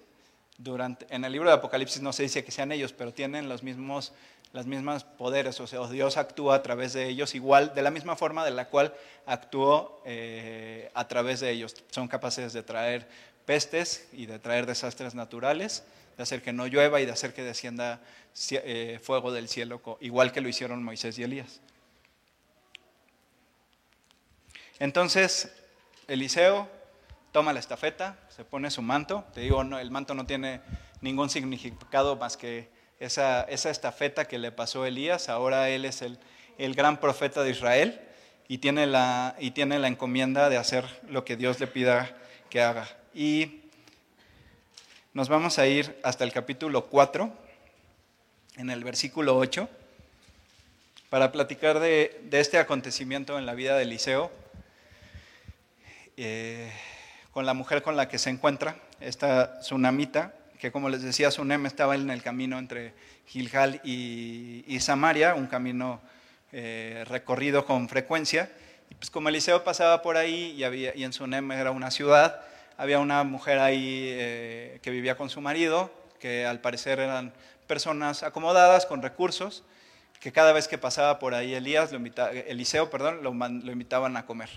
en 1.09 1.25
el 1.25 1.31
libro 1.31 1.49
de 1.49 1.55
Apocalipsis 1.55 2.03
no 2.03 2.13
se 2.13 2.23
dice 2.23 2.43
que 2.43 2.51
sean 2.51 2.71
ellos, 2.71 2.93
pero 2.93 3.13
tienen 3.13 3.49
los 3.49 3.63
mismos, 3.63 4.13
las 4.53 4.65
mismas 4.65 5.03
poderes, 5.03 5.59
o 5.59 5.67
sea, 5.67 5.85
Dios 5.87 6.17
actúa 6.17 6.55
a 6.55 6.63
través 6.63 6.93
de 6.93 7.07
ellos 7.07 7.35
igual, 7.35 7.73
de 7.75 7.81
la 7.81 7.91
misma 7.91 8.15
forma 8.15 8.45
de 8.45 8.51
la 8.51 8.69
cual 8.69 8.93
actuó 9.25 10.01
eh, 10.05 10.89
a 10.93 11.07
través 11.07 11.39
de 11.41 11.51
ellos. 11.51 11.75
Son 11.91 12.07
capaces 12.07 12.53
de 12.53 12.63
traer 12.63 13.07
pestes 13.45 14.07
y 14.13 14.25
de 14.25 14.39
traer 14.39 14.65
desastres 14.65 15.15
naturales, 15.15 15.83
de 16.15 16.23
hacer 16.23 16.41
que 16.41 16.53
no 16.53 16.67
llueva 16.67 17.01
y 17.01 17.05
de 17.05 17.11
hacer 17.11 17.33
que 17.33 17.43
descienda 17.43 18.01
eh, 18.51 18.99
fuego 19.03 19.31
del 19.31 19.47
cielo, 19.47 19.81
igual 20.01 20.31
que 20.31 20.41
lo 20.41 20.49
hicieron 20.49 20.83
Moisés 20.83 21.17
y 21.19 21.23
Elías. 21.23 21.59
Entonces, 24.79 25.51
Eliseo 26.07 26.69
toma 27.31 27.53
la 27.53 27.59
estafeta, 27.59 28.17
se 28.29 28.43
pone 28.45 28.71
su 28.71 28.81
manto. 28.81 29.25
Te 29.33 29.41
digo, 29.41 29.63
no, 29.63 29.79
el 29.79 29.91
manto 29.91 30.13
no 30.13 30.25
tiene 30.25 30.61
ningún 31.01 31.29
significado 31.29 32.15
más 32.15 32.37
que 32.37 32.69
esa, 32.99 33.43
esa 33.43 33.69
estafeta 33.69 34.25
que 34.25 34.37
le 34.37 34.51
pasó 34.51 34.83
a 34.83 34.87
Elías. 34.87 35.29
Ahora 35.29 35.69
él 35.69 35.85
es 35.85 36.01
el, 36.01 36.17
el, 36.57 36.75
gran 36.75 36.99
profeta 36.99 37.43
de 37.43 37.51
Israel 37.51 38.01
y 38.47 38.59
tiene, 38.59 38.87
la, 38.87 39.35
y 39.39 39.51
tiene 39.51 39.79
la 39.79 39.87
encomienda 39.87 40.49
de 40.49 40.57
hacer 40.57 40.85
lo 41.09 41.25
que 41.25 41.35
Dios 41.35 41.59
le 41.59 41.67
pida 41.67 42.15
que 42.49 42.61
haga. 42.61 42.87
Y 43.13 43.61
nos 45.13 45.29
vamos 45.29 45.57
a 45.59 45.67
ir 45.67 45.99
hasta 46.03 46.23
el 46.23 46.31
capítulo 46.31 46.85
4, 46.85 47.33
en 48.57 48.69
el 48.69 48.83
versículo 48.83 49.37
8. 49.37 49.67
para 51.09 51.31
platicar 51.31 51.79
de, 51.79 52.21
este 52.31 52.59
acontecimiento 52.59 53.39
en 53.39 53.45
la 53.45 53.53
vida 53.53 53.75
de 53.75 53.83
Eliseo, 53.83 54.31
eh, 56.17 56.71
con 57.31 57.45
la 57.45 57.53
mujer 57.53 57.81
con 57.81 57.95
la 57.95 58.07
que 58.07 58.17
se 58.17 58.29
encuentra, 58.29 58.75
esta 58.99 59.59
tsunamita, 59.59 60.33
que 60.59 60.71
como 60.71 60.89
les 60.89 61.01
decía, 61.01 61.31
Sunem 61.31 61.65
estaba 61.65 61.95
en 61.95 62.09
el 62.09 62.23
camino 62.23 62.57
entre 62.57 62.93
Gilgal 63.27 63.81
y, 63.83 64.77
Samaria, 64.79 65.35
un 65.35 65.47
camino 65.47 66.01
eh, 66.51 67.03
recorrido 67.07 67.65
con 67.65 67.89
frecuencia. 67.89 68.51
Y 68.89 68.95
pues 68.95 69.11
como 69.11 69.29
Eliseo 69.29 69.63
pasaba 69.63 70.01
por 70.01 70.17
ahí 70.17 70.55
y, 70.57 70.63
había, 70.63 70.95
y 70.95 71.03
en 71.03 71.13
Sunem 71.13 71.51
era 71.51 71.71
una 71.71 71.91
ciudad, 71.91 72.41
había 72.77 72.99
una 72.99 73.23
mujer 73.23 73.59
ahí 73.59 74.07
eh, 74.11 74.79
que 74.81 74.91
vivía 74.91 75.17
con 75.17 75.29
su 75.29 75.41
marido, 75.41 75.91
que 76.19 76.45
al 76.45 76.61
parecer 76.61 76.99
eran 76.99 77.33
personas 77.67 78.23
acomodadas, 78.23 78.85
con 78.85 79.01
recursos, 79.01 79.63
que 80.19 80.31
cada 80.31 80.53
vez 80.53 80.67
que 80.67 80.77
pasaba 80.77 81.19
por 81.19 81.35
ahí 81.35 81.53
Elías, 81.53 81.91
Eliseo, 82.47 82.89
perdón, 82.89 83.21
lo, 83.23 83.31
invitaban 83.71 84.17
a 84.17 84.25
comer. 84.25 84.49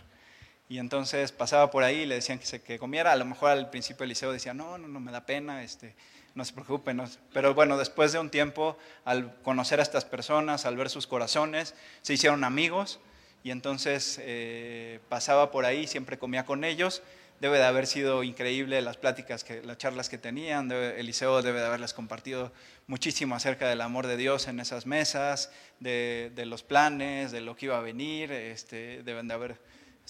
Y 0.71 0.79
entonces 0.79 1.33
pasaba 1.33 1.71
por 1.71 1.83
ahí 1.83 2.03
y 2.03 2.07
le 2.07 2.14
decían 2.14 2.39
que, 2.39 2.47
se, 2.47 2.62
que 2.62 2.79
comiera. 2.79 3.12
A 3.12 3.16
lo 3.16 3.27
mejor 3.27 3.51
al 3.51 3.68
principio 3.68 4.05
Eliseo 4.05 4.33
decía, 4.33 4.55
no, 4.55 4.79
no, 4.79 4.89
no 4.89 5.01
me 5.01 5.12
da 5.12 5.27
pena, 5.27 5.62
este, 5.62 5.95
no 6.35 6.45
se 6.45 6.55
preocupen. 6.55 6.97
No. 6.97 7.07
Pero 7.33 7.55
bueno, 7.55 7.77
después 7.77 8.12
de 8.12 8.21
un 8.21 8.31
tiempo, 8.31 8.79
al 9.05 9.35
conocer 9.43 9.81
a 9.81 9.83
estas 9.83 10.05
personas, 10.05 10.66
al 10.66 10.77
ver 10.77 10.89
sus 10.89 11.09
corazones, 11.09 11.75
se 12.03 12.14
hicieron 12.14 12.45
amigos 12.45 13.01
y 13.43 13.51
entonces 13.51 14.21
eh, 14.23 15.01
pasaba 15.09 15.51
por 15.51 15.64
ahí, 15.64 15.87
siempre 15.87 16.18
comía 16.18 16.47
con 16.47 16.62
ellos 16.64 17.03
debe 17.41 17.57
de 17.57 17.64
haber 17.64 17.87
sido 17.87 18.23
increíble 18.23 18.81
las 18.83 18.99
pláticas, 18.99 19.45
que, 19.45 19.62
las 19.62 19.79
charlas 19.79 20.09
que 20.09 20.18
tenían. 20.18 20.71
Eliseo 20.71 21.43
debe 21.43 21.61
de 21.61 21.66
haberles 21.66 21.95
compartido 21.95 22.53
muchísimo 22.87 23.35
acerca 23.35 23.68
del 23.68 23.81
amor 23.81 24.07
de 24.07 24.16
Dios 24.18 24.47
en 24.47 24.61
esas 24.61 24.87
mesas, 24.87 25.51
de, 25.81 26.31
los 26.47 26.62
planes, 26.62 27.33
de 27.33 27.41
lo 27.41 27.57
que 27.57 27.66
iba 27.66 27.79
a 27.79 27.81
venir. 27.81 28.31
Este, 28.31 29.03
deben 29.03 29.27
de 29.27 29.35
haber 29.35 29.59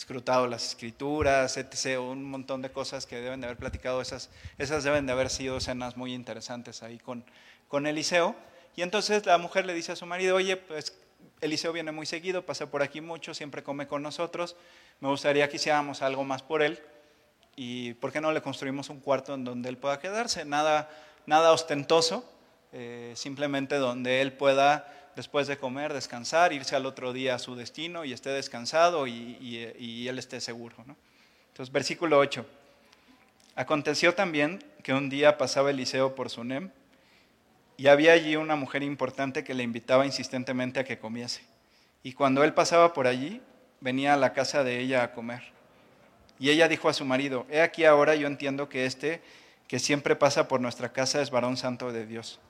escrutado 0.01 0.47
las 0.47 0.67
escrituras, 0.67 1.57
etc. 1.59 2.01
Un 2.01 2.25
montón 2.25 2.63
de 2.63 2.71
cosas 2.71 3.07
que 3.07 3.21
deben 3.21 3.41
de 3.41 3.47
haber 3.47 3.59
platicado. 3.59 4.01
Esas, 4.01 4.31
esas 4.59 4.83
deben 4.83 5.07
de 5.07 5.13
haber 5.13 5.29
sido 5.29 5.59
escenas 5.59 5.97
muy 5.97 6.15
interesantes 6.15 6.83
ahí 6.83 6.99
con, 6.99 7.23
con 7.69 7.87
Eliseo. 7.87 8.35
Y 8.77 8.83
entonces 8.83 9.27
la 9.27 9.37
mujer 9.37 9.67
le 9.67 9.75
dice 9.75 9.93
a 9.93 9.97
su 9.97 10.07
marido, 10.07 10.37
oye, 10.37 10.57
pues 10.57 10.99
Eliseo 11.43 11.73
viene 11.73 11.93
muy 11.93 12.07
seguido, 12.07 12.47
pasa 12.47 12.71
por 12.71 12.83
aquí 12.83 13.03
mucho, 13.03 13.35
siempre 13.35 13.63
come 13.63 13.87
con 13.87 14.03
nosotros. 14.03 14.57
Me 15.01 15.09
gustaría 15.09 15.49
que 15.49 15.57
hiciéramos 15.57 16.01
algo 16.01 16.25
más 16.25 16.43
por 16.43 16.63
él 16.63 16.81
y 17.57 17.93
¿por 17.95 18.11
qué 18.11 18.23
no 18.23 18.33
le 18.33 18.41
construimos 18.41 18.89
un 18.89 19.01
cuarto 19.01 19.35
en 19.35 19.45
donde 19.45 19.69
él 19.69 19.77
pueda 19.77 19.99
quedarse? 19.99 20.47
Nada, 20.47 20.89
nada 21.27 21.53
ostentoso, 21.53 22.25
eh, 22.73 23.13
simplemente 23.17 23.77
donde 23.77 24.23
él 24.23 24.33
pueda, 24.33 25.00
después 25.17 25.47
de 25.47 25.59
comer, 25.59 25.93
descansar, 25.93 26.53
irse 26.53 26.77
al 26.77 26.87
otro 26.87 27.13
día 27.13 27.35
a 27.35 27.39
su 27.39 27.57
destino 27.57 28.05
y 28.05 28.13
esté 28.13 28.31
descansado 28.31 29.07
y, 29.07 30.07
él 30.09 30.19
esté 30.19 30.41
seguro. 30.41 30.77
Entonces, 31.49 31.73
versículo 31.73 32.19
8. 32.19 32.47
Aconteció 33.57 34.15
también 34.15 34.65
que 34.83 34.95
un 34.95 35.11
día 35.11 35.37
pasaba 35.37 35.71
Eliseo 35.71 36.15
por 36.15 36.31
Sunem 36.31 36.71
y 37.77 37.89
había 37.89 38.13
allí 38.13 38.37
una 38.37 38.57
mujer 38.57 38.83
importante 38.83 39.45
que 39.45 39.55
le 39.55 39.63
invitaba 39.63 40.07
insistentemente 40.07 40.81
a 40.81 40.85
que 40.85 40.99
comiese. 40.99 41.43
Y 42.03 42.13
cuando 42.13 42.45
él 42.45 42.55
pasaba 42.55 42.93
por 42.93 43.07
allí, 43.07 43.43
venía 43.81 44.15
a 44.15 44.17
la 44.17 44.33
casa 44.33 44.65
de 44.65 44.79
ella 44.79 45.03
a 45.03 45.13
comer. 45.13 45.43
Y 46.39 46.51
ella 46.51 46.69
dijo 46.69 46.89
a 46.89 46.95
su 46.95 47.05
marido, 47.05 47.47
he 47.51 47.61
aquí 47.61 47.85
ahora 47.85 48.15
yo 48.15 48.27
entiendo 48.27 48.69
que 48.69 48.87
este 48.87 49.21
que 49.67 49.79
siempre 49.79 50.17
pasa 50.17 50.49
por 50.49 50.61
nuestra 50.61 50.93
casa 50.93 51.23
es 51.23 51.31
varón 51.31 51.57
santo 51.57 51.93
de 51.93 52.05
Dios. 52.05 52.41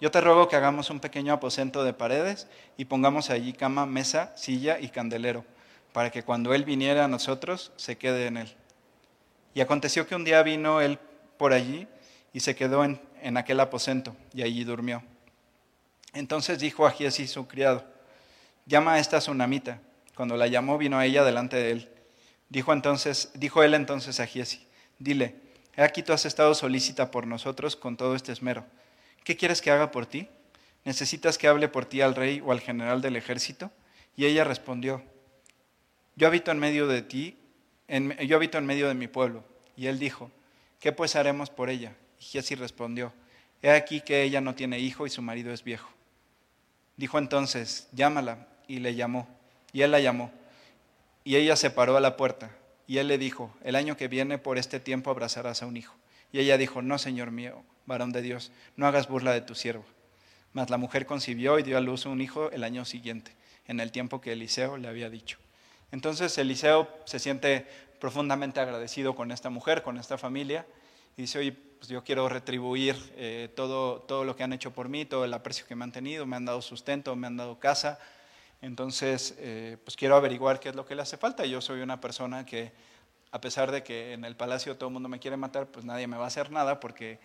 Yo 0.00 0.10
te 0.10 0.20
ruego 0.20 0.48
que 0.48 0.56
hagamos 0.56 0.90
un 0.90 1.00
pequeño 1.00 1.32
aposento 1.32 1.84
de 1.84 1.92
paredes 1.92 2.48
y 2.76 2.84
pongamos 2.86 3.30
allí 3.30 3.52
cama, 3.52 3.86
mesa, 3.86 4.32
silla 4.36 4.78
y 4.78 4.88
candelero, 4.88 5.44
para 5.92 6.10
que 6.10 6.22
cuando 6.22 6.52
él 6.54 6.64
viniera 6.64 7.04
a 7.04 7.08
nosotros 7.08 7.72
se 7.76 7.96
quede 7.96 8.26
en 8.26 8.36
él. 8.38 8.54
Y 9.54 9.60
aconteció 9.60 10.06
que 10.06 10.16
un 10.16 10.24
día 10.24 10.42
vino 10.42 10.80
él 10.80 10.98
por 11.38 11.52
allí 11.52 11.86
y 12.32 12.40
se 12.40 12.56
quedó 12.56 12.84
en, 12.84 13.00
en 13.22 13.36
aquel 13.36 13.60
aposento 13.60 14.16
y 14.32 14.42
allí 14.42 14.64
durmió. 14.64 15.02
Entonces 16.12 16.58
dijo 16.58 16.86
a 16.86 16.90
Giesi 16.90 17.26
su 17.26 17.46
criado, 17.46 17.84
llama 18.66 18.94
a 18.94 18.98
esta 18.98 19.18
tsunamita. 19.18 19.80
Cuando 20.14 20.36
la 20.36 20.46
llamó 20.46 20.78
vino 20.78 20.98
a 20.98 21.06
ella 21.06 21.24
delante 21.24 21.56
de 21.56 21.70
él. 21.72 21.90
Dijo, 22.48 22.72
entonces, 22.72 23.30
dijo 23.34 23.62
él 23.62 23.74
entonces 23.74 24.20
a 24.20 24.26
Giesi, 24.26 24.64
dile, 24.98 25.34
he 25.76 25.82
aquí 25.82 26.02
tú 26.02 26.12
has 26.12 26.24
estado 26.24 26.54
solícita 26.54 27.10
por 27.10 27.26
nosotros 27.26 27.74
con 27.74 27.96
todo 27.96 28.14
este 28.14 28.30
esmero. 28.30 28.64
¿Qué 29.24 29.36
quieres 29.36 29.60
que 29.60 29.70
haga 29.70 29.90
por 29.90 30.06
ti? 30.06 30.28
¿Necesitas 30.84 31.38
que 31.38 31.48
hable 31.48 31.68
por 31.68 31.86
ti 31.86 32.02
al 32.02 32.14
rey 32.14 32.42
o 32.44 32.52
al 32.52 32.60
general 32.60 33.00
del 33.00 33.16
ejército? 33.16 33.72
Y 34.16 34.26
ella 34.26 34.44
respondió, 34.44 35.02
yo 36.14 36.28
habito 36.28 36.50
en 36.50 36.58
medio 36.58 36.86
de 36.86 37.02
ti, 37.02 37.38
yo 37.88 38.36
habito 38.36 38.58
en 38.58 38.66
medio 38.66 38.86
de 38.86 38.94
mi 38.94 39.08
pueblo. 39.08 39.44
Y 39.76 39.86
él 39.86 39.98
dijo, 39.98 40.30
¿qué 40.78 40.92
pues 40.92 41.16
haremos 41.16 41.50
por 41.50 41.70
ella? 41.70 41.96
Y 42.20 42.24
Giesi 42.24 42.54
respondió, 42.54 43.12
he 43.62 43.70
aquí 43.70 44.02
que 44.02 44.22
ella 44.22 44.40
no 44.40 44.54
tiene 44.54 44.78
hijo 44.78 45.06
y 45.06 45.10
su 45.10 45.22
marido 45.22 45.52
es 45.52 45.64
viejo. 45.64 45.88
Dijo 46.96 47.18
entonces, 47.18 47.88
llámala, 47.92 48.46
y 48.68 48.78
le 48.78 48.94
llamó, 48.94 49.28
y 49.72 49.82
él 49.82 49.90
la 49.90 50.00
llamó. 50.00 50.30
Y 51.24 51.36
ella 51.36 51.56
se 51.56 51.70
paró 51.70 51.96
a 51.96 52.00
la 52.00 52.16
puerta. 52.16 52.50
Y 52.86 52.98
él 52.98 53.08
le 53.08 53.18
dijo, 53.18 53.54
el 53.62 53.76
año 53.76 53.96
que 53.96 54.08
viene 54.08 54.38
por 54.38 54.58
este 54.58 54.78
tiempo 54.78 55.10
abrazarás 55.10 55.62
a 55.62 55.66
un 55.66 55.76
hijo. 55.76 55.94
Y 56.34 56.40
ella 56.40 56.58
dijo, 56.58 56.82
no, 56.82 56.98
Señor 56.98 57.30
mío, 57.30 57.62
varón 57.86 58.10
de 58.10 58.20
Dios, 58.20 58.50
no 58.74 58.88
hagas 58.88 59.06
burla 59.06 59.30
de 59.30 59.40
tu 59.40 59.54
siervo. 59.54 59.84
Mas 60.52 60.68
la 60.68 60.78
mujer 60.78 61.06
concibió 61.06 61.60
y 61.60 61.62
dio 61.62 61.78
a 61.78 61.80
luz 61.80 62.06
un 62.06 62.20
hijo 62.20 62.50
el 62.50 62.64
año 62.64 62.84
siguiente, 62.84 63.30
en 63.68 63.78
el 63.78 63.92
tiempo 63.92 64.20
que 64.20 64.32
Eliseo 64.32 64.76
le 64.76 64.88
había 64.88 65.08
dicho. 65.10 65.38
Entonces 65.92 66.36
Eliseo 66.36 66.88
se 67.04 67.20
siente 67.20 67.68
profundamente 68.00 68.58
agradecido 68.58 69.14
con 69.14 69.30
esta 69.30 69.48
mujer, 69.48 69.82
con 69.82 69.96
esta 69.96 70.18
familia, 70.18 70.66
y 71.16 71.22
dice, 71.22 71.38
oye, 71.38 71.52
pues 71.52 71.86
yo 71.86 72.02
quiero 72.02 72.28
retribuir 72.28 72.96
eh, 73.14 73.48
todo, 73.54 74.00
todo 74.00 74.24
lo 74.24 74.34
que 74.34 74.42
han 74.42 74.52
hecho 74.52 74.72
por 74.72 74.88
mí, 74.88 75.04
todo 75.04 75.24
el 75.24 75.34
aprecio 75.34 75.68
que 75.68 75.76
me 75.76 75.84
han 75.84 75.92
tenido, 75.92 76.26
me 76.26 76.34
han 76.34 76.46
dado 76.46 76.62
sustento, 76.62 77.14
me 77.14 77.28
han 77.28 77.36
dado 77.36 77.60
casa, 77.60 78.00
entonces, 78.60 79.36
eh, 79.38 79.76
pues 79.84 79.94
quiero 79.94 80.16
averiguar 80.16 80.58
qué 80.58 80.70
es 80.70 80.74
lo 80.74 80.84
que 80.84 80.94
le 80.94 81.02
hace 81.02 81.16
falta. 81.16 81.44
Yo 81.44 81.60
soy 81.60 81.82
una 81.82 82.00
persona 82.00 82.46
que, 82.46 82.72
a 83.34 83.40
pesar 83.40 83.72
de 83.72 83.82
que 83.82 84.12
en 84.12 84.24
el 84.24 84.36
palacio 84.36 84.76
todo 84.76 84.90
el 84.90 84.92
mundo 84.92 85.08
me 85.08 85.18
quiere 85.18 85.36
matar, 85.36 85.66
pues 85.66 85.84
nadie 85.84 86.06
me 86.06 86.16
va 86.16 86.22
a 86.22 86.28
hacer 86.28 86.52
nada 86.52 86.78
porque, 86.78 87.18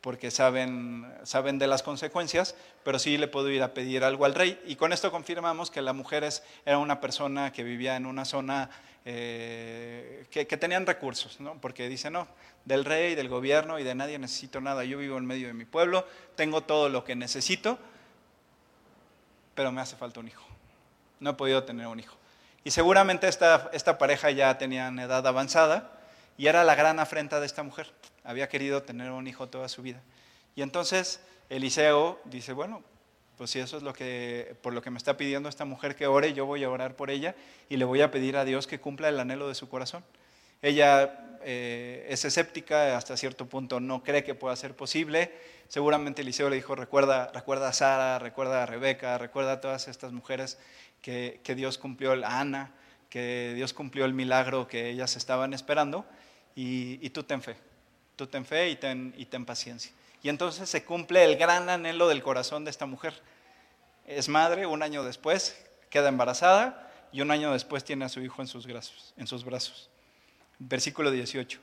porque 0.00 0.30
saben, 0.30 1.12
saben 1.24 1.58
de 1.58 1.66
las 1.66 1.82
consecuencias, 1.82 2.54
pero 2.84 3.00
sí 3.00 3.18
le 3.18 3.26
puedo 3.26 3.50
ir 3.50 3.60
a 3.64 3.74
pedir 3.74 4.04
algo 4.04 4.24
al 4.24 4.36
rey. 4.36 4.62
Y 4.66 4.76
con 4.76 4.92
esto 4.92 5.10
confirmamos 5.10 5.72
que 5.72 5.82
la 5.82 5.92
mujer 5.92 6.24
era 6.64 6.78
una 6.78 7.00
persona 7.00 7.52
que 7.52 7.64
vivía 7.64 7.96
en 7.96 8.06
una 8.06 8.24
zona 8.24 8.70
eh, 9.04 10.26
que, 10.30 10.46
que, 10.46 10.56
tenían 10.56 10.86
recursos, 10.86 11.40
¿no? 11.40 11.60
porque 11.60 11.88
dice, 11.88 12.08
no, 12.08 12.28
del 12.64 12.84
rey, 12.84 13.16
del 13.16 13.28
gobierno 13.28 13.80
y 13.80 13.82
de 13.82 13.96
nadie 13.96 14.20
necesito 14.20 14.60
nada. 14.60 14.84
Yo 14.84 14.98
vivo 14.98 15.18
en 15.18 15.26
medio 15.26 15.48
de 15.48 15.54
mi 15.54 15.64
pueblo, 15.64 16.06
tengo 16.36 16.60
todo 16.60 16.88
lo 16.88 17.02
que 17.02 17.16
necesito, 17.16 17.80
pero 19.56 19.72
me 19.72 19.80
hace 19.80 19.96
falta 19.96 20.20
un 20.20 20.28
hijo 20.28 20.52
no 21.22 21.30
he 21.30 21.34
podido 21.34 21.62
tener 21.62 21.86
un 21.86 22.00
hijo. 22.00 22.16
Y 22.64 22.70
seguramente 22.70 23.28
esta, 23.28 23.70
esta 23.72 23.98
pareja 23.98 24.30
ya 24.30 24.56
tenían 24.58 24.98
edad 24.98 25.26
avanzada 25.26 25.92
y 26.38 26.46
era 26.46 26.64
la 26.64 26.74
gran 26.74 27.00
afrenta 27.00 27.40
de 27.40 27.46
esta 27.46 27.62
mujer. 27.62 27.92
Había 28.24 28.48
querido 28.48 28.82
tener 28.82 29.10
un 29.10 29.26
hijo 29.26 29.48
toda 29.48 29.68
su 29.68 29.82
vida. 29.82 30.00
Y 30.54 30.62
entonces 30.62 31.20
Eliseo 31.48 32.20
dice, 32.24 32.52
bueno, 32.52 32.82
pues 33.36 33.50
si 33.50 33.58
eso 33.58 33.76
es 33.76 33.82
lo 33.82 33.92
que, 33.92 34.54
por 34.62 34.72
lo 34.72 34.82
que 34.82 34.90
me 34.90 34.98
está 34.98 35.16
pidiendo 35.16 35.48
esta 35.48 35.64
mujer 35.64 35.96
que 35.96 36.06
ore, 36.06 36.32
yo 36.32 36.46
voy 36.46 36.62
a 36.62 36.70
orar 36.70 36.94
por 36.94 37.10
ella 37.10 37.34
y 37.68 37.76
le 37.76 37.84
voy 37.84 38.00
a 38.00 38.10
pedir 38.10 38.36
a 38.36 38.44
Dios 38.44 38.66
que 38.66 38.80
cumpla 38.80 39.08
el 39.08 39.18
anhelo 39.18 39.48
de 39.48 39.54
su 39.54 39.68
corazón. 39.68 40.04
Ella 40.60 41.38
eh, 41.42 42.06
es 42.08 42.24
escéptica, 42.24 42.96
hasta 42.96 43.16
cierto 43.16 43.46
punto 43.46 43.80
no 43.80 44.04
cree 44.04 44.22
que 44.22 44.34
pueda 44.34 44.54
ser 44.54 44.76
posible. 44.76 45.32
Seguramente 45.66 46.22
Eliseo 46.22 46.50
le 46.50 46.56
dijo, 46.56 46.76
recuerda, 46.76 47.32
recuerda 47.34 47.68
a 47.68 47.72
Sara, 47.72 48.18
recuerda 48.18 48.62
a 48.62 48.66
Rebeca, 48.66 49.18
recuerda 49.18 49.52
a 49.52 49.60
todas 49.60 49.88
estas 49.88 50.12
mujeres 50.12 50.58
que, 51.02 51.54
Dios 51.54 51.76
cumplió 51.76 52.12
a 52.12 52.40
Ana, 52.40 52.72
que 53.10 53.52
Dios 53.54 53.74
cumplió 53.74 54.06
el 54.06 54.14
milagro 54.14 54.66
que 54.66 54.88
ellas 54.88 55.16
estaban 55.16 55.52
esperando, 55.52 56.06
y, 56.54 57.10
tú 57.10 57.22
ten 57.24 57.42
fe, 57.42 57.56
tú 58.16 58.26
ten 58.26 58.44
fe 58.44 58.70
y 58.70 58.76
ten, 58.76 59.12
y 59.18 59.26
ten 59.26 59.44
paciencia. 59.44 59.92
Y 60.22 60.28
entonces 60.28 60.70
se 60.70 60.84
cumple 60.84 61.24
el 61.24 61.36
gran 61.36 61.68
anhelo 61.68 62.08
del 62.08 62.22
corazón 62.22 62.64
de 62.64 62.70
esta 62.70 62.86
mujer. 62.86 63.20
Es 64.06 64.28
madre, 64.28 64.66
un 64.66 64.82
año 64.82 65.02
después 65.02 65.60
queda 65.90 66.08
embarazada 66.08 66.90
y 67.12 67.20
un 67.20 67.30
año 67.30 67.52
después 67.52 67.84
tiene 67.84 68.04
a 68.04 68.08
su 68.08 68.20
hijo 68.20 68.40
en 68.40 68.48
sus 68.48 68.66
brazos. 68.66 69.12
En 69.16 69.26
sus 69.26 69.44
brazos. 69.44 69.90
Versículo 70.58 71.10
18. 71.10 71.60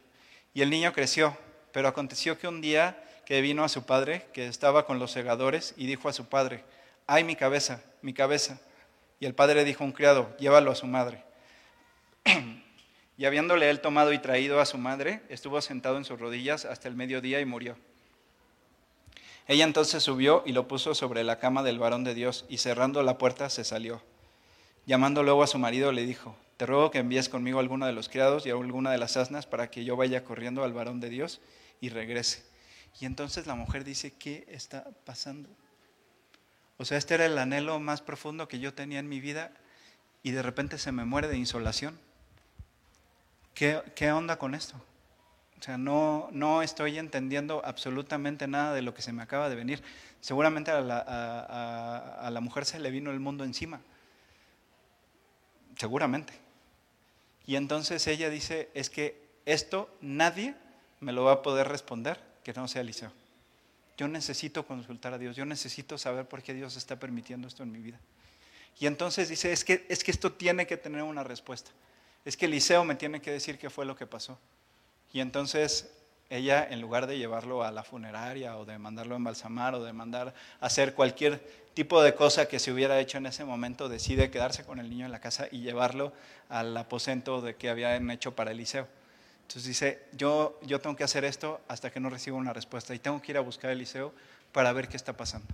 Y 0.53 0.61
el 0.61 0.69
niño 0.69 0.91
creció, 0.91 1.37
pero 1.71 1.87
aconteció 1.87 2.37
que 2.37 2.47
un 2.47 2.59
día 2.59 3.01
que 3.25 3.41
vino 3.41 3.63
a 3.63 3.69
su 3.69 3.83
padre, 3.83 4.27
que 4.33 4.47
estaba 4.47 4.85
con 4.85 4.99
los 4.99 5.11
segadores, 5.11 5.73
y 5.77 5.85
dijo 5.85 6.09
a 6.09 6.13
su 6.13 6.25
padre, 6.25 6.63
ay 7.07 7.23
mi 7.23 7.35
cabeza, 7.35 7.81
mi 8.01 8.13
cabeza. 8.13 8.59
Y 9.19 9.25
el 9.25 9.35
padre 9.35 9.65
dijo 9.65 9.83
a 9.83 9.87
un 9.87 9.93
criado, 9.93 10.35
llévalo 10.37 10.71
a 10.71 10.75
su 10.75 10.87
madre. 10.87 11.23
y 13.17 13.25
habiéndole 13.25 13.69
él 13.69 13.81
tomado 13.81 14.13
y 14.13 14.19
traído 14.19 14.61
a 14.61 14.65
su 14.65 14.77
madre, 14.77 15.21
estuvo 15.29 15.61
sentado 15.61 15.97
en 15.97 16.05
sus 16.05 16.19
rodillas 16.19 16.65
hasta 16.65 16.87
el 16.87 16.95
mediodía 16.95 17.41
y 17.41 17.45
murió. 17.45 17.77
Ella 19.47 19.65
entonces 19.65 20.03
subió 20.03 20.43
y 20.45 20.51
lo 20.51 20.67
puso 20.67 20.93
sobre 20.93 21.23
la 21.23 21.39
cama 21.39 21.63
del 21.63 21.79
varón 21.79 22.03
de 22.03 22.13
Dios 22.13 22.45
y 22.49 22.59
cerrando 22.59 23.01
la 23.03 23.17
puerta 23.17 23.49
se 23.49 23.63
salió. 23.63 24.01
Llamando 24.85 25.23
luego 25.23 25.43
a 25.43 25.47
su 25.47 25.57
marido 25.57 25.91
le 25.91 26.05
dijo, 26.05 26.35
te 26.55 26.65
ruego 26.65 26.91
que 26.91 26.99
envíes 26.99 27.29
conmigo 27.29 27.57
a 27.57 27.61
alguno 27.61 27.85
de 27.85 27.93
los 27.93 28.09
criados 28.09 28.45
y 28.45 28.51
a 28.51 28.53
alguna 28.53 28.91
de 28.91 28.97
las 28.97 29.17
asnas 29.17 29.45
para 29.45 29.71
que 29.71 29.83
yo 29.83 29.95
vaya 29.95 30.23
corriendo 30.23 30.63
al 30.63 30.73
varón 30.73 30.99
de 30.99 31.09
Dios 31.09 31.41
y 31.81 31.89
regrese. 31.89 32.43
Y 32.99 33.05
entonces 33.05 33.47
la 33.47 33.55
mujer 33.55 33.83
dice, 33.83 34.13
¿qué 34.13 34.45
está 34.49 34.85
pasando? 35.03 35.49
O 36.79 36.85
sea, 36.85 36.97
este 36.97 37.15
era 37.15 37.25
el 37.25 37.37
anhelo 37.37 37.77
más 37.81 38.01
profundo 38.01 38.47
que 38.47 38.59
yo 38.59 38.73
tenía 38.73 38.99
en 38.99 39.09
mi 39.09 39.19
vida 39.19 39.51
y 40.23 40.31
de 40.31 40.41
repente 40.41 40.77
se 40.77 40.93
me 40.93 41.03
muere 41.03 41.27
de 41.27 41.37
insolación. 41.37 41.99
¿Qué, 43.53 43.81
qué 43.95 44.13
onda 44.13 44.39
con 44.39 44.55
esto? 44.55 44.77
O 45.59 45.61
sea, 45.61 45.77
no, 45.77 46.29
no 46.31 46.61
estoy 46.61 46.97
entendiendo 46.97 47.61
absolutamente 47.65 48.47
nada 48.47 48.73
de 48.73 48.81
lo 48.81 48.93
que 48.93 49.01
se 49.01 49.11
me 49.11 49.21
acaba 49.21 49.49
de 49.49 49.57
venir. 49.57 49.83
Seguramente 50.21 50.71
a 50.71 50.79
la, 50.79 50.99
a 50.99 52.31
la 52.31 52.39
mujer 52.39 52.63
se 52.63 52.79
le 52.79 52.91
vino 52.91 53.11
el 53.11 53.19
mundo 53.19 53.43
encima. 53.43 53.81
Seguramente. 55.75 56.31
Y 57.45 57.57
entonces 57.57 58.07
ella 58.07 58.29
dice, 58.29 58.69
es 58.73 58.89
que 58.89 59.21
esto 59.45 59.93
nadie 59.99 60.55
me 61.01 61.11
lo 61.11 61.25
va 61.25 61.33
a 61.33 61.41
poder 61.41 61.67
responder 61.67 62.23
que 62.41 62.53
no 62.53 62.69
sea 62.69 62.83
Eliseo. 62.83 63.11
Yo 63.99 64.07
necesito 64.07 64.65
consultar 64.65 65.13
a 65.13 65.17
Dios, 65.17 65.35
yo 65.35 65.43
necesito 65.43 65.97
saber 65.97 66.25
por 66.25 66.41
qué 66.41 66.53
Dios 66.53 66.77
está 66.77 66.97
permitiendo 66.97 67.49
esto 67.49 67.63
en 67.63 67.71
mi 67.73 67.79
vida. 67.79 67.99
Y 68.79 68.87
entonces 68.87 69.27
dice, 69.27 69.51
es 69.51 69.65
que, 69.65 69.85
es 69.89 70.05
que 70.05 70.11
esto 70.11 70.31
tiene 70.31 70.65
que 70.65 70.77
tener 70.77 71.03
una 71.03 71.21
respuesta. 71.21 71.71
Es 72.23 72.37
que 72.37 72.45
Eliseo 72.45 72.85
me 72.85 72.95
tiene 72.95 73.21
que 73.21 73.29
decir 73.29 73.57
qué 73.57 73.69
fue 73.69 73.85
lo 73.85 73.97
que 73.97 74.07
pasó. 74.07 74.39
Y 75.11 75.19
entonces 75.19 75.91
ella, 76.29 76.65
en 76.65 76.79
lugar 76.79 77.07
de 77.07 77.17
llevarlo 77.17 77.61
a 77.61 77.73
la 77.73 77.83
funeraria 77.83 78.57
o 78.57 78.63
de 78.63 78.77
mandarlo 78.77 79.15
a 79.15 79.17
embalsamar 79.17 79.75
o 79.75 79.83
de 79.83 79.91
mandar 79.91 80.33
a 80.61 80.65
hacer 80.67 80.93
cualquier 80.93 81.45
tipo 81.73 82.01
de 82.01 82.15
cosa 82.15 82.47
que 82.47 82.59
se 82.59 82.71
hubiera 82.71 83.01
hecho 83.01 83.17
en 83.17 83.25
ese 83.25 83.43
momento, 83.43 83.89
decide 83.89 84.31
quedarse 84.31 84.63
con 84.63 84.79
el 84.79 84.89
niño 84.89 85.07
en 85.07 85.11
la 85.11 85.19
casa 85.19 85.49
y 85.51 85.59
llevarlo 85.59 86.13
al 86.47 86.77
aposento 86.77 87.41
de 87.41 87.57
que 87.57 87.69
habían 87.69 88.09
hecho 88.11 88.33
para 88.33 88.51
Eliseo. 88.51 88.87
Entonces 89.49 89.67
dice, 89.67 89.99
yo, 90.11 90.59
yo 90.61 90.79
tengo 90.79 90.95
que 90.95 91.03
hacer 91.03 91.25
esto 91.25 91.59
hasta 91.67 91.89
que 91.89 91.99
no 91.99 92.11
reciba 92.11 92.37
una 92.37 92.53
respuesta 92.53 92.93
y 92.93 92.99
tengo 92.99 93.19
que 93.19 93.31
ir 93.31 93.37
a 93.39 93.41
buscar 93.41 93.71
a 93.71 93.73
Eliseo 93.73 94.13
para 94.51 94.71
ver 94.73 94.87
qué 94.87 94.95
está 94.95 95.13
pasando. 95.17 95.47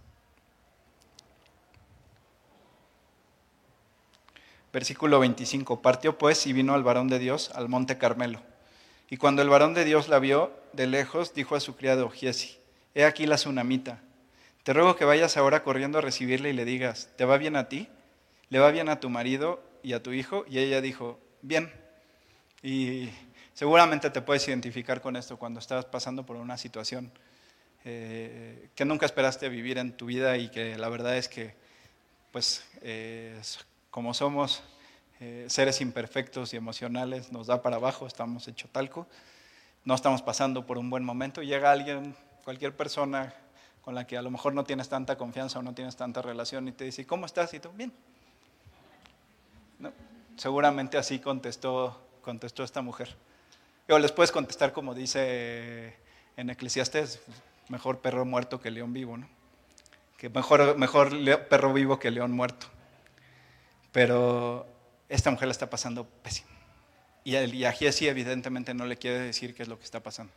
Versículo 4.73 5.17
25. 5.21 5.81
Partió 5.81 6.17
pues 6.17 6.45
y 6.45 6.51
vino 6.51 6.73
al 6.73 6.83
varón 6.83 7.07
de 7.07 7.19
Dios 7.19 7.51
al 7.55 7.69
monte 7.69 7.97
Carmelo. 7.97 8.41
Y 9.09 9.15
cuando 9.15 9.41
el 9.41 9.47
varón 9.47 9.73
de 9.73 9.85
Dios 9.85 10.09
la 10.09 10.19
vio 10.19 10.51
de 10.73 10.87
lejos, 10.87 11.33
dijo 11.33 11.55
a 11.55 11.61
su 11.61 11.77
criado 11.77 12.09
Giesi, 12.09 12.57
he 12.95 13.05
aquí 13.05 13.25
la 13.25 13.37
tsunamita. 13.37 14.01
Te 14.63 14.73
ruego 14.73 14.97
que 14.97 15.05
vayas 15.05 15.37
ahora 15.37 15.63
corriendo 15.63 15.99
a 15.99 16.01
recibirle 16.01 16.49
y 16.49 16.53
le 16.53 16.65
digas, 16.65 17.07
¿te 17.15 17.23
va 17.23 17.37
bien 17.37 17.55
a 17.55 17.69
ti? 17.69 17.87
¿Le 18.49 18.59
va 18.59 18.71
bien 18.71 18.89
a 18.89 18.99
tu 18.99 19.09
marido 19.09 19.63
y 19.83 19.93
a 19.93 20.03
tu 20.03 20.11
hijo? 20.11 20.43
Y 20.49 20.59
ella 20.59 20.81
dijo, 20.81 21.17
bien. 21.41 21.71
Y 22.61 23.09
seguramente 23.56 24.10
te 24.12 24.22
puedes 24.22 24.47
identificar 24.47 25.01
con 25.01 25.16
esto 25.16 25.38
cuando 25.38 25.60
estás 25.60 25.86
pasando 25.86 26.26
por 26.26 26.36
una 26.36 26.58
situación 26.58 27.12
eh, 27.86 28.70
que 28.76 28.86
nunca 28.86 29.06
esperaste 29.06 29.47
vivir 29.49 29.78
en 29.78 29.95
tu 29.95 30.06
vida 30.06 30.38
y 30.38 30.49
que 30.49 30.78
la 30.78 30.89
verdad 30.89 31.18
es 31.18 31.30
que, 31.30 31.56
pues, 32.32 32.64
eh, 32.82 33.39
como 33.89 34.14
somos 34.14 34.62
eh, 35.20 35.45
seres 35.47 35.82
imperfectos 35.82 36.53
y 36.53 36.58
emocionales, 36.58 37.32
nos 37.32 37.47
da 37.47 37.62
para 37.62 37.78
abajo, 37.78 38.08
estamos 38.08 38.47
hecho 38.47 38.68
talco, 38.72 39.08
no 39.86 39.95
estamos 39.95 40.22
pasando 40.22 40.66
por 40.66 40.78
un 40.78 40.89
buen 40.89 41.06
momento, 41.06 41.41
y 41.41 41.47
llega 41.47 41.72
alguien, 41.72 42.16
cualquier 42.43 42.76
persona 42.76 43.34
con 43.82 43.93
la 43.95 44.06
que 44.08 44.18
a 44.18 44.22
lo 44.24 44.32
mejor 44.32 44.53
no 44.53 44.64
tienes 44.64 44.89
tanta 44.89 45.16
confianza 45.16 45.60
o 45.60 45.62
no 45.62 45.76
tienes 45.76 45.95
tanta 45.95 46.22
relación 46.24 46.68
y 46.68 46.72
te 46.72 46.86
dice, 46.86 47.06
¿cómo 47.06 47.28
estás? 47.28 47.53
Y 47.53 47.60
tú, 47.60 47.70
bien. 47.72 47.93
seguramente 50.36 50.97
así 50.97 51.20
contestó, 51.20 52.01
contestó 52.24 52.64
esta 52.64 52.82
mujer. 52.82 53.16
O 53.88 53.99
les 53.99 54.11
puedes 54.11 54.31
contestar 54.31 54.73
como 54.73 54.95
dice 54.95 55.95
en 56.38 56.49
Eclesiastes, 56.49 57.19
mejor 57.69 57.99
perro 57.99 58.25
muerto 58.25 58.59
que 58.59 58.71
león 58.71 58.93
vivo, 58.93 59.17
¿no? 59.17 59.29
Que 60.17 60.29
mejor, 60.29 60.77
mejor 60.77 61.11
perro 61.47 61.71
vivo 61.71 61.99
que 61.99 62.09
león 62.09 62.31
muerto. 62.31 62.67
Pero 63.91 64.65
esta 65.07 65.29
mujer 65.29 65.47
la 65.47 65.51
está 65.51 65.69
pasando 65.69 66.05
pésimo. 66.23 66.49
Y 67.23 67.63
a 67.63 67.71
Giesi 67.71 68.07
evidentemente 68.07 68.73
no 68.73 68.86
le 68.86 68.97
quiere 68.97 69.19
decir 69.19 69.55
qué 69.55 69.63
es 69.63 69.69
lo 69.69 69.77
que 69.77 69.86
está 69.86 69.99
pasando. 69.99 70.31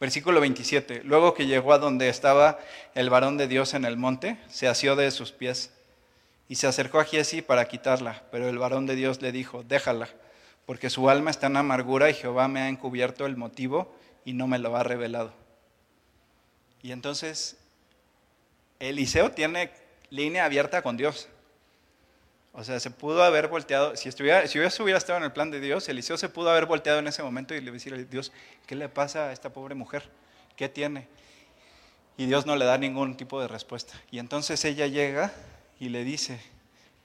Versículo 0.00 0.40
27. 0.40 1.02
Luego 1.04 1.34
que 1.34 1.46
llegó 1.46 1.72
a 1.72 1.78
donde 1.78 2.08
estaba 2.08 2.58
el 2.94 3.10
varón 3.10 3.36
de 3.36 3.46
Dios 3.46 3.74
en 3.74 3.84
el 3.84 3.96
monte, 3.96 4.38
se 4.48 4.68
asió 4.68 4.96
de 4.96 5.10
sus 5.10 5.32
pies 5.32 5.72
y 6.48 6.56
se 6.56 6.66
acercó 6.66 7.00
a 7.00 7.04
Giesi 7.04 7.42
para 7.42 7.66
quitarla. 7.66 8.24
Pero 8.30 8.48
el 8.48 8.58
varón 8.58 8.86
de 8.86 8.96
Dios 8.96 9.22
le 9.22 9.30
dijo, 9.30 9.62
déjala, 9.62 10.08
porque 10.66 10.90
su 10.90 11.10
alma 11.10 11.30
está 11.30 11.46
en 11.48 11.56
amargura 11.56 12.10
y 12.10 12.14
Jehová 12.14 12.48
me 12.48 12.60
ha 12.60 12.68
encubierto 12.68 13.26
el 13.26 13.36
motivo 13.36 13.94
y 14.24 14.32
no 14.32 14.46
me 14.46 14.58
lo 14.58 14.76
ha 14.76 14.82
revelado. 14.82 15.32
Y 16.82 16.92
entonces 16.92 17.56
Eliseo 18.78 19.30
tiene 19.30 19.70
línea 20.10 20.44
abierta 20.44 20.82
con 20.82 20.96
Dios. 20.96 21.28
O 22.52 22.62
sea, 22.62 22.78
se 22.78 22.90
pudo 22.90 23.24
haber 23.24 23.48
volteado, 23.48 23.96
si, 23.96 24.08
estuviera, 24.08 24.46
si 24.46 24.58
hubiera 24.58 24.98
estado 24.98 25.18
en 25.18 25.24
el 25.24 25.32
plan 25.32 25.50
de 25.50 25.60
Dios, 25.60 25.88
Eliseo 25.88 26.16
se 26.16 26.28
pudo 26.28 26.50
haber 26.50 26.66
volteado 26.66 27.00
en 27.00 27.08
ese 27.08 27.22
momento 27.22 27.54
y 27.54 27.60
le 27.60 27.72
decir 27.72 27.92
a 27.94 27.96
Dios, 27.96 28.32
¿qué 28.66 28.76
le 28.76 28.88
pasa 28.88 29.28
a 29.28 29.32
esta 29.32 29.52
pobre 29.52 29.74
mujer? 29.74 30.08
¿Qué 30.56 30.68
tiene? 30.68 31.08
Y 32.16 32.26
Dios 32.26 32.46
no 32.46 32.54
le 32.54 32.64
da 32.64 32.78
ningún 32.78 33.16
tipo 33.16 33.40
de 33.40 33.48
respuesta. 33.48 34.00
Y 34.12 34.20
entonces 34.20 34.64
ella 34.64 34.86
llega 34.86 35.32
y 35.80 35.88
le 35.88 36.04
dice, 36.04 36.40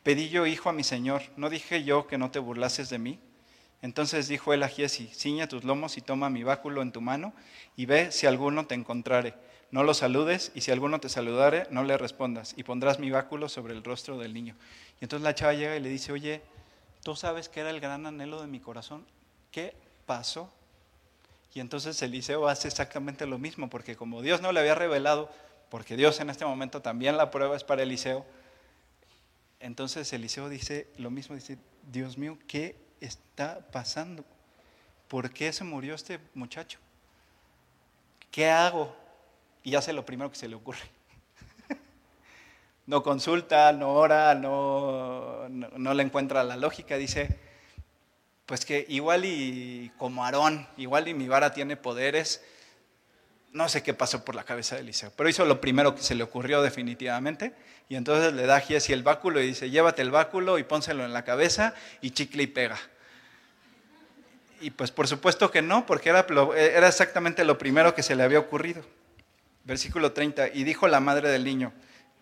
pedí 0.03 0.29
yo 0.29 0.45
hijo 0.45 0.69
a 0.69 0.73
mi 0.73 0.83
Señor, 0.83 1.23
¿no 1.35 1.49
dije 1.49 1.83
yo 1.83 2.05
que 2.05 2.19
no 2.19 2.29
te 2.29 2.37
burlases 2.37 2.89
de 2.89 2.99
mí? 2.99 3.19
Entonces 3.81 4.27
dijo 4.27 4.53
él 4.53 4.63
a 4.63 4.67
Giesi, 4.67 5.07
ciña 5.07 5.47
tus 5.47 5.63
lomos 5.63 5.97
y 5.97 6.01
toma 6.01 6.29
mi 6.29 6.43
báculo 6.43 6.81
en 6.81 6.91
tu 6.91 7.01
mano 7.01 7.33
y 7.77 7.85
ve 7.85 8.11
si 8.11 8.27
alguno 8.27 8.65
te 8.67 8.75
encontrare. 8.75 9.33
No 9.71 9.83
lo 9.83 9.93
saludes 9.93 10.51
y 10.55 10.61
si 10.61 10.71
alguno 10.71 10.99
te 10.99 11.09
saludare, 11.09 11.67
no 11.69 11.83
le 11.83 11.97
respondas 11.97 12.53
y 12.57 12.63
pondrás 12.63 12.99
mi 12.99 13.11
báculo 13.11 13.47
sobre 13.47 13.73
el 13.73 13.83
rostro 13.83 14.17
del 14.17 14.33
niño. 14.33 14.55
Y 14.99 15.05
entonces 15.05 15.23
la 15.23 15.35
chava 15.35 15.53
llega 15.53 15.75
y 15.77 15.79
le 15.79 15.89
dice, 15.89 16.11
oye, 16.11 16.41
tú 17.03 17.15
sabes 17.15 17.47
que 17.47 17.61
era 17.61 17.69
el 17.69 17.79
gran 17.79 18.05
anhelo 18.05 18.41
de 18.41 18.47
mi 18.47 18.59
corazón. 18.59 19.05
¿Qué 19.51 19.75
pasó? 20.05 20.51
Y 21.53 21.59
entonces 21.59 22.01
Eliseo 22.01 22.47
hace 22.47 22.67
exactamente 22.67 23.25
lo 23.25 23.37
mismo, 23.37 23.69
porque 23.69 23.95
como 23.95 24.21
Dios 24.21 24.41
no 24.41 24.51
le 24.51 24.59
había 24.59 24.75
revelado, 24.75 25.31
porque 25.69 25.95
Dios 25.95 26.19
en 26.19 26.29
este 26.29 26.45
momento 26.45 26.81
también 26.81 27.15
la 27.15 27.31
prueba 27.31 27.55
es 27.55 27.63
para 27.63 27.83
Eliseo, 27.83 28.25
entonces 29.59 30.11
Eliseo 30.13 30.49
dice 30.49 30.87
lo 30.97 31.11
mismo, 31.11 31.35
dice, 31.35 31.57
Dios 31.91 32.17
mío, 32.17 32.37
¿qué 32.47 32.75
está 33.01 33.59
pasando? 33.71 34.23
¿Por 35.07 35.31
qué 35.31 35.51
se 35.51 35.63
murió 35.63 35.95
este 35.95 36.19
muchacho? 36.33 36.79
¿Qué 38.31 38.49
hago? 38.49 38.95
Y 39.63 39.75
hace 39.75 39.93
lo 39.93 40.05
primero 40.05 40.29
que 40.29 40.37
se 40.37 40.47
le 40.47 40.55
ocurre 40.55 40.79
no 42.87 43.03
consulta, 43.03 43.71
no 43.73 43.93
ora, 43.93 44.35
no, 44.35 45.49
no, 45.49 45.93
le 45.93 46.03
encuentra 46.03 46.43
la 46.43 46.57
lógica, 46.57 46.97
dice, 46.97 47.39
pues 48.45 48.65
que 48.65 48.85
igual 48.89 49.25
y 49.25 49.91
como 49.97 50.25
Aarón, 50.25 50.67
igual 50.77 51.07
y 51.07 51.13
mi 51.13 51.27
vara 51.27 51.53
tiene 51.53 51.75
poderes, 51.75 52.43
no 53.51 53.67
sé 53.69 53.83
qué 53.83 53.93
pasó 53.93 54.23
por 54.23 54.35
la 54.35 54.43
cabeza 54.43 54.75
de 54.75 54.81
Eliseo, 54.81 55.11
pero 55.15 55.29
hizo 55.29 55.45
lo 55.45 55.59
primero 55.59 55.95
que 55.95 56.01
se 56.01 56.15
le 56.15 56.23
ocurrió 56.23 56.61
definitivamente, 56.61 57.53
y 57.87 57.95
entonces 57.95 58.33
le 58.33 58.45
da 58.45 58.57
a 58.57 58.59
Giesi 58.61 58.93
el 58.93 59.03
báculo 59.03 59.41
y 59.41 59.47
dice, 59.47 59.69
llévate 59.69 60.01
el 60.01 60.11
báculo 60.11 60.59
y 60.59 60.63
pónselo 60.63 61.05
en 61.05 61.13
la 61.13 61.23
cabeza 61.23 61.73
y 62.01 62.11
chicle 62.11 62.43
y 62.43 62.47
pega. 62.47 62.77
Y 64.61 64.71
pues 64.71 64.91
por 64.91 65.07
supuesto 65.07 65.49
que 65.51 65.61
no, 65.61 65.85
porque 65.85 66.09
era, 66.09 66.25
era 66.55 66.87
exactamente 66.87 67.45
lo 67.45 67.57
primero 67.57 67.95
que 67.95 68.03
se 68.03 68.15
le 68.15 68.23
había 68.23 68.39
ocurrido. 68.39 68.83
Versículo 69.63 70.11
30, 70.11 70.49
y 70.49 70.63
dijo 70.63 70.87
la 70.87 70.99
madre 70.99 71.29
del 71.29 71.43
niño, 71.43 71.73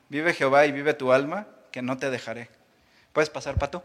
Vive 0.09 0.34
Jehová 0.34 0.65
y 0.65 0.71
vive 0.71 0.93
tu 0.93 1.11
alma, 1.11 1.47
que 1.71 1.82
no 1.82 1.97
te 1.97 2.09
dejaré. 2.09 2.49
¿Puedes 3.11 3.30
pasar, 3.30 3.55
Pato? 3.55 3.84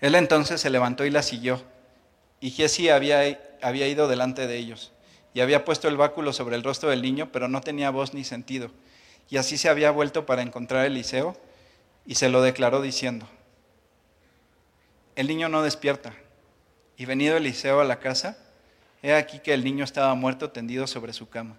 Él 0.00 0.14
entonces 0.14 0.60
se 0.60 0.70
levantó 0.70 1.04
y 1.04 1.10
la 1.10 1.22
siguió. 1.22 1.62
Y 2.40 2.50
Giesi 2.50 2.88
había, 2.88 3.40
había 3.62 3.86
ido 3.86 4.08
delante 4.08 4.46
de 4.46 4.56
ellos. 4.56 4.92
Y 5.34 5.40
había 5.40 5.64
puesto 5.64 5.88
el 5.88 5.96
báculo 5.96 6.32
sobre 6.32 6.56
el 6.56 6.64
rostro 6.64 6.90
del 6.90 7.02
niño, 7.02 7.30
pero 7.30 7.48
no 7.48 7.60
tenía 7.60 7.90
voz 7.90 8.14
ni 8.14 8.24
sentido. 8.24 8.70
Y 9.28 9.36
así 9.36 9.58
se 9.58 9.68
había 9.68 9.90
vuelto 9.90 10.26
para 10.26 10.42
encontrar 10.42 10.82
a 10.82 10.86
Eliseo 10.86 11.36
y 12.04 12.16
se 12.16 12.28
lo 12.28 12.42
declaró 12.42 12.82
diciendo, 12.82 13.28
el 15.14 15.28
niño 15.28 15.48
no 15.48 15.62
despierta. 15.62 16.14
Y 16.96 17.04
venido 17.04 17.36
Eliseo 17.36 17.80
a 17.80 17.84
la 17.84 18.00
casa, 18.00 18.38
he 19.02 19.14
aquí 19.14 19.38
que 19.38 19.54
el 19.54 19.64
niño 19.64 19.84
estaba 19.84 20.14
muerto 20.14 20.50
tendido 20.50 20.86
sobre 20.86 21.12
su 21.12 21.28
cama. 21.28 21.56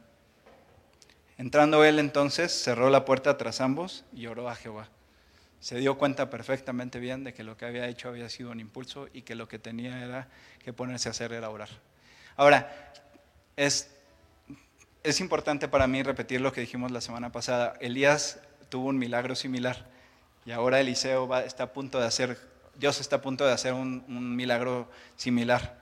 Entrando 1.38 1.84
él 1.84 2.00
entonces, 2.00 2.52
cerró 2.52 2.90
la 2.90 3.06
puerta 3.06 3.38
tras 3.38 3.62
ambos 3.62 4.04
y 4.14 4.28
oró 4.28 4.50
a 4.50 4.56
Jehová. 4.56 4.90
Se 5.62 5.78
dio 5.78 5.96
cuenta 5.96 6.32
perfectamente 6.32 7.00
bien 7.00 7.24
de 7.24 7.36
que 7.36 7.44
lo 7.44 7.56
que 7.56 7.66
había 7.66 7.88
hecho 7.88 8.10
había 8.10 8.28
sido 8.30 8.50
un 8.50 8.60
impulso 8.60 9.08
y 9.14 9.22
que 9.22 9.36
lo 9.36 9.48
que 9.48 9.60
tenía 9.60 10.04
era 10.04 10.28
que 10.64 10.74
ponerse 10.74 11.08
a 11.08 11.12
hacer 11.12 11.34
era 11.34 11.52
orar. 11.52 11.70
Ahora, 12.36 12.92
es, 13.56 13.92
es 15.04 15.20
importante 15.20 15.68
para 15.68 15.86
mí 15.86 16.02
repetir 16.02 16.42
lo 16.42 16.52
que 16.52 16.62
dijimos 16.62 16.90
la 16.90 17.00
semana 17.00 17.32
pasada. 17.32 17.76
Elías 17.80 18.40
tuvo 18.70 18.90
un 18.90 18.98
milagro 18.98 19.36
similar 19.36 19.86
y 20.48 20.52
ahora 20.52 20.80
Eliseo 20.80 21.28
va, 21.28 21.44
está 21.44 21.66
a 21.66 21.74
punto 21.74 22.00
de 22.00 22.08
hacer, 22.08 22.40
Dios 22.80 23.00
está 23.00 23.18
a 23.18 23.22
punto 23.22 23.46
de 23.46 23.54
hacer 23.54 23.74
un, 23.74 24.04
un 24.08 24.36
milagro 24.36 24.90
similar. 25.16 25.80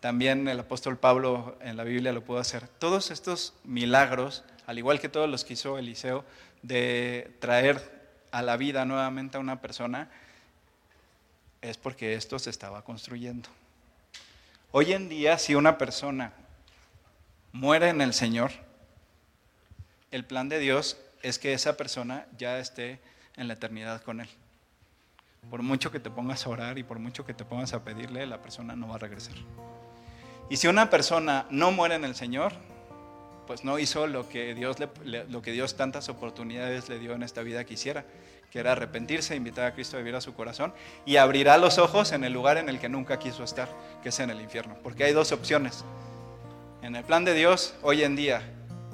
También 0.00 0.46
el 0.46 0.60
apóstol 0.60 0.98
Pablo 0.98 1.56
en 1.62 1.78
la 1.78 1.84
Biblia 1.84 2.12
lo 2.12 2.22
pudo 2.22 2.38
hacer. 2.38 2.68
Todos 2.68 3.10
estos 3.10 3.54
milagros, 3.64 4.44
al 4.66 4.76
igual 4.76 5.00
que 5.00 5.08
todos 5.08 5.30
los 5.30 5.42
que 5.42 5.54
hizo 5.54 5.78
Eliseo, 5.78 6.22
de 6.60 7.34
traer 7.40 8.01
a 8.32 8.42
la 8.42 8.56
vida 8.56 8.84
nuevamente 8.84 9.36
a 9.36 9.40
una 9.40 9.60
persona, 9.60 10.10
es 11.60 11.76
porque 11.76 12.14
esto 12.14 12.38
se 12.38 12.50
estaba 12.50 12.82
construyendo. 12.82 13.48
Hoy 14.72 14.92
en 14.92 15.08
día, 15.08 15.38
si 15.38 15.54
una 15.54 15.78
persona 15.78 16.32
muere 17.52 17.90
en 17.90 18.00
el 18.00 18.14
Señor, 18.14 18.50
el 20.10 20.24
plan 20.24 20.48
de 20.48 20.58
Dios 20.58 20.98
es 21.22 21.38
que 21.38 21.52
esa 21.52 21.76
persona 21.76 22.26
ya 22.36 22.58
esté 22.58 22.98
en 23.36 23.48
la 23.48 23.54
eternidad 23.54 24.02
con 24.02 24.20
Él. 24.20 24.28
Por 25.50 25.62
mucho 25.62 25.90
que 25.90 26.00
te 26.00 26.10
pongas 26.10 26.46
a 26.46 26.50
orar 26.50 26.78
y 26.78 26.82
por 26.82 26.98
mucho 26.98 27.24
que 27.24 27.34
te 27.34 27.44
pongas 27.44 27.74
a 27.74 27.84
pedirle, 27.84 28.26
la 28.26 28.42
persona 28.42 28.74
no 28.74 28.88
va 28.88 28.96
a 28.96 28.98
regresar. 28.98 29.34
Y 30.48 30.56
si 30.56 30.68
una 30.68 30.90
persona 30.90 31.46
no 31.50 31.70
muere 31.70 31.94
en 31.94 32.04
el 32.04 32.14
Señor, 32.14 32.52
pues 33.46 33.64
no 33.64 33.78
hizo 33.78 34.06
lo 34.06 34.28
que 34.28 34.54
Dios, 34.54 34.76
lo 35.04 35.42
que 35.42 35.52
Dios 35.52 35.76
tantas 35.76 36.08
oportunidades 36.08 36.88
le 36.88 36.98
dio 36.98 37.14
en 37.14 37.22
esta 37.22 37.42
vida 37.42 37.64
que 37.64 37.76
que 38.52 38.58
era 38.58 38.72
arrepentirse, 38.72 39.34
invitar 39.34 39.64
a 39.64 39.72
Cristo 39.72 39.96
a 39.96 40.00
vivir 40.00 40.14
a 40.14 40.20
su 40.20 40.34
corazón 40.34 40.74
y 41.06 41.16
abrirá 41.16 41.56
los 41.56 41.78
ojos 41.78 42.12
en 42.12 42.22
el 42.22 42.34
lugar 42.34 42.58
en 42.58 42.68
el 42.68 42.78
que 42.78 42.88
nunca 42.90 43.18
quiso 43.18 43.44
estar, 43.44 43.68
que 44.02 44.10
es 44.10 44.20
en 44.20 44.28
el 44.28 44.42
infierno. 44.42 44.76
Porque 44.82 45.04
hay 45.04 45.12
dos 45.14 45.32
opciones. 45.32 45.84
En 46.82 46.94
el 46.94 47.02
plan 47.02 47.24
de 47.24 47.32
Dios, 47.32 47.74
hoy 47.80 48.02
en 48.02 48.14
día, 48.14 48.42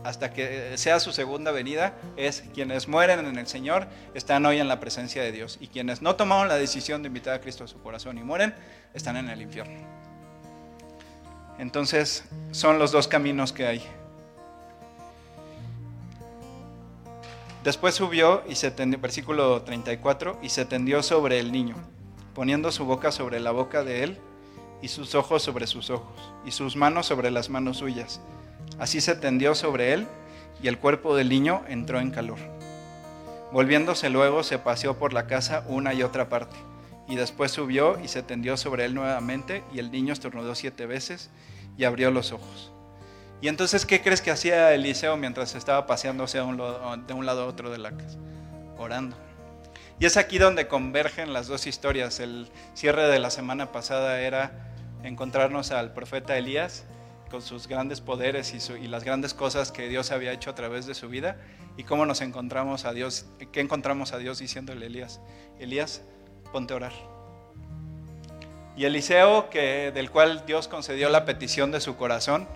hasta 0.05 0.33
que 0.33 0.79
sea 0.79 1.01
su 1.01 1.13
segunda 1.13 1.51
venida, 1.51 1.95
es 2.17 2.45
quienes 2.55 2.87
mueren 2.87 3.27
en 3.27 3.37
el 3.37 3.49
Señor 3.49 3.89
están 4.15 4.47
hoy 4.47 4.59
en 4.59 4.69
la 4.69 4.79
presencia 4.79 5.23
de 5.23 5.33
Dios. 5.33 5.59
Y 5.61 5.67
quienes 5.67 6.03
no 6.03 6.15
tomaron 6.15 6.47
la 6.47 6.57
decisión 6.57 7.03
de 7.03 7.09
invitar 7.09 7.35
a 7.35 7.41
Cristo 7.41 7.65
a 7.65 7.69
su 7.69 7.83
corazón 7.83 8.17
y 8.17 8.23
mueren, 8.23 8.55
están 8.95 9.17
en 9.17 9.29
el 9.29 9.43
infierno. 9.43 9.77
Entonces, 11.59 12.25
son 12.53 12.79
los 12.79 12.93
dos 12.93 13.09
caminos 13.09 13.53
que 13.53 13.67
hay. 13.67 13.98
Después 17.69 17.97
subió 17.97 18.43
y 18.49 18.55
se 18.55 18.71
tendió, 18.71 18.99
versículo 18.99 19.61
34, 19.61 20.39
y 20.43 20.49
se 20.49 20.65
tendió 20.65 21.03
sobre 21.03 21.39
el 21.39 21.53
niño, 21.53 21.77
poniendo 22.35 22.73
su 22.73 22.87
boca 22.87 23.13
sobre 23.13 23.41
la 23.41 23.51
boca 23.51 23.85
de 23.85 24.05
él, 24.05 24.19
y 24.81 24.89
sus 24.89 25.15
ojos 25.15 25.43
sobre 25.43 25.67
sus 25.67 25.91
ojos, 25.91 26.33
y 26.47 26.53
sus 26.53 26.77
manos 26.77 27.05
sobre 27.05 27.31
las 27.31 27.51
manos 27.51 27.77
suyas. 27.77 28.23
Así 28.79 29.03
se 29.03 29.15
tendió 29.15 29.55
sobre 29.55 29.93
él, 29.93 30.07
y 30.63 30.69
el 30.69 30.79
cuerpo 30.79 31.15
del 31.15 31.29
niño 31.29 31.61
entró 31.69 32.01
en 32.01 32.11
calor. 32.11 32.39
Volviéndose 33.53 34.09
luego, 34.09 34.45
se 34.45 34.59
paseó 34.59 34.99
por 34.99 35.13
la 35.13 35.27
casa 35.27 35.63
una 35.69 35.93
y 35.93 36.03
otra 36.03 36.31
parte, 36.31 36.57
y 37.07 37.17
después 37.17 37.53
subió 37.53 38.01
y 38.03 38.09
se 38.09 38.23
tendió 38.23 38.57
sobre 38.57 38.87
él 38.87 38.95
nuevamente, 38.95 39.63
y 39.75 39.79
el 39.79 39.91
niño 39.91 40.15
estornudó 40.15 40.55
siete 40.55 40.87
veces 40.87 41.29
y 41.77 41.85
abrió 41.85 42.11
los 42.11 42.33
ojos. 42.33 42.73
Y 43.41 43.49
entonces, 43.49 43.87
¿qué 43.87 44.03
crees 44.03 44.21
que 44.21 44.31
hacía 44.31 44.75
Eliseo 44.75 45.17
mientras 45.17 45.55
estaba 45.55 45.87
paseándose 45.87 46.39
de 46.39 46.45
un 46.45 46.57
lado 47.27 47.43
a 47.43 47.47
otro 47.47 47.71
de 47.71 47.79
la 47.79 47.93
casa? 47.93 48.19
Orando. 48.77 49.17
Y 50.01 50.07
es 50.07 50.17
aquí 50.17 50.39
donde 50.39 50.69
convergen 50.69 51.33
las 51.33 51.47
dos 51.47 51.67
historias. 51.67 52.21
El 52.21 52.49
cierre 52.75 53.09
de 53.09 53.19
la 53.19 53.31
semana 53.31 53.73
pasada 53.73 54.21
era 54.21 54.73
encontrarnos 55.03 55.71
al 55.71 55.93
profeta 55.93 56.37
Elías 56.37 56.85
con 57.31 57.43
sus 57.43 57.69
grandes 57.69 58.01
poderes 58.01 58.55
y, 58.71 58.87
las 58.87 59.05
grandes 59.05 59.35
cosas 59.35 59.71
que 59.71 59.89
Dios 59.89 60.13
había 60.13 60.33
hecho 60.33 60.51
a 60.51 60.55
través 60.55 60.87
de 60.87 60.95
su 60.95 61.09
vida 61.09 61.37
y 61.77 61.85
cómo 61.85 62.07
nos 62.07 62.21
encontramos 62.21 62.85
a 62.85 62.93
Dios, 62.93 63.27
qué 63.53 63.61
encontramos 63.61 64.13
a 64.13 64.19
Dios 64.19 64.39
diciéndole 64.39 64.87
a 64.87 64.89
Elías, 64.89 65.21
Elías, 65.59 66.03
ponte 66.53 66.73
a 66.73 66.77
orar. 66.77 66.93
Y 68.77 68.85
Eliseo, 68.85 69.51
que, 69.51 69.91
del 69.93 70.11
cual 70.11 70.45
Dios 70.47 70.69
concedió 70.69 71.11
la 71.11 71.25
petición 71.25 71.73
de 71.73 71.81
su 71.81 71.97
corazón, 71.97 72.49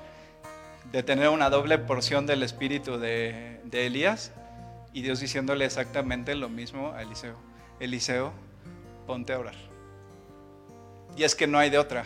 de 0.92 1.02
tener 1.02 1.30
una 1.30 1.48
doble 1.48 1.78
porción 1.78 2.26
del 2.26 2.42
espíritu 2.42 2.98
de, 2.98 3.60
Elías 3.72 4.32
y 4.92 5.00
Dios 5.00 5.20
diciéndole 5.20 5.64
exactamente 5.64 6.34
lo 6.34 6.50
mismo 6.50 6.92
a 6.92 7.00
Eliseo. 7.00 7.36
Eliseo, 7.80 8.32
ponte 9.06 9.32
a 9.32 9.38
orar. 9.38 9.54
Y 11.16 11.24
es 11.24 11.34
que 11.34 11.46
no 11.46 11.58
hay 11.58 11.70
de 11.70 11.78
otra. 11.78 12.04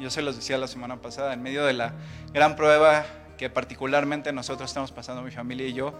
Yo 0.00 0.10
se 0.10 0.22
los 0.22 0.36
decía 0.36 0.56
la 0.56 0.66
semana 0.66 1.02
pasada, 1.02 1.34
en 1.34 1.42
medio 1.42 1.66
de 1.66 1.74
la 1.74 1.92
gran 2.32 2.56
prueba 2.56 3.04
que 3.36 3.50
particularmente 3.50 4.32
nosotros 4.32 4.70
estamos 4.70 4.92
pasando, 4.92 5.22
mi 5.22 5.30
familia 5.30 5.66
y 5.66 5.74
yo, 5.74 5.92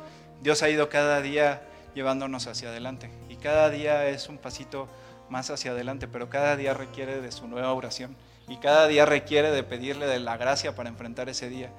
Dios 0.42 0.62
ha 0.62 0.70
ido 0.70 0.88
cada 0.88 1.20
día 1.20 1.62
llevándonos 1.94 2.46
hacia 2.46 2.70
adelante. 2.70 3.10
Y 3.28 3.36
cada 3.36 3.68
día 3.68 4.08
es 4.08 4.30
un 4.30 4.38
pasito 4.38 4.88
más 5.28 5.50
hacia 5.50 5.72
adelante, 5.72 6.08
pero 6.08 6.30
cada 6.30 6.56
día 6.56 6.72
requiere 6.72 7.20
de 7.20 7.30
su 7.30 7.46
nueva 7.46 7.72
oración. 7.74 8.16
Y 8.48 8.56
cada 8.56 8.86
día 8.86 9.04
requiere 9.04 9.50
de 9.50 9.62
pedirle 9.62 10.06
de 10.06 10.20
la 10.20 10.36
gracia 10.36 10.74
para 10.74 10.88
enfrentar 10.88 11.28
ese 11.28 11.48
día. 11.50 11.70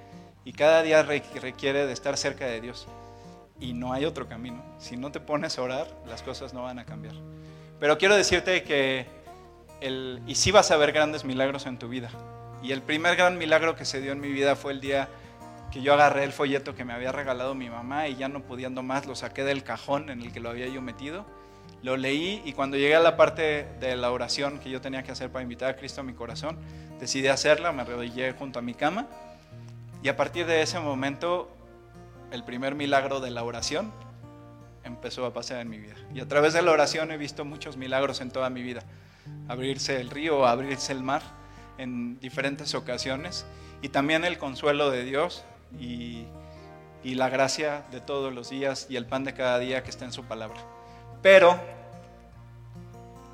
Y 0.48 0.54
cada 0.54 0.82
día 0.82 1.04
requiere 1.04 1.86
de 1.86 1.92
estar 1.92 2.16
cerca 2.16 2.46
de 2.46 2.62
Dios. 2.62 2.88
Y 3.60 3.74
no 3.74 3.92
hay 3.92 4.06
otro 4.06 4.30
camino. 4.30 4.64
Si 4.80 4.96
no 4.96 5.12
te 5.12 5.20
pones 5.20 5.60
a 5.60 5.62
orar, 5.62 5.88
las 6.08 6.24
cosas 6.24 6.54
no 6.54 6.64
van 6.64 6.80
a 6.80 6.86
cambiar. 6.86 7.16
Pero 7.82 7.98
quiero 7.98 8.16
decirte 8.16 8.64
que, 8.64 9.08
el, 9.82 10.22
y 10.26 10.36
sí 10.36 10.52
vas 10.52 10.72
a 10.72 10.78
ver 10.78 10.94
grandes 10.94 11.26
milagros 11.26 11.66
en 11.66 11.78
tu 11.78 11.90
vida. 11.90 12.10
Y 12.64 12.72
el 12.72 12.82
primer 12.82 13.18
gran 13.18 13.38
milagro 13.38 13.76
que 13.76 13.84
se 13.84 14.00
dio 14.00 14.14
en 14.14 14.22
mi 14.22 14.30
vida 14.30 14.56
fue 14.56 14.72
el 14.72 14.80
día 14.80 15.10
que 15.70 15.82
yo 15.82 15.94
agarré 15.94 16.24
el 16.24 16.32
folleto 16.32 16.76
que 16.76 16.86
me 16.86 16.94
había 16.94 17.12
regalado 17.12 17.54
mi 17.54 17.70
mamá 17.70 18.08
y 18.08 18.16
ya 18.16 18.30
no 18.30 18.42
pudiendo 18.44 18.84
más, 18.84 19.06
lo 19.06 19.18
saqué 19.18 19.44
del 19.44 19.66
cajón 19.66 20.10
en 20.10 20.22
el 20.22 20.32
que 20.32 20.40
lo 20.40 20.50
había 20.50 20.68
yo 20.68 20.82
metido, 20.82 21.26
lo 21.84 21.98
leí 21.98 22.42
y 22.46 22.54
cuando 22.54 22.78
llegué 22.78 22.96
a 22.96 23.02
la 23.02 23.18
parte 23.18 23.68
de 23.82 23.98
la 23.98 24.12
oración 24.12 24.60
que 24.60 24.70
yo 24.70 24.80
tenía 24.80 25.04
que 25.04 25.12
hacer 25.12 25.30
para 25.30 25.44
invitar 25.44 25.72
a 25.72 25.76
Cristo 25.76 26.00
a 26.00 26.04
mi 26.06 26.14
corazón, 26.14 26.58
decidí 27.02 27.28
hacerla, 27.28 27.74
me 27.74 27.82
arrodillé 27.82 28.32
junto 28.32 28.60
a 28.60 28.62
mi 28.62 28.74
cama 28.74 29.08
y 30.04 30.10
a 30.10 30.18
partir 30.18 30.46
de 30.46 30.62
ese 30.62 30.80
momento, 30.80 31.50
el 32.32 32.44
primer 32.44 32.76
milagro 32.76 33.20
de 33.20 33.32
la 33.32 33.44
oración 33.44 33.92
empezó 34.84 35.26
a 35.26 35.34
pasar 35.34 35.60
en 35.60 35.70
mi 35.70 35.80
vida. 35.80 35.96
Y 36.14 36.20
a 36.20 36.28
través 36.28 36.54
de 36.54 36.62
la 36.62 36.72
oración 36.72 37.12
he 37.12 37.18
visto 37.18 37.46
muchos 37.46 37.78
milagros 37.78 38.22
en 38.22 38.32
toda 38.32 38.50
mi 38.50 38.62
vida. 38.62 38.82
Abrirse 39.48 40.00
el 40.00 40.10
río, 40.10 40.46
abrirse 40.46 40.94
el 40.94 41.04
mar 41.04 41.22
en 41.78 42.20
diferentes 42.20 42.76
ocasiones. 42.76 43.46
Y 43.82 43.90
también 43.90 44.24
el 44.24 44.38
consuelo 44.38 44.90
de 44.90 45.04
Dios 45.04 45.44
y, 45.80 46.26
la 47.04 47.30
gracia 47.30 47.86
de 47.90 48.02
todos 48.02 48.34
los 48.34 48.50
días 48.50 48.88
y 48.90 48.98
el 48.98 49.06
pan 49.06 49.24
de 49.24 49.34
cada 49.34 49.60
día 49.60 49.82
que 49.82 49.90
está 49.90 50.04
en 50.04 50.12
su 50.12 50.26
palabra. 50.26 50.60
Pero 51.22 51.58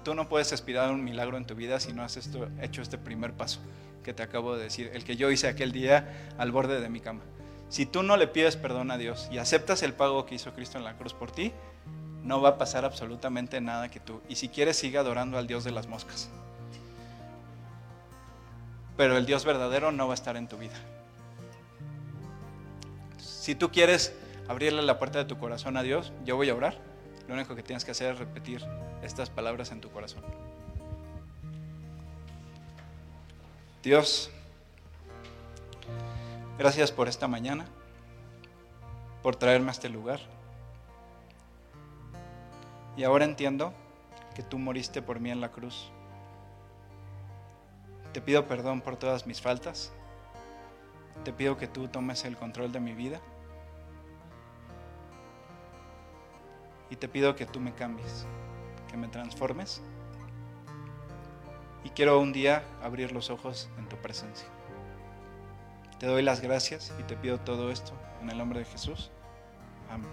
tú 0.03 0.14
no 0.14 0.30
puedes 0.30 0.53
aspirar 0.53 0.89
a 0.89 0.91
un 0.91 1.03
milagro 1.03 1.38
en 1.38 1.45
tu 1.45 1.55
vida 1.55 1.80
si 1.80 1.91
no 1.91 2.03
has 2.03 2.16
hecho 2.61 2.82
este 2.84 2.99
primer 2.99 3.34
paso 3.34 3.61
que 4.03 4.13
te 4.13 4.23
acabo 4.23 4.55
de 4.55 4.63
decir, 4.63 4.91
el 4.93 5.03
que 5.03 5.15
yo 5.15 5.31
hice 5.31 5.47
aquel 5.47 5.71
día 5.71 6.31
al 6.37 6.51
borde 6.51 6.79
de 6.79 6.89
mi 6.89 6.99
cama. 6.99 7.21
Si 7.69 7.85
tú 7.85 8.03
no 8.03 8.17
le 8.17 8.27
pides 8.27 8.55
perdón 8.55 8.91
a 8.91 8.97
Dios 8.97 9.27
y 9.31 9.39
aceptas 9.39 9.81
el 9.81 9.93
pago 9.93 10.25
que 10.25 10.35
hizo 10.35 10.53
Cristo 10.53 10.77
en 10.77 10.83
la 10.83 10.95
cruz 10.95 11.13
por 11.13 11.31
ti, 11.31 11.51
no 12.21 12.41
va 12.41 12.49
a 12.49 12.57
pasar 12.57 12.85
absolutamente 12.85 13.59
nada 13.61 13.89
que 13.89 13.99
tú. 13.99 14.21
Y 14.29 14.35
si 14.35 14.49
quieres, 14.49 14.77
sigue 14.77 14.97
adorando 14.97 15.37
al 15.37 15.47
Dios 15.47 15.63
de 15.63 15.71
las 15.71 15.87
moscas. 15.87 16.29
Pero 18.95 19.17
el 19.17 19.25
Dios 19.25 19.43
verdadero 19.43 19.91
no 19.91 20.07
va 20.07 20.13
a 20.13 20.15
estar 20.15 20.37
en 20.37 20.47
tu 20.47 20.57
vida. 20.57 20.75
Si 23.17 23.55
tú 23.55 23.71
quieres 23.71 24.15
abrirle 24.47 24.81
la 24.83 24.99
puerta 24.99 25.19
de 25.19 25.25
tu 25.25 25.37
corazón 25.37 25.75
a 25.75 25.83
Dios, 25.83 26.13
yo 26.25 26.35
voy 26.35 26.49
a 26.49 26.55
orar. 26.55 26.77
Lo 27.27 27.33
único 27.33 27.55
que 27.55 27.63
tienes 27.63 27.83
que 27.83 27.91
hacer 27.91 28.13
es 28.13 28.19
repetir 28.19 28.63
estas 29.01 29.29
palabras 29.29 29.71
en 29.71 29.81
tu 29.81 29.89
corazón. 29.89 30.23
Dios, 33.84 34.31
gracias 36.57 36.89
por 36.89 37.09
esta 37.09 37.27
mañana, 37.27 37.65
por 39.21 39.36
traerme 39.36 39.67
a 39.67 39.71
este 39.71 39.89
lugar. 39.89 40.21
Y 42.95 43.03
ahora 43.03 43.25
entiendo 43.25 43.73
que 44.36 44.41
tú 44.41 44.57
moriste 44.57 45.01
por 45.01 45.19
mí 45.19 45.31
en 45.31 45.41
la 45.41 45.51
cruz. 45.51 45.91
Te 48.13 48.21
pido 48.21 48.47
perdón 48.47 48.79
por 48.79 48.95
todas 48.95 49.27
mis 49.27 49.41
faltas. 49.41 49.91
Te 51.25 51.34
pido 51.34 51.57
que 51.57 51.67
tú 51.67 51.89
tomes 51.89 52.23
el 52.23 52.38
control 52.38 52.71
de 52.71 52.79
mi 52.79 52.93
vida. 52.93 53.19
Y 56.89 56.95
te 56.95 57.09
pido 57.09 57.36
que 57.36 57.45
tú 57.45 57.59
me 57.59 57.73
cambies, 57.73 58.25
que 58.89 58.95
me 58.95 59.09
transformes 59.09 59.81
y 61.84 61.89
quiero 61.89 62.19
un 62.19 62.34
día 62.34 62.63
abrir 62.81 63.11
los 63.11 63.29
ojos 63.29 63.69
en 63.77 63.88
tu 63.88 63.97
presencia. 63.97 64.47
Te 65.99 66.07
doy 66.07 66.21
las 66.21 66.41
gracias 66.41 66.93
y 66.99 67.03
te 67.03 67.15
pido 67.15 67.39
todo 67.39 67.71
esto 67.71 67.93
en 68.21 68.29
el 68.29 68.38
nombre 68.38 68.59
de 68.59 68.65
Jesús. 68.65 69.11
Amén. 69.89 70.09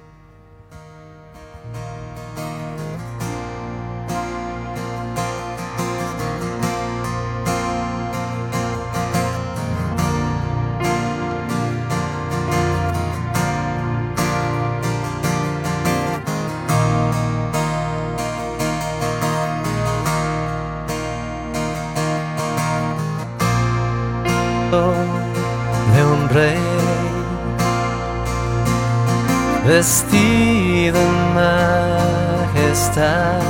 Vestido 29.80 31.00
en 31.00 31.16
majestad. 31.40 33.40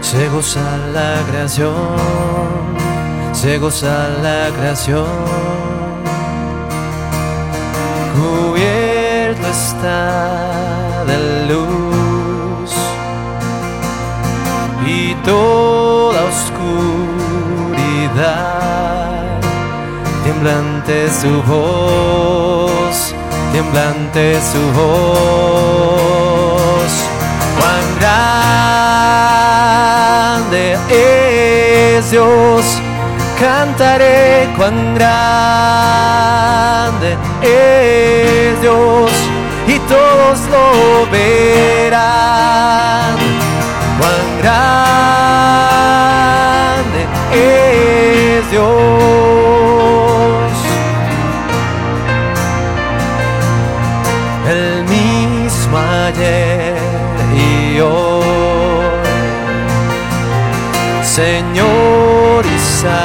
Se 0.00 0.28
goza 0.28 0.66
la 0.96 1.12
creación, 1.28 1.96
se 3.32 3.58
goza 3.58 4.08
la 4.22 4.50
creación. 4.56 5.06
Cubierto 8.16 9.46
está 9.48 10.04
de 11.08 11.16
luz 11.50 12.70
y 14.86 15.14
toda 15.30 16.20
oscuridad, 16.34 16.70
temblante 20.24 20.96
su 21.20 21.32
voz 21.42 23.19
temblante 23.62 24.40
su 24.40 24.62
voz. 24.72 26.12
Cuán 27.58 27.84
grande 29.58 30.62
es 30.88 32.10
Dios, 32.10 32.64
cantaré 33.38 34.48
cuán 34.56 34.94
grande 34.94 35.98
es 37.42 38.58
Dios 38.62 39.10
y 39.66 39.78
todos 39.80 40.40
lo 40.54 41.06
verán. 41.10 41.98
Cuán 43.98 44.26
grande 44.42 44.80
es 47.34 48.50
Dios. 48.50 49.39
Señor 61.20 62.46
y 62.46 62.58
Salvador, 62.80 62.96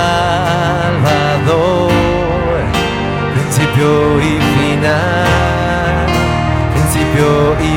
principio 3.34 3.92
y 4.22 4.40
final, 4.56 6.08
principio 6.72 7.28
y 7.60 7.75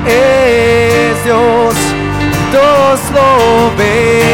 es 0.07 1.25
Dios, 1.25 1.75
todos 2.53 3.01
lo 3.13 3.77
verán. 3.77 4.32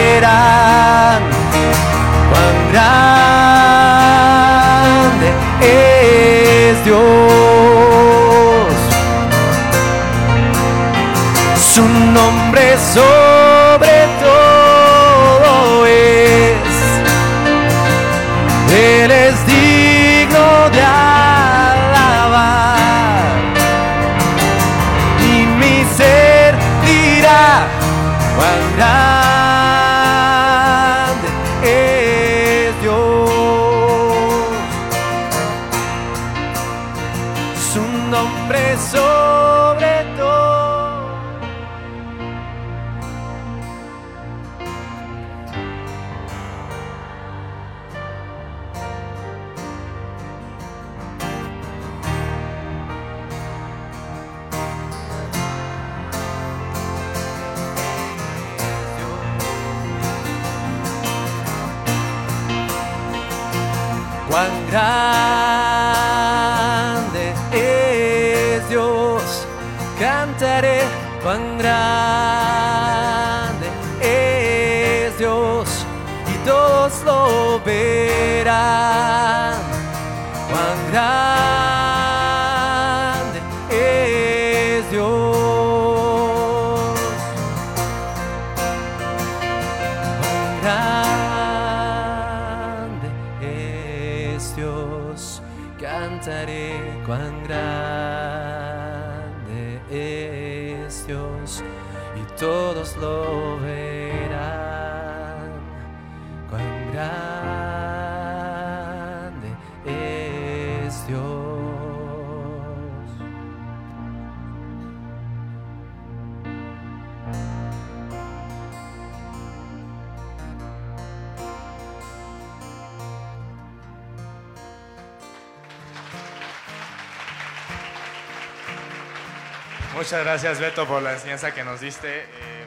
Muchas 130.08 130.24
gracias 130.24 130.58
Beto 130.58 130.88
por 130.88 131.02
la 131.02 131.12
enseñanza 131.12 131.52
que 131.52 131.62
nos 131.62 131.82
diste. 131.82 132.22
Eh, 132.22 132.66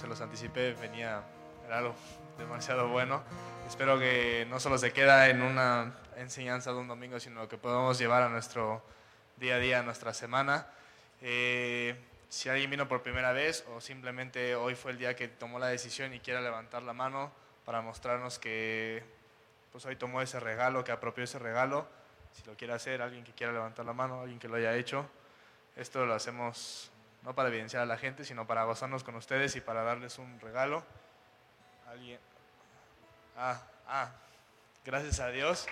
se 0.00 0.08
los 0.08 0.20
anticipé, 0.20 0.72
venía, 0.72 1.22
era 1.64 1.78
algo 1.78 1.94
demasiado 2.36 2.88
bueno. 2.88 3.22
Espero 3.68 4.00
que 4.00 4.48
no 4.50 4.58
solo 4.58 4.76
se 4.78 4.92
queda 4.92 5.28
en 5.28 5.42
una 5.42 5.94
enseñanza 6.16 6.72
de 6.72 6.78
un 6.78 6.88
domingo, 6.88 7.20
sino 7.20 7.46
que 7.46 7.56
podamos 7.56 8.00
llevar 8.00 8.24
a 8.24 8.28
nuestro 8.28 8.82
día 9.36 9.54
a 9.54 9.58
día, 9.60 9.78
a 9.78 9.82
nuestra 9.84 10.12
semana. 10.12 10.66
Eh, 11.20 11.94
si 12.28 12.48
alguien 12.48 12.68
vino 12.68 12.88
por 12.88 13.00
primera 13.04 13.30
vez 13.30 13.64
o 13.76 13.80
simplemente 13.80 14.56
hoy 14.56 14.74
fue 14.74 14.90
el 14.90 14.98
día 14.98 15.14
que 15.14 15.28
tomó 15.28 15.60
la 15.60 15.68
decisión 15.68 16.12
y 16.14 16.18
quiera 16.18 16.40
levantar 16.40 16.82
la 16.82 16.92
mano 16.92 17.30
para 17.64 17.80
mostrarnos 17.80 18.40
que 18.40 19.04
pues 19.70 19.86
hoy 19.86 19.94
tomó 19.94 20.20
ese 20.20 20.40
regalo, 20.40 20.82
que 20.82 20.90
apropió 20.90 21.22
ese 21.22 21.38
regalo, 21.38 21.86
si 22.32 22.42
lo 22.44 22.56
quiere 22.56 22.72
hacer, 22.72 23.02
alguien 23.02 23.22
que 23.22 23.30
quiera 23.30 23.52
levantar 23.52 23.86
la 23.86 23.92
mano, 23.92 24.22
alguien 24.22 24.40
que 24.40 24.48
lo 24.48 24.56
haya 24.56 24.74
hecho. 24.74 25.08
Esto 25.76 26.04
lo 26.04 26.14
hacemos 26.14 26.90
no 27.22 27.34
para 27.34 27.48
evidenciar 27.48 27.82
a 27.82 27.86
la 27.86 27.96
gente, 27.96 28.24
sino 28.24 28.46
para 28.46 28.64
gozarnos 28.64 29.04
con 29.04 29.14
ustedes 29.14 29.56
y 29.56 29.60
para 29.60 29.82
darles 29.82 30.18
un 30.18 30.40
regalo. 30.40 30.84
Alguien. 31.86 32.20
Ah, 33.36 33.62
ah, 33.86 34.10
gracias 34.84 35.20
a 35.20 35.28
Dios. 35.28 35.66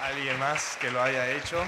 Alguien 0.00 0.38
más 0.38 0.76
que 0.78 0.90
lo 0.90 1.00
haya 1.00 1.30
hecho. 1.30 1.62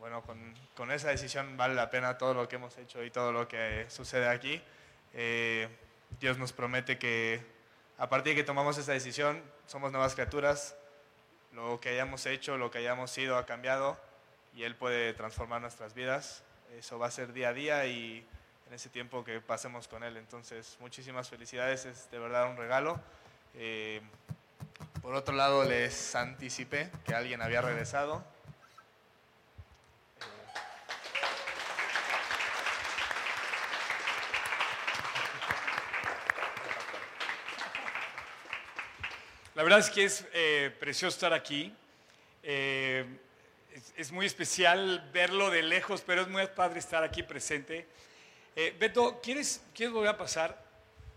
Bueno, 0.00 0.22
con, 0.22 0.54
con 0.74 0.90
esa 0.90 1.08
decisión 1.08 1.56
vale 1.56 1.74
la 1.74 1.90
pena 1.90 2.18
todo 2.18 2.34
lo 2.34 2.48
que 2.48 2.56
hemos 2.56 2.76
hecho 2.78 3.04
y 3.04 3.10
todo 3.10 3.32
lo 3.32 3.46
que 3.46 3.86
sucede 3.88 4.28
aquí. 4.28 4.60
Eh, 5.12 5.68
Dios 6.18 6.38
nos 6.38 6.52
promete 6.52 6.98
que 6.98 7.53
a 7.98 8.08
partir 8.08 8.34
de 8.34 8.42
que 8.42 8.44
tomamos 8.44 8.76
esa 8.78 8.92
decisión, 8.92 9.42
somos 9.66 9.92
nuevas 9.92 10.14
criaturas, 10.14 10.76
lo 11.52 11.80
que 11.80 11.90
hayamos 11.90 12.26
hecho, 12.26 12.58
lo 12.58 12.70
que 12.70 12.78
hayamos 12.78 13.10
sido 13.10 13.36
ha 13.36 13.46
cambiado 13.46 13.96
y 14.54 14.64
Él 14.64 14.74
puede 14.74 15.14
transformar 15.14 15.60
nuestras 15.60 15.94
vidas. 15.94 16.42
Eso 16.76 16.98
va 16.98 17.06
a 17.06 17.10
ser 17.10 17.32
día 17.32 17.50
a 17.50 17.52
día 17.52 17.86
y 17.86 18.26
en 18.68 18.74
ese 18.74 18.88
tiempo 18.88 19.24
que 19.24 19.40
pasemos 19.40 19.86
con 19.86 20.02
Él. 20.02 20.16
Entonces, 20.16 20.76
muchísimas 20.80 21.28
felicidades, 21.28 21.84
es 21.84 22.10
de 22.10 22.18
verdad 22.18 22.50
un 22.50 22.56
regalo. 22.56 23.00
Eh, 23.54 24.00
por 25.00 25.14
otro 25.14 25.34
lado, 25.34 25.64
les 25.64 26.14
anticipé 26.14 26.90
que 27.04 27.14
alguien 27.14 27.42
había 27.42 27.60
regresado. 27.60 28.24
La 39.54 39.62
verdad 39.62 39.78
es 39.78 39.88
que 39.90 40.04
es 40.04 40.26
eh, 40.32 40.74
precioso 40.80 41.14
estar 41.14 41.32
aquí. 41.32 41.72
Eh, 42.42 43.04
es, 43.72 43.94
es 43.96 44.12
muy 44.12 44.26
especial 44.26 45.08
verlo 45.12 45.50
de 45.50 45.62
lejos, 45.62 46.02
pero 46.04 46.22
es 46.22 46.28
muy 46.28 46.44
padre 46.48 46.80
estar 46.80 47.04
aquí 47.04 47.22
presente. 47.22 47.86
Eh, 48.56 48.74
Beto, 48.78 49.20
¿quieres, 49.20 49.62
¿quieres 49.74 49.92
volver 49.92 50.10
a 50.10 50.16
pasar? 50.16 50.64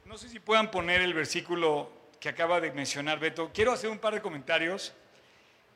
No 0.05 0.17
sé 0.17 0.29
si 0.29 0.39
puedan 0.39 0.71
poner 0.71 1.01
el 1.01 1.13
versículo 1.13 1.89
que 2.19 2.29
acaba 2.29 2.59
de 2.59 2.71
mencionar 2.71 3.19
Beto. 3.19 3.51
Quiero 3.53 3.71
hacer 3.71 3.89
un 3.89 3.99
par 3.99 4.13
de 4.13 4.21
comentarios. 4.21 4.93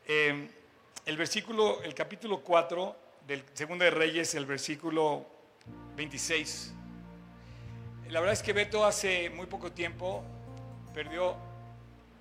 Eh, 0.06 0.48
el 1.06 1.16
versículo, 1.16 1.82
el 1.82 1.94
capítulo 1.94 2.40
4 2.40 2.96
del 3.26 3.44
Segundo 3.54 3.84
de 3.84 3.90
Reyes, 3.90 4.34
el 4.34 4.46
versículo 4.46 5.26
26. 5.96 6.74
La 8.08 8.20
verdad 8.20 8.32
es 8.32 8.42
que 8.42 8.52
Beto 8.52 8.84
hace 8.84 9.30
muy 9.30 9.46
poco 9.46 9.72
tiempo 9.72 10.24
perdió 10.94 11.36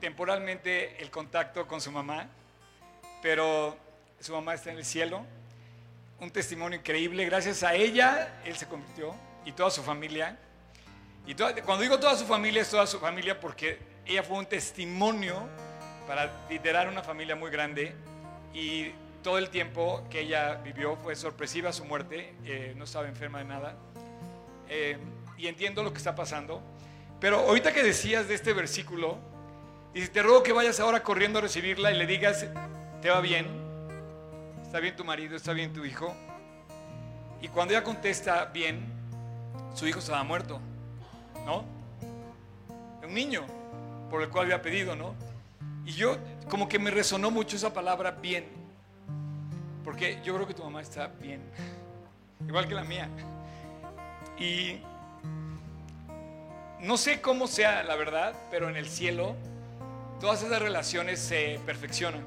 temporalmente 0.01 1.01
el 1.01 1.09
contacto 1.11 1.67
con 1.67 1.79
su 1.79 1.91
mamá, 1.91 2.27
pero 3.21 3.77
su 4.19 4.33
mamá 4.33 4.55
está 4.55 4.71
en 4.71 4.77
el 4.77 4.85
cielo. 4.85 5.25
Un 6.19 6.31
testimonio 6.31 6.79
increíble. 6.79 7.23
Gracias 7.25 7.63
a 7.63 7.73
ella, 7.75 8.41
él 8.43 8.57
se 8.57 8.67
convirtió 8.67 9.15
y 9.45 9.53
toda 9.53 9.69
su 9.69 9.81
familia. 9.83 10.37
Y 11.25 11.35
toda- 11.35 11.53
cuando 11.63 11.83
digo 11.83 11.99
toda 11.99 12.15
su 12.17 12.25
familia, 12.25 12.63
es 12.63 12.69
toda 12.69 12.87
su 12.87 12.99
familia 12.99 13.39
porque 13.39 13.79
ella 14.05 14.23
fue 14.23 14.37
un 14.37 14.45
testimonio 14.47 15.47
para 16.07 16.31
liderar 16.49 16.89
una 16.89 17.03
familia 17.03 17.35
muy 17.35 17.51
grande 17.51 17.93
y 18.53 18.89
todo 19.23 19.37
el 19.37 19.49
tiempo 19.51 20.03
que 20.09 20.21
ella 20.21 20.55
vivió 20.55 20.97
fue 20.97 21.15
sorpresiva 21.15 21.71
su 21.71 21.85
muerte, 21.85 22.33
eh, 22.43 22.73
no 22.75 22.85
estaba 22.85 23.07
enferma 23.07 23.37
de 23.37 23.45
nada. 23.45 23.75
Eh, 24.67 24.97
y 25.37 25.45
entiendo 25.47 25.83
lo 25.83 25.91
que 25.91 25.99
está 25.99 26.15
pasando. 26.15 26.61
Pero 27.19 27.39
ahorita 27.41 27.71
que 27.71 27.83
decías 27.83 28.27
de 28.27 28.33
este 28.33 28.53
versículo, 28.53 29.19
dice, 29.93 30.07
te 30.09 30.23
ruego 30.23 30.43
que 30.43 30.53
vayas 30.53 30.79
ahora 30.79 31.03
corriendo 31.03 31.39
a 31.39 31.41
recibirla 31.41 31.91
y 31.91 31.97
le 31.97 32.05
digas, 32.05 32.45
te 33.01 33.09
va 33.09 33.21
bien, 33.21 33.47
está 34.61 34.79
bien 34.79 34.95
tu 34.95 35.03
marido, 35.03 35.35
está 35.35 35.53
bien 35.53 35.73
tu 35.73 35.83
hijo. 35.83 36.15
Y 37.41 37.47
cuando 37.47 37.73
ella 37.73 37.83
contesta 37.83 38.45
bien, 38.45 38.85
su 39.73 39.87
hijo 39.87 39.99
estaba 39.99 40.23
muerto, 40.23 40.59
¿no? 41.45 41.65
Un 43.03 43.13
niño 43.13 43.45
por 44.09 44.21
el 44.21 44.29
cual 44.29 44.45
había 44.45 44.61
pedido, 44.61 44.95
¿no? 44.95 45.15
Y 45.85 45.93
yo, 45.93 46.17
como 46.49 46.69
que 46.69 46.77
me 46.77 46.91
resonó 46.91 47.31
mucho 47.31 47.55
esa 47.55 47.73
palabra 47.73 48.11
bien, 48.11 48.45
porque 49.83 50.21
yo 50.23 50.35
creo 50.35 50.47
que 50.47 50.53
tu 50.53 50.63
mamá 50.63 50.81
está 50.81 51.07
bien, 51.07 51.41
igual 52.47 52.67
que 52.67 52.75
la 52.75 52.83
mía. 52.83 53.09
Y 54.37 54.79
no 56.79 56.97
sé 56.97 57.21
cómo 57.21 57.47
sea 57.47 57.83
la 57.83 57.95
verdad, 57.95 58.33
pero 58.49 58.69
en 58.69 58.75
el 58.75 58.87
cielo 58.87 59.35
todas 60.21 60.41
esas 60.43 60.61
relaciones 60.61 61.19
se 61.19 61.59
perfeccionan. 61.65 62.25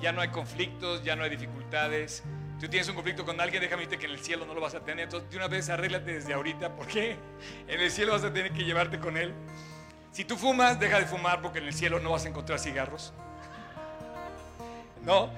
Ya 0.00 0.12
no 0.12 0.20
hay 0.20 0.28
conflictos, 0.28 1.02
ya 1.02 1.16
no 1.16 1.24
hay 1.24 1.30
dificultades. 1.30 2.22
Tú 2.60 2.68
tienes 2.68 2.88
un 2.88 2.94
conflicto 2.94 3.24
con 3.24 3.40
alguien, 3.40 3.60
déjame 3.62 3.82
decirte 3.82 3.98
que 3.98 4.06
en 4.06 4.18
el 4.18 4.24
cielo 4.24 4.46
no 4.46 4.54
lo 4.54 4.60
vas 4.60 4.74
a 4.74 4.80
tener. 4.80 5.04
Entonces, 5.04 5.28
de 5.30 5.36
una 5.36 5.48
vez 5.48 5.68
arréglate 5.68 6.12
desde 6.12 6.32
ahorita, 6.34 6.76
porque 6.76 7.16
en 7.66 7.80
el 7.80 7.90
cielo 7.90 8.12
vas 8.12 8.22
a 8.24 8.32
tener 8.32 8.52
que 8.52 8.62
llevarte 8.64 8.98
con 9.00 9.16
él. 9.16 9.32
Si 10.12 10.24
tú 10.24 10.36
fumas, 10.36 10.78
deja 10.78 10.98
de 11.00 11.06
fumar 11.06 11.40
porque 11.40 11.58
en 11.60 11.66
el 11.66 11.72
cielo 11.74 11.98
no 11.98 12.10
vas 12.10 12.24
a 12.24 12.28
encontrar 12.28 12.58
cigarros. 12.58 13.12
No, 15.04 15.30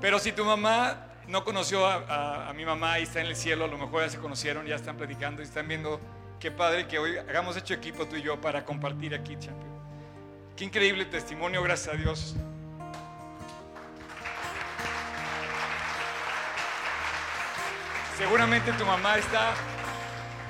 pero 0.00 0.18
si 0.18 0.32
tu 0.32 0.44
mamá 0.44 1.06
no 1.28 1.44
conoció 1.44 1.86
a, 1.86 2.48
a- 2.48 2.52
mi 2.54 2.64
mamá 2.64 2.98
y 2.98 3.04
está 3.04 3.20
en 3.20 3.26
el 3.26 3.36
cielo, 3.36 3.64
a 3.64 3.68
lo 3.68 3.78
mejor 3.78 4.02
ya 4.02 4.08
se 4.10 4.18
conocieron, 4.18 4.66
ya 4.66 4.76
están 4.76 4.96
platicando 4.96 5.42
y 5.42 5.44
están 5.44 5.68
viendo 5.68 6.00
qué 6.40 6.50
padre 6.50 6.86
que 6.88 6.98
hoy 6.98 7.16
hagamos 7.18 7.56
hecho 7.56 7.74
equipo 7.74 8.06
tú 8.06 8.16
y 8.16 8.22
yo 8.22 8.40
para 8.40 8.64
compartir 8.64 9.14
aquí, 9.14 9.36
champion. 9.38 9.73
Qué 10.56 10.62
increíble 10.62 11.04
testimonio, 11.04 11.64
gracias 11.64 11.92
a 11.92 11.98
Dios. 11.98 12.36
Seguramente 18.16 18.70
tu 18.74 18.86
mamá 18.86 19.18
está, 19.18 19.52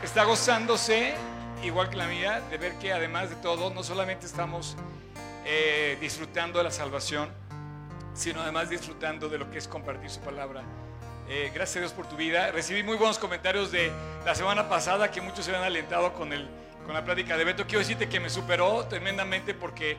está 0.02 0.24
gozándose, 0.24 1.14
igual 1.62 1.88
que 1.88 1.96
la 1.96 2.06
mía, 2.06 2.42
de 2.50 2.58
ver 2.58 2.74
que 2.74 2.92
además 2.92 3.30
de 3.30 3.36
todo, 3.36 3.70
no 3.70 3.82
solamente 3.82 4.26
estamos 4.26 4.76
eh, 5.46 5.96
disfrutando 6.02 6.58
de 6.58 6.64
la 6.64 6.70
salvación, 6.70 7.30
sino 8.12 8.42
además 8.42 8.68
disfrutando 8.68 9.30
de 9.30 9.38
lo 9.38 9.50
que 9.50 9.56
es 9.56 9.66
compartir 9.66 10.10
su 10.10 10.20
palabra. 10.20 10.64
Eh, 11.30 11.50
gracias 11.54 11.76
a 11.76 11.80
Dios 11.80 11.92
por 11.92 12.06
tu 12.06 12.16
vida. 12.16 12.50
Recibí 12.50 12.82
muy 12.82 12.98
buenos 12.98 13.18
comentarios 13.18 13.72
de 13.72 13.90
la 14.26 14.34
semana 14.34 14.68
pasada 14.68 15.10
que 15.10 15.22
muchos 15.22 15.46
se 15.46 15.50
habían 15.50 15.64
alentado 15.64 16.12
con, 16.12 16.34
el, 16.34 16.46
con 16.84 16.94
la 16.94 17.04
plática 17.04 17.36
de 17.36 17.44
Beto. 17.44 17.64
Quiero 17.64 17.80
decirte 17.80 18.08
que 18.08 18.20
me 18.20 18.30
superó 18.30 18.86
tremendamente 18.86 19.54
porque 19.54 19.96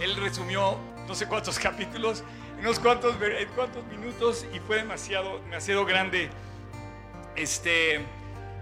él 0.00 0.16
resumió 0.16 0.78
no 1.06 1.14
sé 1.14 1.26
cuántos 1.26 1.58
capítulos 1.58 2.24
en 2.58 2.66
unos 2.66 2.78
cuantos, 2.78 3.16
en 3.20 3.48
cuantos 3.50 3.84
minutos 3.86 4.46
y 4.52 4.58
fue 4.60 4.76
demasiado, 4.76 5.38
demasiado 5.40 5.84
grande. 5.84 6.30
Este, 7.36 8.00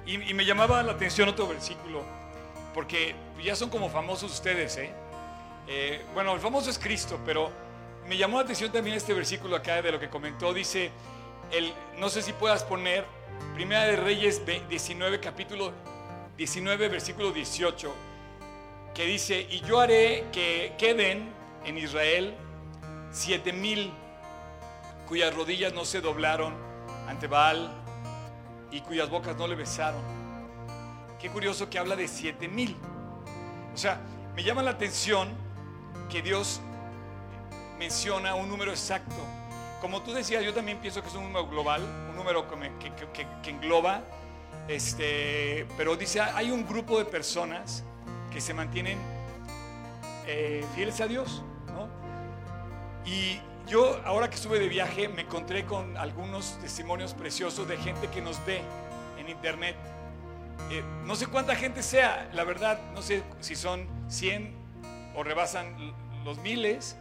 y, 0.07 0.35
me 0.35 0.45
llamaba 0.45 0.83
la 0.83 0.93
atención 0.93 1.29
otro 1.29 1.49
versículo 1.49 2.05
porque 2.75 3.15
ya 3.43 3.57
son 3.57 3.69
como 3.69 3.91
famosos 3.91 4.33
ustedes, 4.33 4.77
¿eh? 4.77 4.93
Eh, 5.67 6.05
bueno, 6.15 6.35
el 6.35 6.41
famoso 6.41 6.71
es 6.71 6.79
Cristo, 6.79 7.21
pero 7.25 7.51
me 8.09 8.17
llamó 8.17 8.39
la 8.39 8.45
atención 8.45 8.73
también 8.73 8.97
este 8.97 9.13
versículo 9.13 9.57
acá 9.57 9.83
de 9.83 9.93
lo 9.93 10.01
que 10.01 10.09
comentó. 10.09 10.55
Dice, 10.55 10.91
el, 11.51 11.73
no 11.99 12.09
sé 12.09 12.23
si 12.23 12.33
puedas 12.33 12.65
poner 12.65 13.05
Primera 13.55 13.85
de 13.85 13.97
Reyes 13.97 14.45
ve- 14.45 14.63
19, 14.69 15.21
capítulo 15.21 15.73
19, 16.41 16.89
versículo 16.89 17.33
18, 17.33 17.95
que 18.95 19.05
dice, 19.05 19.47
y 19.51 19.61
yo 19.61 19.79
haré 19.79 20.25
que 20.33 20.73
queden 20.79 21.31
en 21.67 21.77
Israel 21.77 22.35
siete 23.11 23.53
mil 23.53 23.93
cuyas 25.07 25.35
rodillas 25.35 25.75
no 25.75 25.85
se 25.85 26.01
doblaron 26.01 26.55
ante 27.07 27.27
Baal 27.27 27.71
y 28.71 28.81
cuyas 28.81 29.11
bocas 29.11 29.37
no 29.37 29.47
le 29.49 29.55
besaron. 29.55 30.01
Qué 31.19 31.29
curioso 31.29 31.69
que 31.69 31.79
habla 31.79 31.95
de 31.95 32.09
siete 32.09 32.49
mil. 32.49 32.75
O 33.75 33.77
sea, 33.77 34.01
me 34.35 34.43
llama 34.43 34.63
la 34.63 34.71
atención 34.71 35.29
que 36.09 36.23
Dios 36.23 36.63
menciona 37.79 38.35
un 38.35 38.49
número 38.49 38.71
exacto. 38.71 39.17
Como 39.83 40.01
tú 40.01 40.15
decías, 40.15 40.43
yo 40.43 40.55
también 40.55 40.79
pienso 40.79 41.03
que 41.03 41.09
es 41.09 41.15
un 41.15 41.25
número 41.25 41.47
global, 41.49 41.83
un 42.09 42.17
número 42.17 42.49
que, 42.49 43.27
que 43.43 43.51
engloba, 43.51 44.03
este, 44.71 45.67
pero 45.77 45.97
dice, 45.97 46.21
hay 46.21 46.51
un 46.51 46.67
grupo 46.67 46.99
de 46.99 47.05
personas 47.05 47.83
que 48.33 48.41
se 48.41 48.55
mantienen 48.55 48.99
eh, 50.27 50.65
fieles 50.75 51.01
a 51.01 51.07
Dios, 51.07 51.43
¿no? 51.67 51.89
Y 53.05 53.41
yo, 53.67 54.01
ahora 54.05 54.31
que 54.31 54.37
estuve 54.37 54.59
de 54.59 54.69
viaje, 54.69 55.09
me 55.09 55.23
encontré 55.23 55.65
con 55.65 55.97
algunos 55.97 56.59
testimonios 56.61 57.15
preciosos 57.15 57.67
de 57.69 57.77
gente 57.77 58.09
que 58.09 58.21
nos 58.21 58.45
ve 58.47 58.61
en 59.19 59.29
internet. 59.29 59.77
Eh, 60.71 60.85
no 61.05 61.17
sé 61.17 61.27
cuánta 61.27 61.57
gente 61.57 61.83
sea, 61.83 62.31
la 62.33 62.45
verdad, 62.45 62.79
no 62.95 63.03
sé 63.03 63.23
si 63.41 63.57
son 63.57 63.89
100 64.09 64.55
o 65.17 65.25
rebasan 65.25 65.95
los 66.25 66.39
miles, 66.39 66.97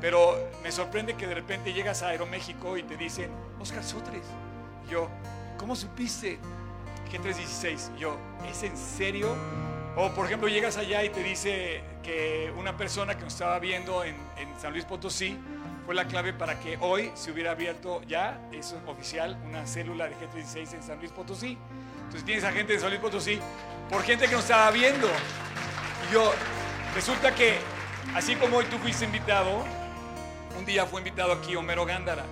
pero 0.00 0.36
me 0.62 0.70
sorprende 0.70 1.14
que 1.14 1.26
de 1.26 1.34
repente 1.34 1.72
llegas 1.72 2.02
a 2.02 2.08
Aeroméxico 2.08 2.76
y 2.76 2.82
te 2.82 2.96
dicen, 2.96 3.30
Oscar 3.60 3.82
Sotres. 3.82 4.26
Y 4.86 4.92
Yo, 4.92 5.08
¿cómo 5.56 5.74
supiste? 5.74 6.38
G316. 7.14 7.96
Y 7.96 8.00
Yo, 8.00 8.16
¿es 8.50 8.62
en 8.62 8.76
serio? 8.76 9.34
O 9.96 10.10
por 10.10 10.26
ejemplo, 10.26 10.48
llegas 10.48 10.76
allá 10.76 11.04
y 11.04 11.10
te 11.10 11.22
dice 11.22 11.82
que 12.02 12.52
una 12.56 12.76
persona 12.76 13.16
que 13.16 13.22
nos 13.22 13.32
estaba 13.32 13.58
viendo 13.58 14.02
en, 14.02 14.16
San 14.60 14.72
Luis 14.72 14.84
Potosí 14.84 15.36
fue 15.84 15.94
la 15.94 16.06
clave 16.06 16.32
para 16.32 16.58
que 16.58 16.78
hoy 16.80 17.10
se 17.14 17.30
hubiera 17.30 17.50
abierto 17.52 18.02
ya, 18.02 18.40
es 18.52 18.74
oficial, 18.86 19.38
una 19.44 19.66
célula 19.66 20.08
de 20.08 20.16
G36 20.16 20.74
en 20.74 20.82
San 20.82 20.98
Luis 20.98 21.12
Potosí. 21.12 21.58
Entonces 21.96 22.24
tienes 22.24 22.44
a 22.44 22.52
gente 22.52 22.72
de 22.72 22.78
San 22.80 22.88
Luis 22.88 23.00
Potosí 23.00 23.38
por 23.90 24.02
gente 24.02 24.26
que 24.26 24.32
nos 24.32 24.42
estaba 24.42 24.70
viendo. 24.70 25.06
Y 26.08 26.14
yo, 26.14 26.32
resulta 26.94 27.34
que, 27.34 27.58
así 28.14 28.34
como 28.36 28.56
hoy 28.56 28.64
tú 28.66 28.78
fuiste 28.78 29.04
invitado, 29.04 29.64
un 30.58 30.64
día 30.64 30.86
fue 30.86 31.00
invitado 31.00 31.32
aquí 31.32 31.54
Homero 31.56 31.84
Gándara. 31.84 32.24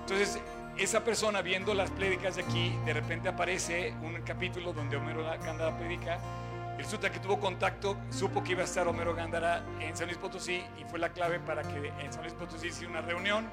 Entonces, 0.00 0.40
esa 0.76 1.04
persona 1.04 1.42
viendo 1.42 1.74
las 1.74 1.90
prédicas 1.90 2.36
de 2.36 2.42
aquí, 2.42 2.76
de 2.84 2.92
repente 2.92 3.28
aparece 3.28 3.94
un 4.02 4.20
capítulo 4.22 4.72
donde 4.72 4.96
Homero 4.96 5.24
Gándara 5.24 5.76
predica 5.76 6.18
resulta 6.76 7.10
que 7.10 7.20
tuvo 7.20 7.38
contacto, 7.38 7.96
supo 8.10 8.42
que 8.42 8.52
iba 8.52 8.62
a 8.62 8.64
estar 8.64 8.86
Homero 8.88 9.14
Gándara 9.14 9.64
en 9.80 9.96
San 9.96 10.06
Luis 10.06 10.18
Potosí 10.18 10.62
y 10.78 10.84
fue 10.84 10.98
la 10.98 11.10
clave 11.10 11.38
para 11.40 11.62
que 11.62 11.92
en 12.00 12.12
San 12.12 12.22
Luis 12.22 12.34
Potosí 12.34 12.68
hiciera 12.68 12.90
una 12.90 13.00
reunión. 13.00 13.46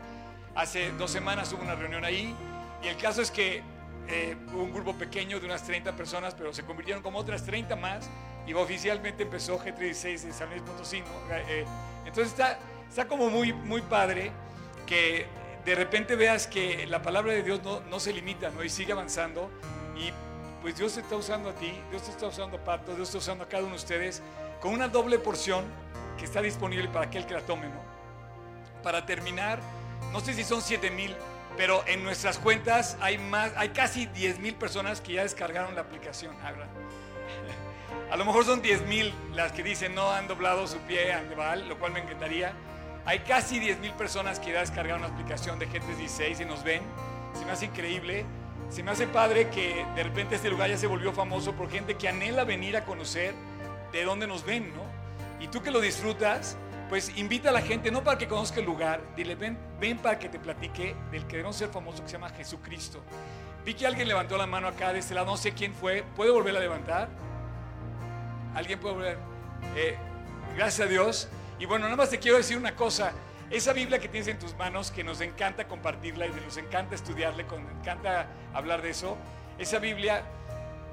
Hace 0.56 0.92
dos 0.94 1.12
semanas 1.12 1.52
hubo 1.54 1.62
una 1.62 1.76
reunión 1.76 2.04
ahí 2.04 2.36
y 2.84 2.88
el 2.88 2.98
caso 2.98 3.22
es 3.22 3.32
que 3.32 3.62
eh, 4.08 4.36
un 4.54 4.74
grupo 4.74 4.94
pequeño 4.96 5.40
de 5.40 5.46
unas 5.46 5.64
30 5.64 5.96
personas, 5.96 6.36
pero 6.36 6.54
se 6.54 6.64
convirtieron 6.64 7.04
como 7.04 7.20
otras 7.20 7.46
30 7.46 7.76
más 7.76 8.10
y 8.48 8.54
oficialmente 8.54 9.24
empezó 9.24 9.60
G36 9.60 10.24
en 10.26 10.34
San 10.34 10.50
Luis 10.50 10.62
Potosí. 10.64 11.02
¿no? 11.02 11.36
Eh, 11.36 11.66
entonces 12.06 12.34
está, 12.34 12.58
está 12.90 13.08
como 13.08 13.30
muy, 13.30 13.54
muy 13.54 13.82
padre 13.82 14.32
que 14.86 15.28
de 15.66 15.76
repente 15.76 16.16
veas 16.16 16.48
que 16.48 16.88
la 16.88 17.02
palabra 17.02 17.34
de 17.34 17.44
Dios 17.44 17.62
no, 17.90 18.00
se 18.00 18.14
limita 18.14 18.50
¿no? 18.50 18.64
y 18.64 18.70
sigue 18.70 18.94
avanzando 18.94 19.50
y 19.96 20.12
pues 20.62 20.78
Dios 20.78 20.94
te 20.94 21.02
está 21.02 21.16
usando 21.16 21.50
a 21.50 21.54
ti, 21.54 21.74
Dios 21.90 22.04
te 22.04 22.12
está 22.12 22.28
usando 22.28 22.58
a 22.58 22.64
Pato, 22.64 22.96
Dios 22.96 23.10
está 23.10 23.18
usando 23.18 23.44
a 23.44 23.48
cada 23.48 23.64
uno 23.64 23.72
de 23.72 23.78
ustedes 23.78 24.22
con 24.60 24.74
una 24.74 24.88
doble 24.88 25.18
porción 25.20 25.66
que 26.18 26.26
está 26.26 26.42
disponible 26.42 26.88
para 26.88 27.06
aquel 27.06 27.26
que 27.26 27.34
la 27.34 27.42
tome. 27.42 27.68
Para 28.84 29.06
terminar, 29.06 29.60
no 30.12 30.20
sé 30.20 30.34
si 30.34 30.44
son 30.44 30.62
7 30.62 30.92
mil, 30.92 31.16
pero 31.58 31.84
en 31.88 32.04
nuestras 32.04 32.38
cuentas 32.38 32.98
hay 33.02 33.18
más, 33.18 33.52
hay 33.58 33.70
casi 33.70 34.06
10 34.06 34.40
mil 34.40 34.56
personas 34.56 35.02
que 35.02 35.14
ya 35.14 35.24
descargaron 35.24 35.74
la 35.76 35.82
aplicación. 35.82 36.36
A 38.12 38.16
lo 38.18 38.26
mejor 38.26 38.46
son 38.46 38.62
10 38.62 38.84
mil 38.88 39.14
las 39.34 39.52
que 39.52 39.64
dicen 39.64 39.96
no 39.96 40.12
han 40.12 40.28
doblado 40.28 40.68
su 40.68 40.78
pie 40.80 41.14
a 41.14 41.22
Neval, 41.22 41.68
lo 41.68 41.80
cual 41.80 41.94
me 41.94 42.02
encantaría. 42.02 42.54
Hay 43.06 43.20
casi 43.20 43.60
10 43.60 43.80
mil 43.80 43.94
personas 43.94 44.40
que 44.40 44.52
ya 44.52 44.60
descargaron 44.60 45.02
la 45.02 45.08
aplicación 45.08 45.58
de 45.58 45.68
Gentes 45.68 45.98
16 45.98 46.40
y 46.40 46.46
nos 46.46 46.64
ven. 46.64 46.82
Se 47.34 47.46
me 47.46 47.52
hace 47.52 47.66
increíble. 47.66 48.26
Se 48.70 48.84
me 48.84 48.92
hace 48.92 49.08
padre 49.08 49.50
que 49.50 49.86
de 49.96 50.04
repente 50.04 50.36
este 50.36 50.50
lugar 50.50 50.70
ya 50.70 50.78
se 50.78 50.88
volvió 50.88 51.12
famoso 51.12 51.54
por 51.54 51.70
gente 51.70 51.96
que 51.96 52.08
anhela 52.08 52.44
venir 52.44 52.78
a 52.78 52.86
conocer 52.86 53.34
de 53.92 54.04
dónde 54.04 54.28
nos 54.28 54.46
ven, 54.46 54.74
¿no? 54.74 54.84
Y 55.44 55.48
tú 55.48 55.62
que 55.62 55.72
lo 55.72 55.82
disfrutas, 55.82 56.56
pues 56.88 57.18
invita 57.18 57.50
a 57.50 57.52
la 57.52 57.62
gente, 57.62 57.92
no 57.92 58.04
para 58.04 58.18
que 58.18 58.28
conozca 58.28 58.60
el 58.60 58.66
lugar, 58.66 59.02
dile, 59.16 59.36
ven, 59.36 59.58
ven 59.80 59.98
para 59.98 60.20
que 60.20 60.30
te 60.30 60.40
platique 60.40 60.96
del 61.12 61.26
que 61.26 61.38
debemos 61.38 61.56
ser 61.56 61.70
famoso 61.70 62.02
que 62.04 62.08
se 62.08 62.14
llama 62.14 62.30
Jesucristo. 62.30 63.02
Vi 63.66 63.74
que 63.74 63.86
alguien 63.86 64.08
levantó 64.08 64.38
la 64.38 64.46
mano 64.46 64.68
acá 64.68 64.94
de 64.94 65.00
este 65.00 65.16
lado, 65.16 65.28
no 65.28 65.38
sé 65.38 65.54
quién 65.54 65.74
fue, 65.74 66.04
¿puede 66.16 66.32
volver 66.32 66.56
a 66.56 66.60
levantar? 66.60 67.10
¿Alguien 68.56 68.80
puede 68.80 68.96
volver? 68.96 69.18
Eh, 69.76 69.98
gracias 70.56 70.88
a 70.88 70.90
Dios. 70.90 71.30
Y 71.62 71.68
bueno, 71.68 71.86
nada 71.86 71.96
más 71.96 72.10
te 72.10 72.18
quiero 72.18 72.38
decir 72.38 72.58
una 72.58 72.76
cosa. 72.76 73.14
Esa 73.52 73.72
Biblia 73.72 74.00
que 74.00 74.08
tienes 74.08 74.28
en 74.28 74.40
tus 74.40 74.56
manos, 74.56 74.90
que 74.90 75.04
nos 75.04 75.22
encanta 75.22 75.68
compartirla 75.68 76.26
y 76.26 76.32
nos 76.32 76.58
encanta 76.58 76.96
estudiarla, 76.96 77.44
nos 77.44 77.72
encanta 77.80 78.26
hablar 78.52 78.82
de 78.82 78.90
eso, 78.90 79.16
esa 79.60 79.78
Biblia 79.78 80.24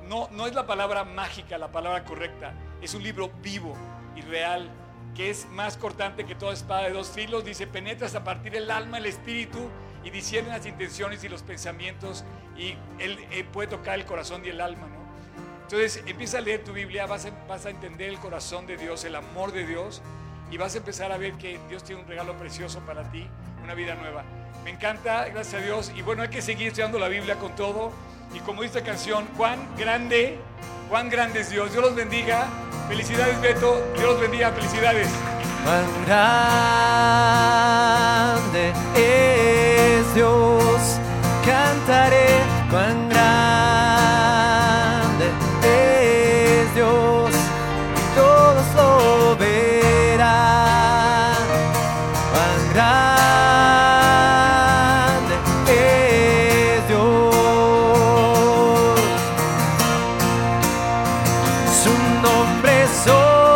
no, 0.09 0.29
no 0.31 0.47
es 0.47 0.55
la 0.55 0.66
palabra 0.66 1.05
mágica, 1.05 1.57
la 1.57 1.73
palabra 1.73 2.05
correcta. 2.05 2.53
Es 2.83 2.93
un 2.93 3.03
libro 3.03 3.31
vivo 3.41 3.75
y 4.14 4.21
real, 4.21 4.69
que 5.14 5.31
es 5.31 5.47
más 5.47 5.79
cortante 5.79 6.27
que 6.27 6.35
toda 6.35 6.53
espada 6.53 6.83
de 6.83 6.91
dos 6.91 7.09
filos. 7.09 7.47
Dice, 7.47 7.66
penetras 7.66 8.14
a 8.14 8.23
partir 8.23 8.53
del 8.53 8.71
alma, 8.71 8.99
el 8.99 9.07
espíritu 9.07 9.71
y 10.05 10.11
discierne 10.11 10.51
las 10.51 10.66
intenciones 10.66 11.25
y 11.25 11.31
los 11.31 11.43
pensamientos 11.43 12.27
y 12.59 12.77
él, 12.99 13.19
él 13.31 13.45
puede 13.47 13.69
tocar 13.69 13.99
el 13.99 14.05
corazón 14.05 14.45
y 14.45 14.51
el 14.51 14.61
alma, 14.61 14.87
¿no? 14.87 14.99
Entonces 15.62 16.03
empieza 16.07 16.39
a 16.39 16.41
leer 16.43 16.62
tu 16.62 16.73
Biblia, 16.75 17.07
vas 17.07 17.25
a, 17.25 17.31
vas 17.47 17.64
a 17.64 17.71
entender 17.71 18.11
el 18.11 18.19
corazón 18.19 18.66
de 18.66 18.77
Dios, 18.77 19.05
el 19.05 19.14
amor 19.14 19.53
de 19.53 19.66
Dios 19.66 20.03
y 20.51 20.57
vas 20.57 20.74
a 20.74 20.78
empezar 20.78 21.12
a 21.12 21.18
ver 21.18 21.34
que 21.34 21.61
Dios 21.68 21.84
tiene 21.84 22.03
un 22.03 22.09
regalo 22.09 22.36
precioso 22.36 22.80
para 22.80 23.03
ti, 23.11 23.26
una 23.62 23.74
vida 23.74 23.94
nueva. 23.94 24.24
Me 24.64 24.70
encanta, 24.70 25.28
gracias 25.28 25.62
a 25.62 25.64
Dios. 25.64 25.92
Y 25.94 26.03
bueno, 26.03 26.22
hay 26.22 26.28
que 26.28 26.42
seguir 26.42 26.68
estudiando 26.68 26.99
la 26.99 27.09
Biblia 27.09 27.36
con 27.36 27.55
todo. 27.55 27.92
Y 28.34 28.40
como 28.40 28.62
dice 28.62 28.78
esta 28.78 28.90
canción, 28.90 29.26
cuán 29.36 29.59
grande, 29.76 30.38
cuán 30.88 31.09
grande 31.09 31.40
es 31.40 31.51
Dios. 31.51 31.72
Dios 31.72 31.82
los 31.82 31.94
bendiga. 31.94 32.46
Felicidades, 32.88 33.40
Beto. 33.40 33.82
Dios 33.94 34.05
los 34.05 34.20
bendiga. 34.20 34.53
Felicidades. 34.53 35.09
Cuán 35.64 35.84
grande 36.07 36.72
es 38.94 40.14
Dios, 40.14 40.99
cantaré 41.44 42.26
cuán 42.70 43.09
grande 43.09 43.58
nombre 62.89 63.47